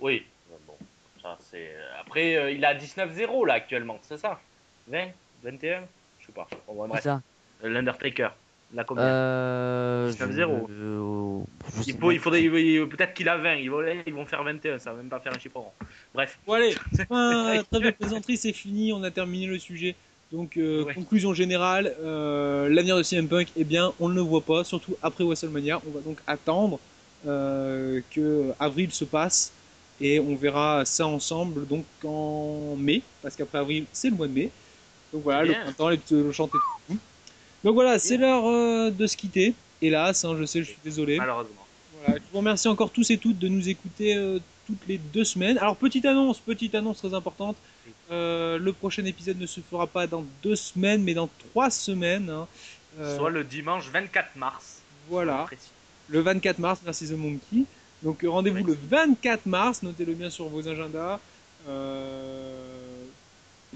Oui. 0.00 0.24
Bon, 0.66 0.74
ça 1.22 1.38
c'est. 1.50 1.74
Après, 2.00 2.36
euh, 2.36 2.50
il 2.50 2.64
a 2.64 2.74
19-0 2.74 3.46
là 3.46 3.54
actuellement, 3.54 3.98
c'est 4.02 4.18
ça? 4.18 4.40
20 4.88 5.08
21 5.44 5.82
Je 6.20 6.26
sais 6.26 6.32
pas. 6.32 6.48
C'est 6.50 6.58
bref. 6.66 7.02
ça. 7.02 7.22
L'Undertaker. 7.62 8.30
La 8.72 8.84
combien? 8.84 9.02
Euh, 9.04 10.10
19-0. 10.10 10.66
je- 10.68 10.72
euh, 10.74 11.42
Il, 11.86 11.98
faut, 11.98 12.10
il 12.12 12.18
faudrait, 12.20 12.42
peut-être 12.42 13.14
qu'il 13.14 13.28
a 13.28 13.36
20, 13.36 13.54
ils 13.56 13.70
vont, 13.70 13.82
ils 14.06 14.14
vont 14.14 14.24
faire 14.26 14.42
21, 14.44 14.78
ça 14.78 14.92
va 14.92 14.98
même 14.98 15.08
pas 15.08 15.18
faire 15.20 15.34
un 15.34 15.38
chiffre 15.38 15.58
rond. 15.58 15.72
Bref. 16.14 16.38
Bon 16.46 16.52
allez, 16.54 16.72
fin, 17.08 17.62
trêve 17.70 17.82
de 17.82 17.90
plaisanterie, 17.90 18.36
c'est 18.36 18.52
fini, 18.52 18.92
on 18.92 19.02
a 19.02 19.10
terminé 19.10 19.46
le 19.46 19.58
sujet. 19.58 19.96
Donc 20.32 20.56
euh, 20.56 20.84
Ouais. 20.84 20.94
conclusion 20.94 21.34
générale, 21.34 21.94
euh, 22.02 22.68
l'avenir 22.68 22.96
de 22.96 23.02
CM 23.02 23.26
Punk, 23.26 23.48
eh 23.56 23.64
bien 23.64 23.92
on 23.98 24.08
ne 24.08 24.14
le 24.14 24.20
voit 24.20 24.42
pas, 24.42 24.62
surtout 24.64 24.96
après 25.02 25.24
WrestleMania. 25.24 25.80
On 25.86 25.90
va 25.90 26.00
donc 26.00 26.18
attendre 26.26 26.78
euh, 27.26 28.00
que 28.12 28.52
avril 28.60 28.92
se 28.92 29.04
passe 29.04 29.52
et 30.00 30.20
on 30.20 30.36
verra 30.36 30.84
ça 30.84 31.06
ensemble 31.06 31.66
donc 31.66 31.84
en 32.04 32.76
mai, 32.78 33.02
parce 33.22 33.34
qu'après 33.34 33.58
avril 33.58 33.86
c'est 33.92 34.10
le 34.10 34.16
mois 34.16 34.28
de 34.28 34.32
mai. 34.32 34.50
Donc 35.12 35.24
voilà, 35.24 35.42
le 35.42 35.52
Bien. 35.52 35.62
printemps, 35.62 35.88
les 35.88 35.98
petits 35.98 36.14
le 36.14 36.30
chanter 36.30 36.58
tout. 36.88 36.96
Donc 37.64 37.74
voilà, 37.74 37.98
c'est 37.98 38.16
l'heure 38.16 38.46
euh, 38.46 38.90
de 38.90 39.06
se 39.06 39.16
quitter. 39.16 39.54
Hélas, 39.82 40.24
hein, 40.24 40.36
je 40.38 40.44
sais, 40.44 40.60
je 40.60 40.68
suis 40.68 40.78
désolé. 40.84 41.18
Malheureusement. 41.18 41.66
Voilà, 42.00 42.18
je 42.18 42.22
vous 42.32 42.38
remercie 42.38 42.68
encore 42.68 42.90
tous 42.90 43.10
et 43.10 43.18
toutes 43.18 43.38
de 43.38 43.48
nous 43.48 43.68
écouter 43.68 44.16
toutes 44.66 44.86
les 44.86 44.98
deux 44.98 45.24
semaines. 45.24 45.58
Alors, 45.58 45.76
petite 45.76 46.06
annonce, 46.06 46.38
petite 46.38 46.74
annonce 46.74 46.98
très 46.98 47.12
importante. 47.12 47.56
Euh, 48.10 48.58
le 48.58 48.72
prochain 48.72 49.04
épisode 49.04 49.38
ne 49.38 49.46
se 49.46 49.60
fera 49.60 49.86
pas 49.86 50.06
dans 50.06 50.24
deux 50.42 50.56
semaines, 50.56 51.02
mais 51.02 51.14
dans 51.14 51.28
trois 51.50 51.70
semaines. 51.70 52.28
hein. 52.30 52.46
Euh, 52.98 53.16
Soit 53.16 53.30
le 53.30 53.44
dimanche 53.44 53.88
24 53.88 54.36
mars. 54.36 54.80
voilà, 55.08 55.46
le 56.08 56.20
24 56.20 56.58
mars, 56.58 56.80
merci 56.84 57.06
The 57.08 57.12
Monkey. 57.12 57.64
Donc, 58.02 58.24
rendez-vous 58.26 58.64
le 58.64 58.76
24 58.90 59.46
mars, 59.46 59.82
notez-le 59.82 60.14
bien 60.14 60.30
sur 60.30 60.48
vos 60.48 60.66
agendas. 60.66 61.20
Euh, 61.68 63.04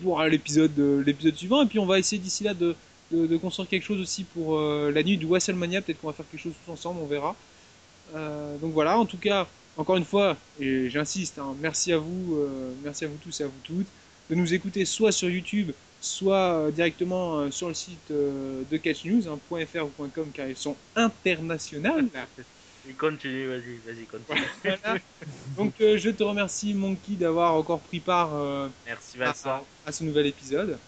pour 0.03 0.21
l'épisode 0.23 0.77
l'épisode 1.07 1.37
suivant. 1.37 1.63
Et 1.63 1.67
puis, 1.67 1.79
on 1.79 1.87
va 1.87 1.99
essayer 1.99 2.21
d'ici 2.21 2.43
là 2.43 2.55
de, 2.55 2.75
de, 3.13 3.27
de 3.27 3.37
construire 3.37 3.69
quelque 3.69 3.85
chose 3.85 4.01
aussi 4.01 4.25
pour 4.25 4.59
la 4.61 5.03
nuit 5.03 5.17
du 5.17 5.27
WrestleMania. 5.27 5.83
Peut-être 5.83 6.01
qu'on 6.01 6.09
va 6.09 6.13
faire 6.13 6.27
quelque 6.31 6.41
chose 6.41 6.55
tous 6.65 6.73
ensemble, 6.73 7.01
on 7.03 7.07
verra. 7.07 7.37
Donc 8.15 8.73
voilà, 8.73 8.99
en 8.99 9.07
tout 9.07 9.19
cas, 9.19 9.47
encore 9.77 9.97
une 9.97 10.05
fois, 10.05 10.37
et 10.61 10.89
j'insiste, 10.91 11.39
hein, 11.39 11.55
merci 11.61 11.93
à 11.93 11.99
vous, 11.99 12.37
euh, 12.37 12.73
merci 12.83 13.05
à 13.05 13.09
vous 13.09 13.19
tous 13.23 13.41
et 13.41 13.45
à 13.45 13.47
vous 13.47 13.53
toutes, 13.63 13.87
de 14.31 14.35
nous 14.35 14.55
écouter 14.55 14.85
soit 14.85 15.13
sur 15.13 15.29
YouTube, 15.29 15.73
soit 16.01 16.55
euh, 16.55 16.71
directement 16.71 17.39
euh, 17.39 17.51
sur 17.51 17.69
le 17.69 17.75
site 17.75 18.11
de 18.11 18.77
Catch 18.77 19.05
News, 19.05 19.29
hein, 19.29 19.39
.fr 19.49 19.85
ou 19.85 20.09
.com, 20.09 20.29
car 20.33 20.49
ils 20.49 20.57
sont 20.57 20.77
internationaux. 20.97 22.09
Il 22.87 22.97
continue, 22.97 23.49
vas-y, 23.49 23.79
vas-y, 23.87 24.05
continue. 24.05 24.47
Voilà. 24.63 25.01
Donc 25.57 25.75
euh, 25.81 25.97
je 25.97 26.11
te 26.11 26.23
remercie 26.23 26.75
Monkey 26.75 27.15
d'avoir 27.15 27.55
encore 27.55 27.81
pris 27.81 28.01
part 28.01 28.35
euh, 28.35 28.69
Merci 28.87 29.19
à, 29.23 29.93
ce 29.93 30.05
nouvel 30.05 30.27
épisode. 30.27 30.79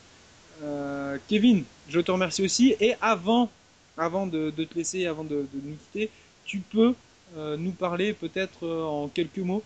Euh, 0.62 1.16
Kevin, 1.28 1.64
je 1.88 2.00
te 2.00 2.10
remercie 2.10 2.42
aussi. 2.42 2.76
Et 2.80 2.94
avant, 3.00 3.50
avant 3.96 4.26
de, 4.26 4.50
de 4.50 4.64
te 4.64 4.74
laisser, 4.74 5.06
avant 5.06 5.24
de, 5.24 5.46
de 5.52 5.60
nous 5.62 5.76
quitter, 5.76 6.10
tu 6.44 6.58
peux 6.58 6.94
nous 7.34 7.72
parler 7.72 8.12
peut-être 8.12 8.64
euh, 8.66 8.84
en 8.84 9.08
quelques 9.08 9.38
mots 9.38 9.62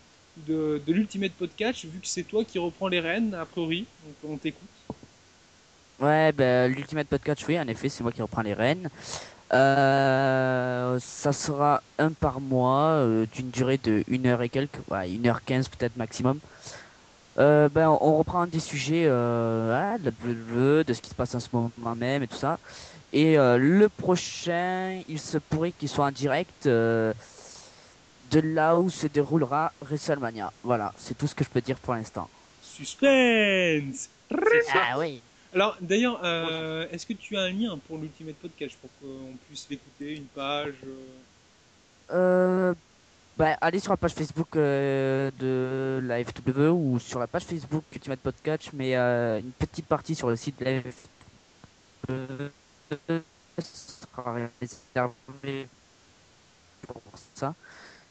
de, 0.46 0.80
l'Ultimate 0.86 1.32
Podcast, 1.32 1.84
vu 1.84 1.98
que 1.98 2.06
c'est 2.06 2.22
toi 2.22 2.44
qui 2.44 2.58
reprends 2.58 2.88
les 2.88 3.00
rênes, 3.00 3.34
a 3.34 3.44
priori. 3.44 3.86
Donc 4.04 4.32
on 4.32 4.36
t'écoute. 4.36 4.68
Ouais, 6.00 6.32
ben, 6.32 6.72
l'Ultimate 6.72 7.08
Podcast, 7.08 7.44
oui, 7.48 7.60
en 7.60 7.68
effet, 7.68 7.88
c'est 7.88 8.02
moi 8.02 8.12
qui 8.12 8.22
reprends 8.22 8.42
les 8.42 8.54
rênes. 8.54 8.88
Euh, 9.52 10.98
ça 11.00 11.32
sera 11.32 11.82
un 11.98 12.12
par 12.12 12.40
mois, 12.40 12.92
euh, 12.92 13.26
d'une 13.34 13.50
durée 13.50 13.78
de 13.78 14.04
1 14.10 14.24
heure 14.26 14.42
et 14.42 14.48
quelques, 14.48 14.78
ouais, 14.90 15.10
1 15.10 15.26
heure 15.26 15.44
15 15.44 15.68
peut-être 15.68 15.96
maximum. 15.96 16.38
Euh, 17.38 17.68
ben, 17.68 17.88
on 17.88 18.18
reprend 18.18 18.46
des 18.46 18.60
sujets 18.60 19.04
euh, 19.06 19.94
ah, 19.94 19.98
de, 19.98 20.12
ce 20.92 21.00
qui 21.00 21.10
se 21.10 21.14
passe 21.14 21.34
en 21.34 21.40
ce 21.40 21.48
moment 21.52 21.94
même 21.96 22.22
et 22.22 22.26
tout 22.26 22.36
ça. 22.36 22.58
Et 23.12 23.38
euh, 23.38 23.56
le 23.56 23.88
prochain, 23.88 25.00
il 25.08 25.18
se 25.18 25.38
pourrait 25.38 25.72
qu'il 25.72 25.88
soit 25.88 26.06
en 26.06 26.10
direct 26.10 26.66
euh, 26.66 27.12
de 28.30 28.40
là 28.40 28.76
où 28.78 28.90
se 28.90 29.06
déroulera 29.06 29.72
WrestleMania. 29.82 30.52
Voilà, 30.62 30.92
c'est 30.96 31.16
tout 31.16 31.26
ce 31.26 31.34
que 31.34 31.44
je 31.44 31.50
peux 31.50 31.60
dire 31.60 31.76
pour 31.78 31.94
l'instant. 31.94 32.28
Suspense 32.62 34.08
Ah 34.74 34.98
oui. 34.98 35.22
Alors 35.52 35.76
d'ailleurs, 35.80 36.20
euh, 36.24 36.86
est-ce 36.92 37.06
que 37.06 37.12
tu 37.12 37.36
as 37.36 37.42
un 37.42 37.50
lien 37.50 37.78
pour 37.88 37.98
l'Ultimate 37.98 38.36
Podcast 38.36 38.76
pour 38.80 38.90
qu'on 39.00 39.36
puisse 39.48 39.66
l'écouter, 39.68 40.16
une 40.16 40.26
page 40.26 40.74
euh, 40.86 40.94
Euh, 42.12 42.74
bah, 43.36 43.56
allez 43.60 43.80
sur 43.80 43.92
la 43.92 43.96
page 43.96 44.12
Facebook 44.12 44.54
euh, 44.56 45.30
de 45.38 46.00
la 46.06 46.22
FW 46.24 46.68
ou 46.68 46.98
sur 46.98 47.18
la 47.18 47.26
page 47.26 47.44
Facebook 47.44 47.84
Ultimate 47.92 48.20
Podcast, 48.20 48.70
mais 48.72 48.96
euh, 48.96 49.40
une 49.40 49.52
petite 49.52 49.86
partie 49.86 50.14
sur 50.14 50.28
le 50.28 50.36
site 50.36 50.58
de 50.60 50.64
la 50.66 50.82
FW 52.06 53.22
sera 53.60 54.36
réservée 54.60 55.68
pour 56.86 57.02
ça. 57.34 57.54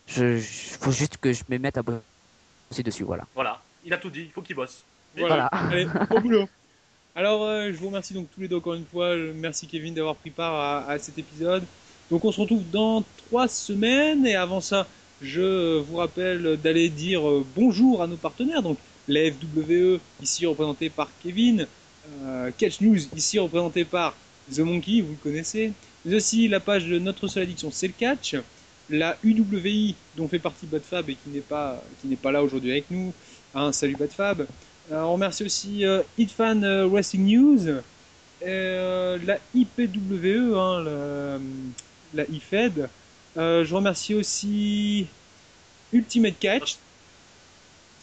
Je, 0.09 0.37
je- 0.37 0.77
faut 0.79 0.91
juste 0.91 1.17
que 1.17 1.31
je 1.33 1.43
me 1.49 1.57
mette 1.57 1.77
à 1.77 1.83
bosser 1.83 2.83
dessus, 2.83 3.03
voilà. 3.03 3.25
Voilà, 3.35 3.61
il 3.85 3.93
a 3.93 3.97
tout 3.97 4.09
dit, 4.09 4.21
il 4.21 4.31
faut 4.31 4.41
qu'il 4.41 4.55
bosse. 4.55 4.83
Voilà. 5.17 5.49
Voilà. 5.51 5.69
Allez, 5.71 5.87
au 6.15 6.19
boulot. 6.19 6.49
Alors, 7.15 7.43
euh, 7.43 7.71
je 7.71 7.77
vous 7.77 7.87
remercie 7.87 8.13
donc 8.13 8.27
tous 8.33 8.41
les 8.41 8.47
deux 8.47 8.57
encore 8.57 8.75
une 8.75 8.85
fois. 8.85 9.15
Merci 9.35 9.67
Kevin 9.67 9.93
d'avoir 9.93 10.15
pris 10.15 10.29
part 10.29 10.53
à, 10.55 10.89
à 10.91 10.99
cet 10.99 11.17
épisode. 11.17 11.63
Donc, 12.09 12.23
on 12.25 12.31
se 12.31 12.39
retrouve 12.41 12.63
dans 12.71 13.03
trois 13.27 13.47
semaines. 13.47 14.25
Et 14.25 14.35
avant 14.35 14.61
ça, 14.61 14.87
je 15.21 15.79
vous 15.79 15.97
rappelle 15.97 16.57
d'aller 16.57 16.89
dire 16.89 17.27
euh, 17.27 17.45
bonjour 17.55 18.01
à 18.01 18.07
nos 18.07 18.15
partenaires. 18.15 18.61
Donc, 18.61 18.77
la 19.07 19.31
FWE, 19.31 19.99
ici 20.21 20.45
représentée 20.45 20.89
par 20.89 21.09
Kevin. 21.23 21.67
Euh, 22.23 22.51
Catch 22.57 22.79
News, 22.81 22.97
ici 23.15 23.37
représenté 23.39 23.85
par 23.85 24.15
The 24.53 24.59
Monkey, 24.59 25.01
vous 25.01 25.11
le 25.11 25.17
connaissez. 25.31 25.73
Mais 26.05 26.15
aussi 26.15 26.47
la 26.47 26.59
page 26.59 26.85
de 26.85 26.97
Notre 26.99 27.27
Seule 27.27 27.43
Addiction, 27.43 27.69
c'est 27.71 27.87
le 27.87 27.93
catch. 27.97 28.35
La 28.89 29.17
UWI, 29.23 29.95
dont 30.17 30.27
fait 30.27 30.39
partie 30.39 30.65
Badfab 30.65 31.09
et 31.09 31.15
qui 31.15 31.29
n'est 31.29 31.41
pas, 31.41 31.81
qui 32.01 32.07
n'est 32.07 32.15
pas 32.15 32.31
là 32.31 32.43
aujourd'hui 32.43 32.71
avec 32.71 32.85
nous. 32.89 33.13
Hein, 33.53 33.71
salut 33.71 33.95
Badfab. 33.95 34.47
Euh, 34.91 35.01
on 35.01 35.13
remercie 35.13 35.43
aussi 35.43 35.85
euh, 35.85 36.01
Hitfan 36.17 36.63
euh, 36.63 36.87
Wrestling 36.87 37.25
News, 37.37 37.81
euh, 38.45 39.17
la 39.25 39.37
IPWE, 39.53 40.55
hein, 40.57 40.83
la, 40.83 41.37
la 42.15 42.29
IFED. 42.29 42.89
Euh, 43.37 43.63
je 43.63 43.75
remercie 43.75 44.15
aussi 44.15 45.05
Ultimate 45.93 46.39
Catch. 46.39 46.77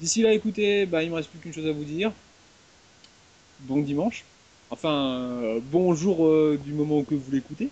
D'ici 0.00 0.20
là, 0.22 0.32
écoutez, 0.32 0.84
bah, 0.84 1.02
il 1.04 1.10
me 1.10 1.14
reste 1.14 1.28
plus 1.30 1.38
qu'une 1.38 1.52
chose 1.54 1.66
à 1.66 1.72
vous 1.72 1.84
dire. 1.84 2.10
Bon 3.60 3.78
dimanche. 3.78 4.24
Enfin, 4.70 5.38
euh, 5.42 5.60
bon 5.62 5.94
jour 5.94 6.26
euh, 6.26 6.58
du 6.64 6.72
moment 6.72 6.98
où 6.98 7.02
que 7.04 7.14
vous 7.14 7.30
l'écoutez. 7.30 7.68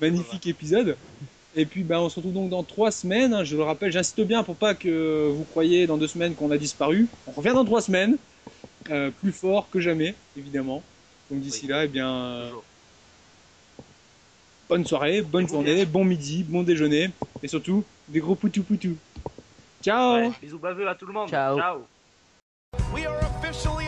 Magnifique 0.00 0.46
épisode. 0.46 0.96
Et 1.54 1.66
puis, 1.66 1.82
bah, 1.82 2.00
on 2.00 2.08
se 2.08 2.16
retrouve 2.16 2.32
donc 2.34 2.50
dans 2.50 2.62
trois 2.64 2.90
semaines. 2.90 3.32
hein. 3.34 3.44
je 3.44 3.56
le 3.56 3.62
rappelle, 3.62 3.92
j'insiste 3.92 4.22
bien 4.22 4.42
pour 4.42 4.56
pas 4.56 4.74
que 4.74 5.30
vous 5.34 5.44
croyiez 5.44 5.86
dans 5.86 5.98
deux 5.98 6.08
semaines 6.08 6.34
qu'on 6.34 6.50
a 6.50 6.58
disparu. 6.58 7.06
On 7.26 7.32
revient 7.32 7.52
dans 7.54 7.64
trois 7.64 7.82
semaines, 7.82 8.16
euh, 8.90 9.10
plus 9.10 9.32
fort 9.32 9.68
que 9.70 9.80
jamais, 9.80 10.14
évidemment. 10.36 10.82
Donc 11.30 11.40
d'ici 11.40 11.62
Oui. 11.64 11.68
là, 11.68 11.84
eh 11.84 11.88
bien, 11.88 12.42
Toujours. 12.48 12.64
Bonne 14.68 14.84
soirée, 14.84 15.22
bonne 15.22 15.48
journée, 15.48 15.74
bien. 15.74 15.84
bon 15.86 16.04
midi, 16.04 16.44
bon 16.44 16.62
déjeuner, 16.62 17.10
et 17.42 17.48
surtout 17.48 17.84
des 18.08 18.20
gros 18.20 18.34
poutou 18.34 18.62
poutou. 18.62 18.96
Ciao. 19.82 20.16
Ouais, 20.16 20.30
bisous 20.40 20.58
baveux 20.58 20.88
à 20.88 20.94
tout 20.94 21.06
le 21.06 21.12
monde. 21.12 21.28
Ciao. 21.28 21.58
Ciao. 21.58 21.86
We 22.94 23.06
are 23.06 23.18
officially 23.38 23.83